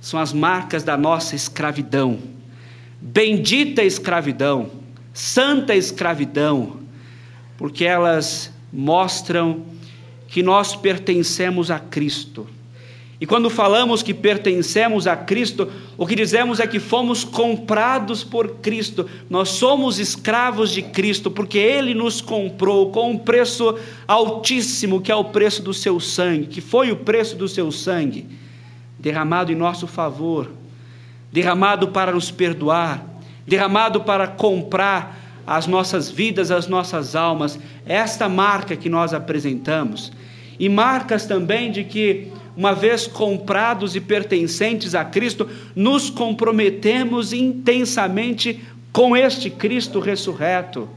são 0.00 0.18
as 0.18 0.32
marcas 0.32 0.82
da 0.82 0.96
nossa 0.96 1.36
escravidão. 1.36 2.18
Bendita 2.98 3.82
escravidão, 3.82 4.70
santa 5.12 5.74
escravidão, 5.74 6.80
porque 7.58 7.84
elas 7.84 8.50
mostram 8.72 9.66
que 10.26 10.42
nós 10.42 10.74
pertencemos 10.74 11.70
a 11.70 11.78
Cristo 11.78 12.48
e 13.20 13.26
quando 13.26 13.50
falamos 13.50 14.02
que 14.02 14.14
pertencemos 14.14 15.06
a 15.06 15.14
Cristo, 15.14 15.70
o 15.98 16.06
que 16.06 16.14
dizemos 16.14 16.58
é 16.58 16.66
que 16.66 16.80
fomos 16.80 17.22
comprados 17.22 18.24
por 18.24 18.48
Cristo, 18.62 19.06
nós 19.28 19.50
somos 19.50 19.98
escravos 19.98 20.70
de 20.70 20.80
Cristo, 20.80 21.30
porque 21.30 21.58
Ele 21.58 21.92
nos 21.92 22.22
comprou 22.22 22.90
com 22.90 23.10
um 23.10 23.18
preço 23.18 23.78
altíssimo, 24.08 25.02
que 25.02 25.12
é 25.12 25.14
o 25.14 25.24
preço 25.24 25.62
do 25.62 25.74
seu 25.74 26.00
sangue, 26.00 26.46
que 26.46 26.62
foi 26.62 26.90
o 26.90 26.96
preço 26.96 27.36
do 27.36 27.46
seu 27.46 27.70
sangue, 27.70 28.26
derramado 28.98 29.52
em 29.52 29.56
nosso 29.56 29.86
favor, 29.86 30.50
derramado 31.30 31.88
para 31.88 32.12
nos 32.12 32.30
perdoar, 32.30 33.04
derramado 33.46 34.00
para 34.00 34.26
comprar 34.28 35.42
as 35.46 35.66
nossas 35.66 36.10
vidas, 36.10 36.50
as 36.50 36.66
nossas 36.66 37.14
almas, 37.14 37.58
esta 37.84 38.30
marca 38.30 38.76
que 38.76 38.88
nós 38.88 39.12
apresentamos, 39.12 40.10
e 40.58 40.70
marcas 40.70 41.26
também 41.26 41.70
de 41.70 41.84
que 41.84 42.32
uma 42.56 42.74
vez 42.74 43.06
comprados 43.06 43.94
e 43.94 44.00
pertencentes 44.00 44.94
a 44.94 45.04
Cristo, 45.04 45.48
nos 45.74 46.10
comprometemos 46.10 47.32
intensamente 47.32 48.60
com 48.92 49.16
este 49.16 49.50
Cristo 49.50 50.00
ressurreto. 50.00 50.88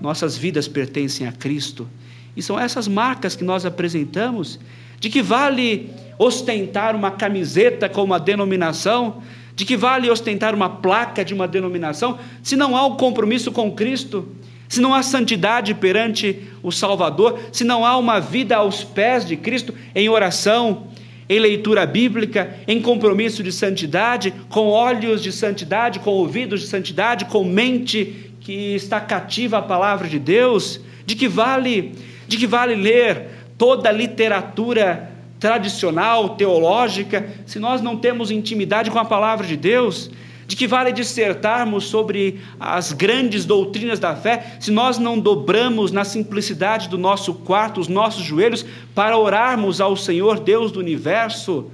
Nossas 0.00 0.36
vidas 0.36 0.68
pertencem 0.68 1.26
a 1.26 1.32
Cristo. 1.32 1.88
E 2.36 2.42
são 2.42 2.58
essas 2.58 2.86
marcas 2.86 3.34
que 3.34 3.44
nós 3.44 3.64
apresentamos. 3.64 4.60
De 4.98 5.08
que 5.08 5.22
vale 5.22 5.90
ostentar 6.18 6.94
uma 6.94 7.10
camiseta 7.10 7.88
com 7.88 8.02
uma 8.02 8.18
denominação? 8.18 9.22
De 9.54 9.64
que 9.64 9.76
vale 9.76 10.10
ostentar 10.10 10.54
uma 10.54 10.68
placa 10.68 11.24
de 11.24 11.32
uma 11.32 11.48
denominação? 11.48 12.18
Se 12.42 12.56
não 12.56 12.76
há 12.76 12.86
o 12.86 12.94
um 12.94 12.96
compromisso 12.96 13.50
com 13.52 13.72
Cristo, 13.72 14.28
se 14.68 14.80
não 14.80 14.94
há 14.94 15.02
santidade 15.02 15.74
perante 15.74 16.42
o 16.62 16.72
Salvador, 16.72 17.38
se 17.52 17.64
não 17.64 17.84
há 17.84 17.96
uma 17.96 18.20
vida 18.20 18.56
aos 18.56 18.82
pés 18.82 19.24
de 19.24 19.36
Cristo 19.36 19.74
em 19.94 20.08
oração, 20.08 20.88
em 21.28 21.38
leitura 21.38 21.84
bíblica, 21.86 22.56
em 22.66 22.80
compromisso 22.80 23.42
de 23.42 23.50
santidade, 23.50 24.32
com 24.48 24.68
olhos 24.68 25.22
de 25.22 25.32
santidade, 25.32 25.98
com 25.98 26.10
ouvidos 26.10 26.60
de 26.60 26.66
santidade, 26.66 27.24
com 27.26 27.44
mente 27.44 28.32
que 28.40 28.74
está 28.74 29.00
cativa 29.00 29.58
à 29.58 29.62
palavra 29.62 30.08
de 30.08 30.18
Deus, 30.18 30.80
de 31.04 31.16
que 31.16 31.26
vale, 31.26 31.94
de 32.28 32.36
que 32.36 32.46
vale 32.46 32.76
ler 32.76 33.26
toda 33.58 33.88
a 33.88 33.92
literatura 33.92 35.10
tradicional, 35.38 36.30
teológica, 36.30 37.28
se 37.44 37.58
nós 37.58 37.82
não 37.82 37.96
temos 37.96 38.30
intimidade 38.30 38.90
com 38.90 38.98
a 38.98 39.04
palavra 39.04 39.46
de 39.46 39.56
Deus? 39.56 40.10
De 40.46 40.54
que 40.54 40.66
vale 40.66 40.92
dissertarmos 40.92 41.86
sobre 41.86 42.40
as 42.60 42.92
grandes 42.92 43.44
doutrinas 43.44 43.98
da 43.98 44.14
fé 44.14 44.56
se 44.60 44.70
nós 44.70 44.96
não 44.96 45.18
dobramos 45.18 45.90
na 45.90 46.04
simplicidade 46.04 46.88
do 46.88 46.96
nosso 46.96 47.34
quarto 47.34 47.80
os 47.80 47.88
nossos 47.88 48.22
joelhos 48.22 48.64
para 48.94 49.18
orarmos 49.18 49.80
ao 49.80 49.96
Senhor 49.96 50.38
Deus 50.38 50.70
do 50.70 50.78
universo? 50.78 51.70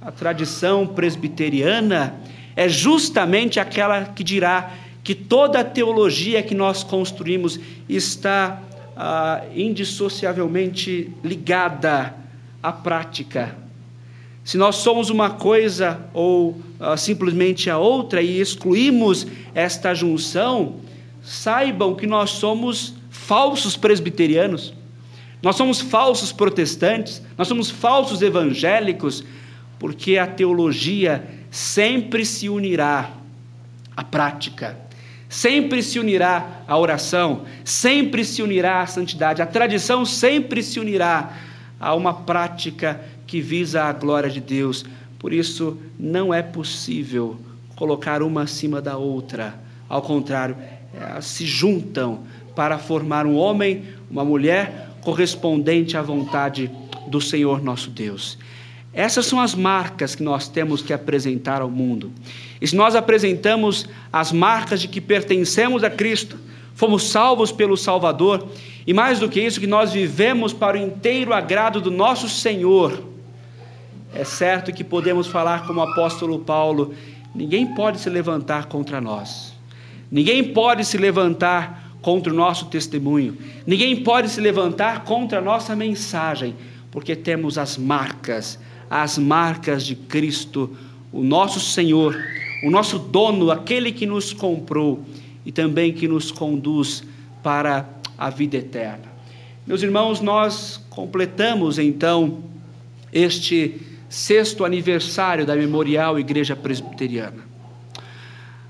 A 0.00 0.10
tradição 0.10 0.86
presbiteriana 0.86 2.16
é 2.56 2.68
justamente 2.68 3.60
aquela 3.60 4.06
que 4.06 4.24
dirá 4.24 4.72
que 5.04 5.14
toda 5.14 5.60
a 5.60 5.64
teologia 5.64 6.42
que 6.42 6.54
nós 6.54 6.82
construímos 6.82 7.60
está 7.88 8.60
ah, 8.96 9.42
indissociavelmente 9.54 11.12
ligada 11.22 12.14
à 12.60 12.72
prática 12.72 13.67
se 14.48 14.56
nós 14.56 14.76
somos 14.76 15.10
uma 15.10 15.28
coisa 15.28 16.00
ou 16.14 16.52
uh, 16.80 16.96
simplesmente 16.96 17.68
a 17.68 17.76
outra 17.76 18.22
e 18.22 18.40
excluímos 18.40 19.26
esta 19.54 19.94
junção, 19.94 20.76
saibam 21.22 21.94
que 21.94 22.06
nós 22.06 22.30
somos 22.30 22.94
falsos 23.10 23.76
presbiterianos, 23.76 24.72
nós 25.42 25.54
somos 25.54 25.82
falsos 25.82 26.32
protestantes, 26.32 27.20
nós 27.36 27.46
somos 27.46 27.68
falsos 27.70 28.22
evangélicos, 28.22 29.22
porque 29.78 30.16
a 30.16 30.26
teologia 30.26 31.28
sempre 31.50 32.24
se 32.24 32.48
unirá 32.48 33.10
à 33.94 34.02
prática, 34.02 34.78
sempre 35.28 35.82
se 35.82 35.98
unirá 35.98 36.62
à 36.66 36.78
oração, 36.78 37.44
sempre 37.62 38.24
se 38.24 38.40
unirá 38.40 38.80
à 38.80 38.86
santidade, 38.86 39.42
a 39.42 39.46
tradição 39.46 40.06
sempre 40.06 40.62
se 40.62 40.80
unirá 40.80 41.36
a 41.78 41.94
uma 41.94 42.14
prática 42.22 42.98
que 43.28 43.40
visa 43.42 43.84
a 43.84 43.92
glória 43.92 44.28
de 44.28 44.40
Deus. 44.40 44.84
Por 45.18 45.32
isso, 45.32 45.76
não 45.98 46.32
é 46.34 46.42
possível 46.42 47.36
colocar 47.76 48.22
uma 48.22 48.42
acima 48.42 48.80
da 48.80 48.96
outra. 48.96 49.54
Ao 49.88 50.02
contrário, 50.02 50.56
elas 50.98 51.26
se 51.26 51.46
juntam 51.46 52.24
para 52.56 52.78
formar 52.78 53.26
um 53.26 53.36
homem, 53.36 53.84
uma 54.10 54.24
mulher 54.24 54.88
correspondente 55.02 55.96
à 55.96 56.02
vontade 56.02 56.70
do 57.06 57.20
Senhor 57.20 57.62
nosso 57.62 57.90
Deus. 57.90 58.38
Essas 58.92 59.26
são 59.26 59.38
as 59.38 59.54
marcas 59.54 60.14
que 60.14 60.22
nós 60.22 60.48
temos 60.48 60.80
que 60.80 60.92
apresentar 60.92 61.60
ao 61.60 61.70
mundo. 61.70 62.10
E 62.60 62.66
se 62.66 62.74
nós 62.74 62.96
apresentamos 62.96 63.86
as 64.10 64.32
marcas 64.32 64.80
de 64.80 64.88
que 64.88 65.00
pertencemos 65.00 65.84
a 65.84 65.90
Cristo, 65.90 66.38
fomos 66.74 67.04
salvos 67.04 67.52
pelo 67.52 67.76
Salvador, 67.76 68.48
e 68.86 68.94
mais 68.94 69.18
do 69.18 69.28
que 69.28 69.40
isso, 69.40 69.60
que 69.60 69.66
nós 69.66 69.92
vivemos 69.92 70.52
para 70.52 70.78
o 70.78 70.80
inteiro 70.80 71.34
agrado 71.34 71.80
do 71.80 71.90
nosso 71.90 72.28
Senhor, 72.28 73.07
é 74.14 74.24
certo 74.24 74.72
que 74.72 74.82
podemos 74.82 75.26
falar 75.26 75.66
como 75.66 75.80
o 75.80 75.82
apóstolo 75.82 76.38
Paulo: 76.38 76.94
ninguém 77.34 77.74
pode 77.74 78.00
se 78.00 78.08
levantar 78.08 78.66
contra 78.66 79.00
nós, 79.00 79.54
ninguém 80.10 80.52
pode 80.52 80.84
se 80.84 80.96
levantar 80.96 81.92
contra 82.00 82.32
o 82.32 82.36
nosso 82.36 82.66
testemunho, 82.66 83.36
ninguém 83.66 84.02
pode 84.02 84.30
se 84.30 84.40
levantar 84.40 85.04
contra 85.04 85.38
a 85.38 85.42
nossa 85.42 85.74
mensagem, 85.76 86.54
porque 86.90 87.14
temos 87.14 87.58
as 87.58 87.76
marcas, 87.76 88.58
as 88.88 89.18
marcas 89.18 89.84
de 89.84 89.94
Cristo, 89.94 90.76
o 91.12 91.22
nosso 91.22 91.60
Senhor, 91.60 92.16
o 92.64 92.70
nosso 92.70 92.98
dono, 92.98 93.50
aquele 93.50 93.92
que 93.92 94.06
nos 94.06 94.32
comprou 94.32 95.04
e 95.44 95.52
também 95.52 95.92
que 95.92 96.08
nos 96.08 96.30
conduz 96.30 97.02
para 97.42 97.88
a 98.16 98.30
vida 98.30 98.56
eterna. 98.56 99.04
Meus 99.66 99.82
irmãos, 99.82 100.20
nós 100.20 100.80
completamos 100.88 101.78
então 101.78 102.38
este 103.12 103.80
sexto 104.08 104.64
aniversário 104.64 105.44
da 105.44 105.54
Memorial 105.54 106.18
Igreja 106.18 106.56
Presbiteriana. 106.56 107.46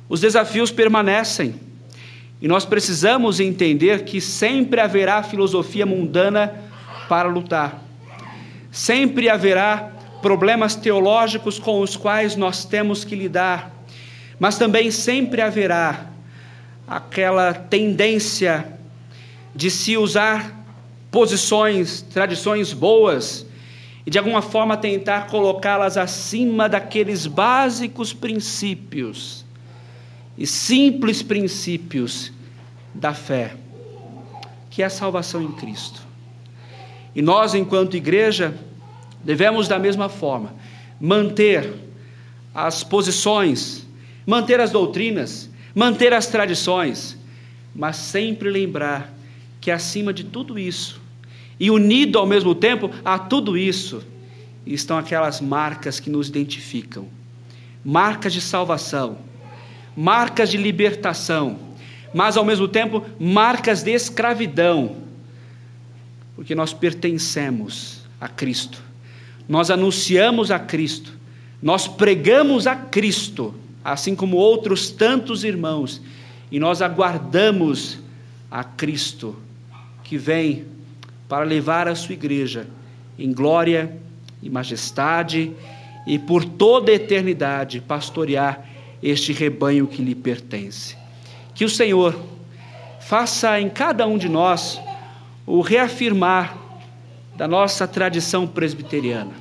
Os 0.09 0.21
desafios 0.21 0.71
permanecem 0.71 1.55
e 2.41 2.49
nós 2.49 2.65
precisamos 2.65 3.41
entender 3.41 4.05
que 4.05 4.21
sempre 4.21 4.81
haverá 4.81 5.23
filosofia 5.23 5.85
mundana 5.85 6.55
para 7.09 7.29
lutar, 7.29 7.83
sempre 8.71 9.29
haverá 9.29 9.93
problemas 10.23 10.75
teológicos 10.75 11.59
com 11.59 11.81
os 11.81 11.97
quais 11.97 12.37
nós 12.37 12.65
temos 12.65 13.05
que 13.05 13.15
lidar, 13.15 13.73
mas 14.39 14.59
também 14.59 14.91
sempre 14.91 15.41
haverá 15.41 16.07
aquela 16.87 17.53
tendência 17.53 18.73
de 19.55 19.71
se 19.71 19.97
usar 19.97 20.65
posições, 21.11 22.03
tradições 22.03 22.73
boas 22.73 23.48
e 24.09 24.11
de 24.11 24.17
alguma 24.17 24.41
forma 24.41 24.75
tentar 24.75 25.27
colocá-las 25.27 25.99
acima 25.99 26.67
daqueles 26.67 27.27
básicos 27.27 28.11
princípios 28.11 29.45
e 30.39 30.47
simples 30.47 31.23
princípios 31.23 32.33
da 32.95 33.13
fé, 33.13 33.55
que 34.71 34.83
é 34.83 34.87
a 34.87 34.91
salvação 34.91 35.43
em 35.43 35.53
Cristo. 35.53 36.01
E 37.15 37.21
nós, 37.21 37.55
enquanto 37.55 37.99
igreja, 37.99 38.55
devemos 39.23 39.69
da 39.69 39.79
mesma 39.79 40.09
forma 40.09 40.55
manter 40.99 41.71
as 42.55 42.83
posições, 42.83 43.87
manter 44.25 44.59
as 44.59 44.71
doutrinas, 44.71 45.51
manter 45.75 46.15
as 46.15 46.27
tradições, 46.29 47.15
mas 47.75 47.97
sempre 47.97 48.49
lembrar 48.49 49.13
que 49.61 49.71
acima 49.71 50.15
de 50.15 50.25
tudo 50.25 50.59
isso, 50.59 50.99
e 51.59 51.71
unido 51.71 52.19
ao 52.19 52.27
mesmo 52.27 52.55
tempo 52.55 52.91
a 53.05 53.19
tudo 53.19 53.57
isso, 53.57 54.03
estão 54.67 54.99
aquelas 54.99 55.41
marcas 55.41 55.99
que 55.99 56.11
nos 56.11 56.29
identificam. 56.29 57.09
Marcas 57.85 58.33
de 58.33 58.41
salvação, 58.41 59.19
marcas 59.97 60.51
de 60.51 60.57
libertação, 60.57 61.59
mas 62.13 62.37
ao 62.37 62.45
mesmo 62.45 62.69
tempo 62.69 63.05
marcas 63.19 63.83
de 63.83 63.93
escravidão, 63.93 64.97
porque 66.37 66.55
nós 66.55 66.73
pertencemos 66.73 68.03
a 68.21 68.29
Cristo, 68.29 68.83
nós 69.49 69.71
anunciamos 69.71 70.51
a 70.51 70.59
Cristo, 70.59 71.17
nós 71.63 71.89
pregamos 71.89 72.67
a 72.67 72.77
Cristo, 72.77 73.55
assim 73.85 74.15
como 74.15 74.37
outros 74.37 74.91
tantos 74.91 75.45
irmãos, 75.45 76.01
e 76.51 76.59
nós 76.61 76.81
aguardamos 76.83 77.99
a 78.51 78.63
Cristo 78.63 79.37
que 80.05 80.17
vem 80.17 80.65
para 81.29 81.45
levar 81.45 81.87
a 81.87 81.95
sua 81.95 82.15
igreja 82.15 82.67
em 83.19 83.33
glória 83.33 83.93
e 84.43 84.49
majestade 84.49 85.53
e 86.07 86.19
por 86.19 86.45
toda 86.45 86.91
a 86.91 86.95
eternidade 86.95 87.81
pastorear 87.81 88.65
este 89.03 89.33
rebanho 89.33 89.87
que 89.87 90.03
lhe 90.03 90.15
pertence. 90.15 90.97
Que 91.55 91.65
o 91.65 91.69
Senhor 91.69 92.19
faça 93.01 93.61
em 93.61 93.69
cada 93.69 94.07
um 94.07 94.17
de 94.17 94.29
nós 94.29 94.81
o 95.47 95.61
reafirmar 95.61 96.57
da 97.37 97.47
nossa 97.47 97.87
tradição 97.87 98.47
presbiteriana. 98.47 99.33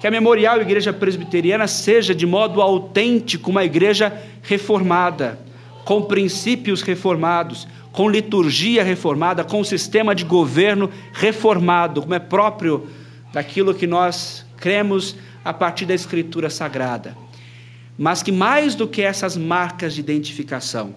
Que 0.00 0.06
a 0.06 0.10
Memorial 0.10 0.60
Igreja 0.60 0.92
Presbiteriana 0.92 1.66
seja 1.66 2.14
de 2.14 2.26
modo 2.26 2.60
autêntico 2.60 3.50
uma 3.50 3.64
igreja 3.64 4.12
reformada, 4.42 5.38
com 5.86 6.02
princípios 6.02 6.82
reformados, 6.82 7.68
com 7.92 8.10
liturgia 8.10 8.82
reformada, 8.82 9.44
com 9.44 9.62
sistema 9.62 10.16
de 10.16 10.24
governo 10.24 10.90
reformado, 11.12 12.02
como 12.02 12.12
é 12.12 12.18
próprio 12.18 12.88
daquilo 13.32 13.72
que 13.72 13.86
nós 13.86 14.44
cremos 14.56 15.14
a 15.44 15.54
partir 15.54 15.86
da 15.86 15.94
Escritura 15.94 16.50
Sagrada. 16.50 17.16
Mas 17.96 18.20
que 18.20 18.32
mais 18.32 18.74
do 18.74 18.88
que 18.88 19.00
essas 19.00 19.36
marcas 19.36 19.94
de 19.94 20.00
identificação, 20.00 20.92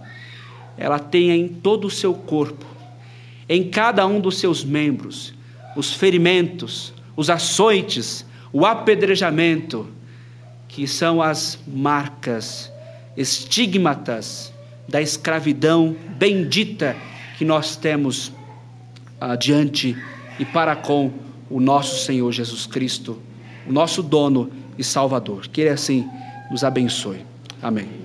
ela 0.75 0.97
tenha 0.97 1.35
em 1.35 1.47
todo 1.47 1.85
o 1.85 1.91
seu 1.91 2.15
corpo, 2.15 2.65
em 3.47 3.69
cada 3.69 4.07
um 4.07 4.19
dos 4.19 4.39
seus 4.39 4.65
membros, 4.65 5.35
os 5.75 5.93
ferimentos, 5.93 6.95
os 7.15 7.29
açoites, 7.29 8.25
o 8.51 8.65
apedrejamento, 8.65 9.87
que 10.67 10.87
são 10.87 11.21
as 11.21 11.59
marcas, 11.67 12.71
estigmatas 13.15 14.51
da 14.89 15.01
escravidão 15.01 15.95
bendita 16.17 16.95
que 17.37 17.45
nós 17.45 17.75
temos 17.75 18.33
adiante 19.19 19.95
e 20.37 20.45
para 20.45 20.75
com 20.75 21.11
o 21.49 21.59
nosso 21.59 22.05
Senhor 22.05 22.31
Jesus 22.31 22.65
Cristo, 22.65 23.21
o 23.67 23.71
nosso 23.71 24.03
dono 24.03 24.51
e 24.77 24.83
Salvador. 24.83 25.47
Que 25.47 25.61
Ele 25.61 25.69
assim 25.69 26.07
nos 26.51 26.63
abençoe. 26.63 27.25
Amém. 27.61 27.98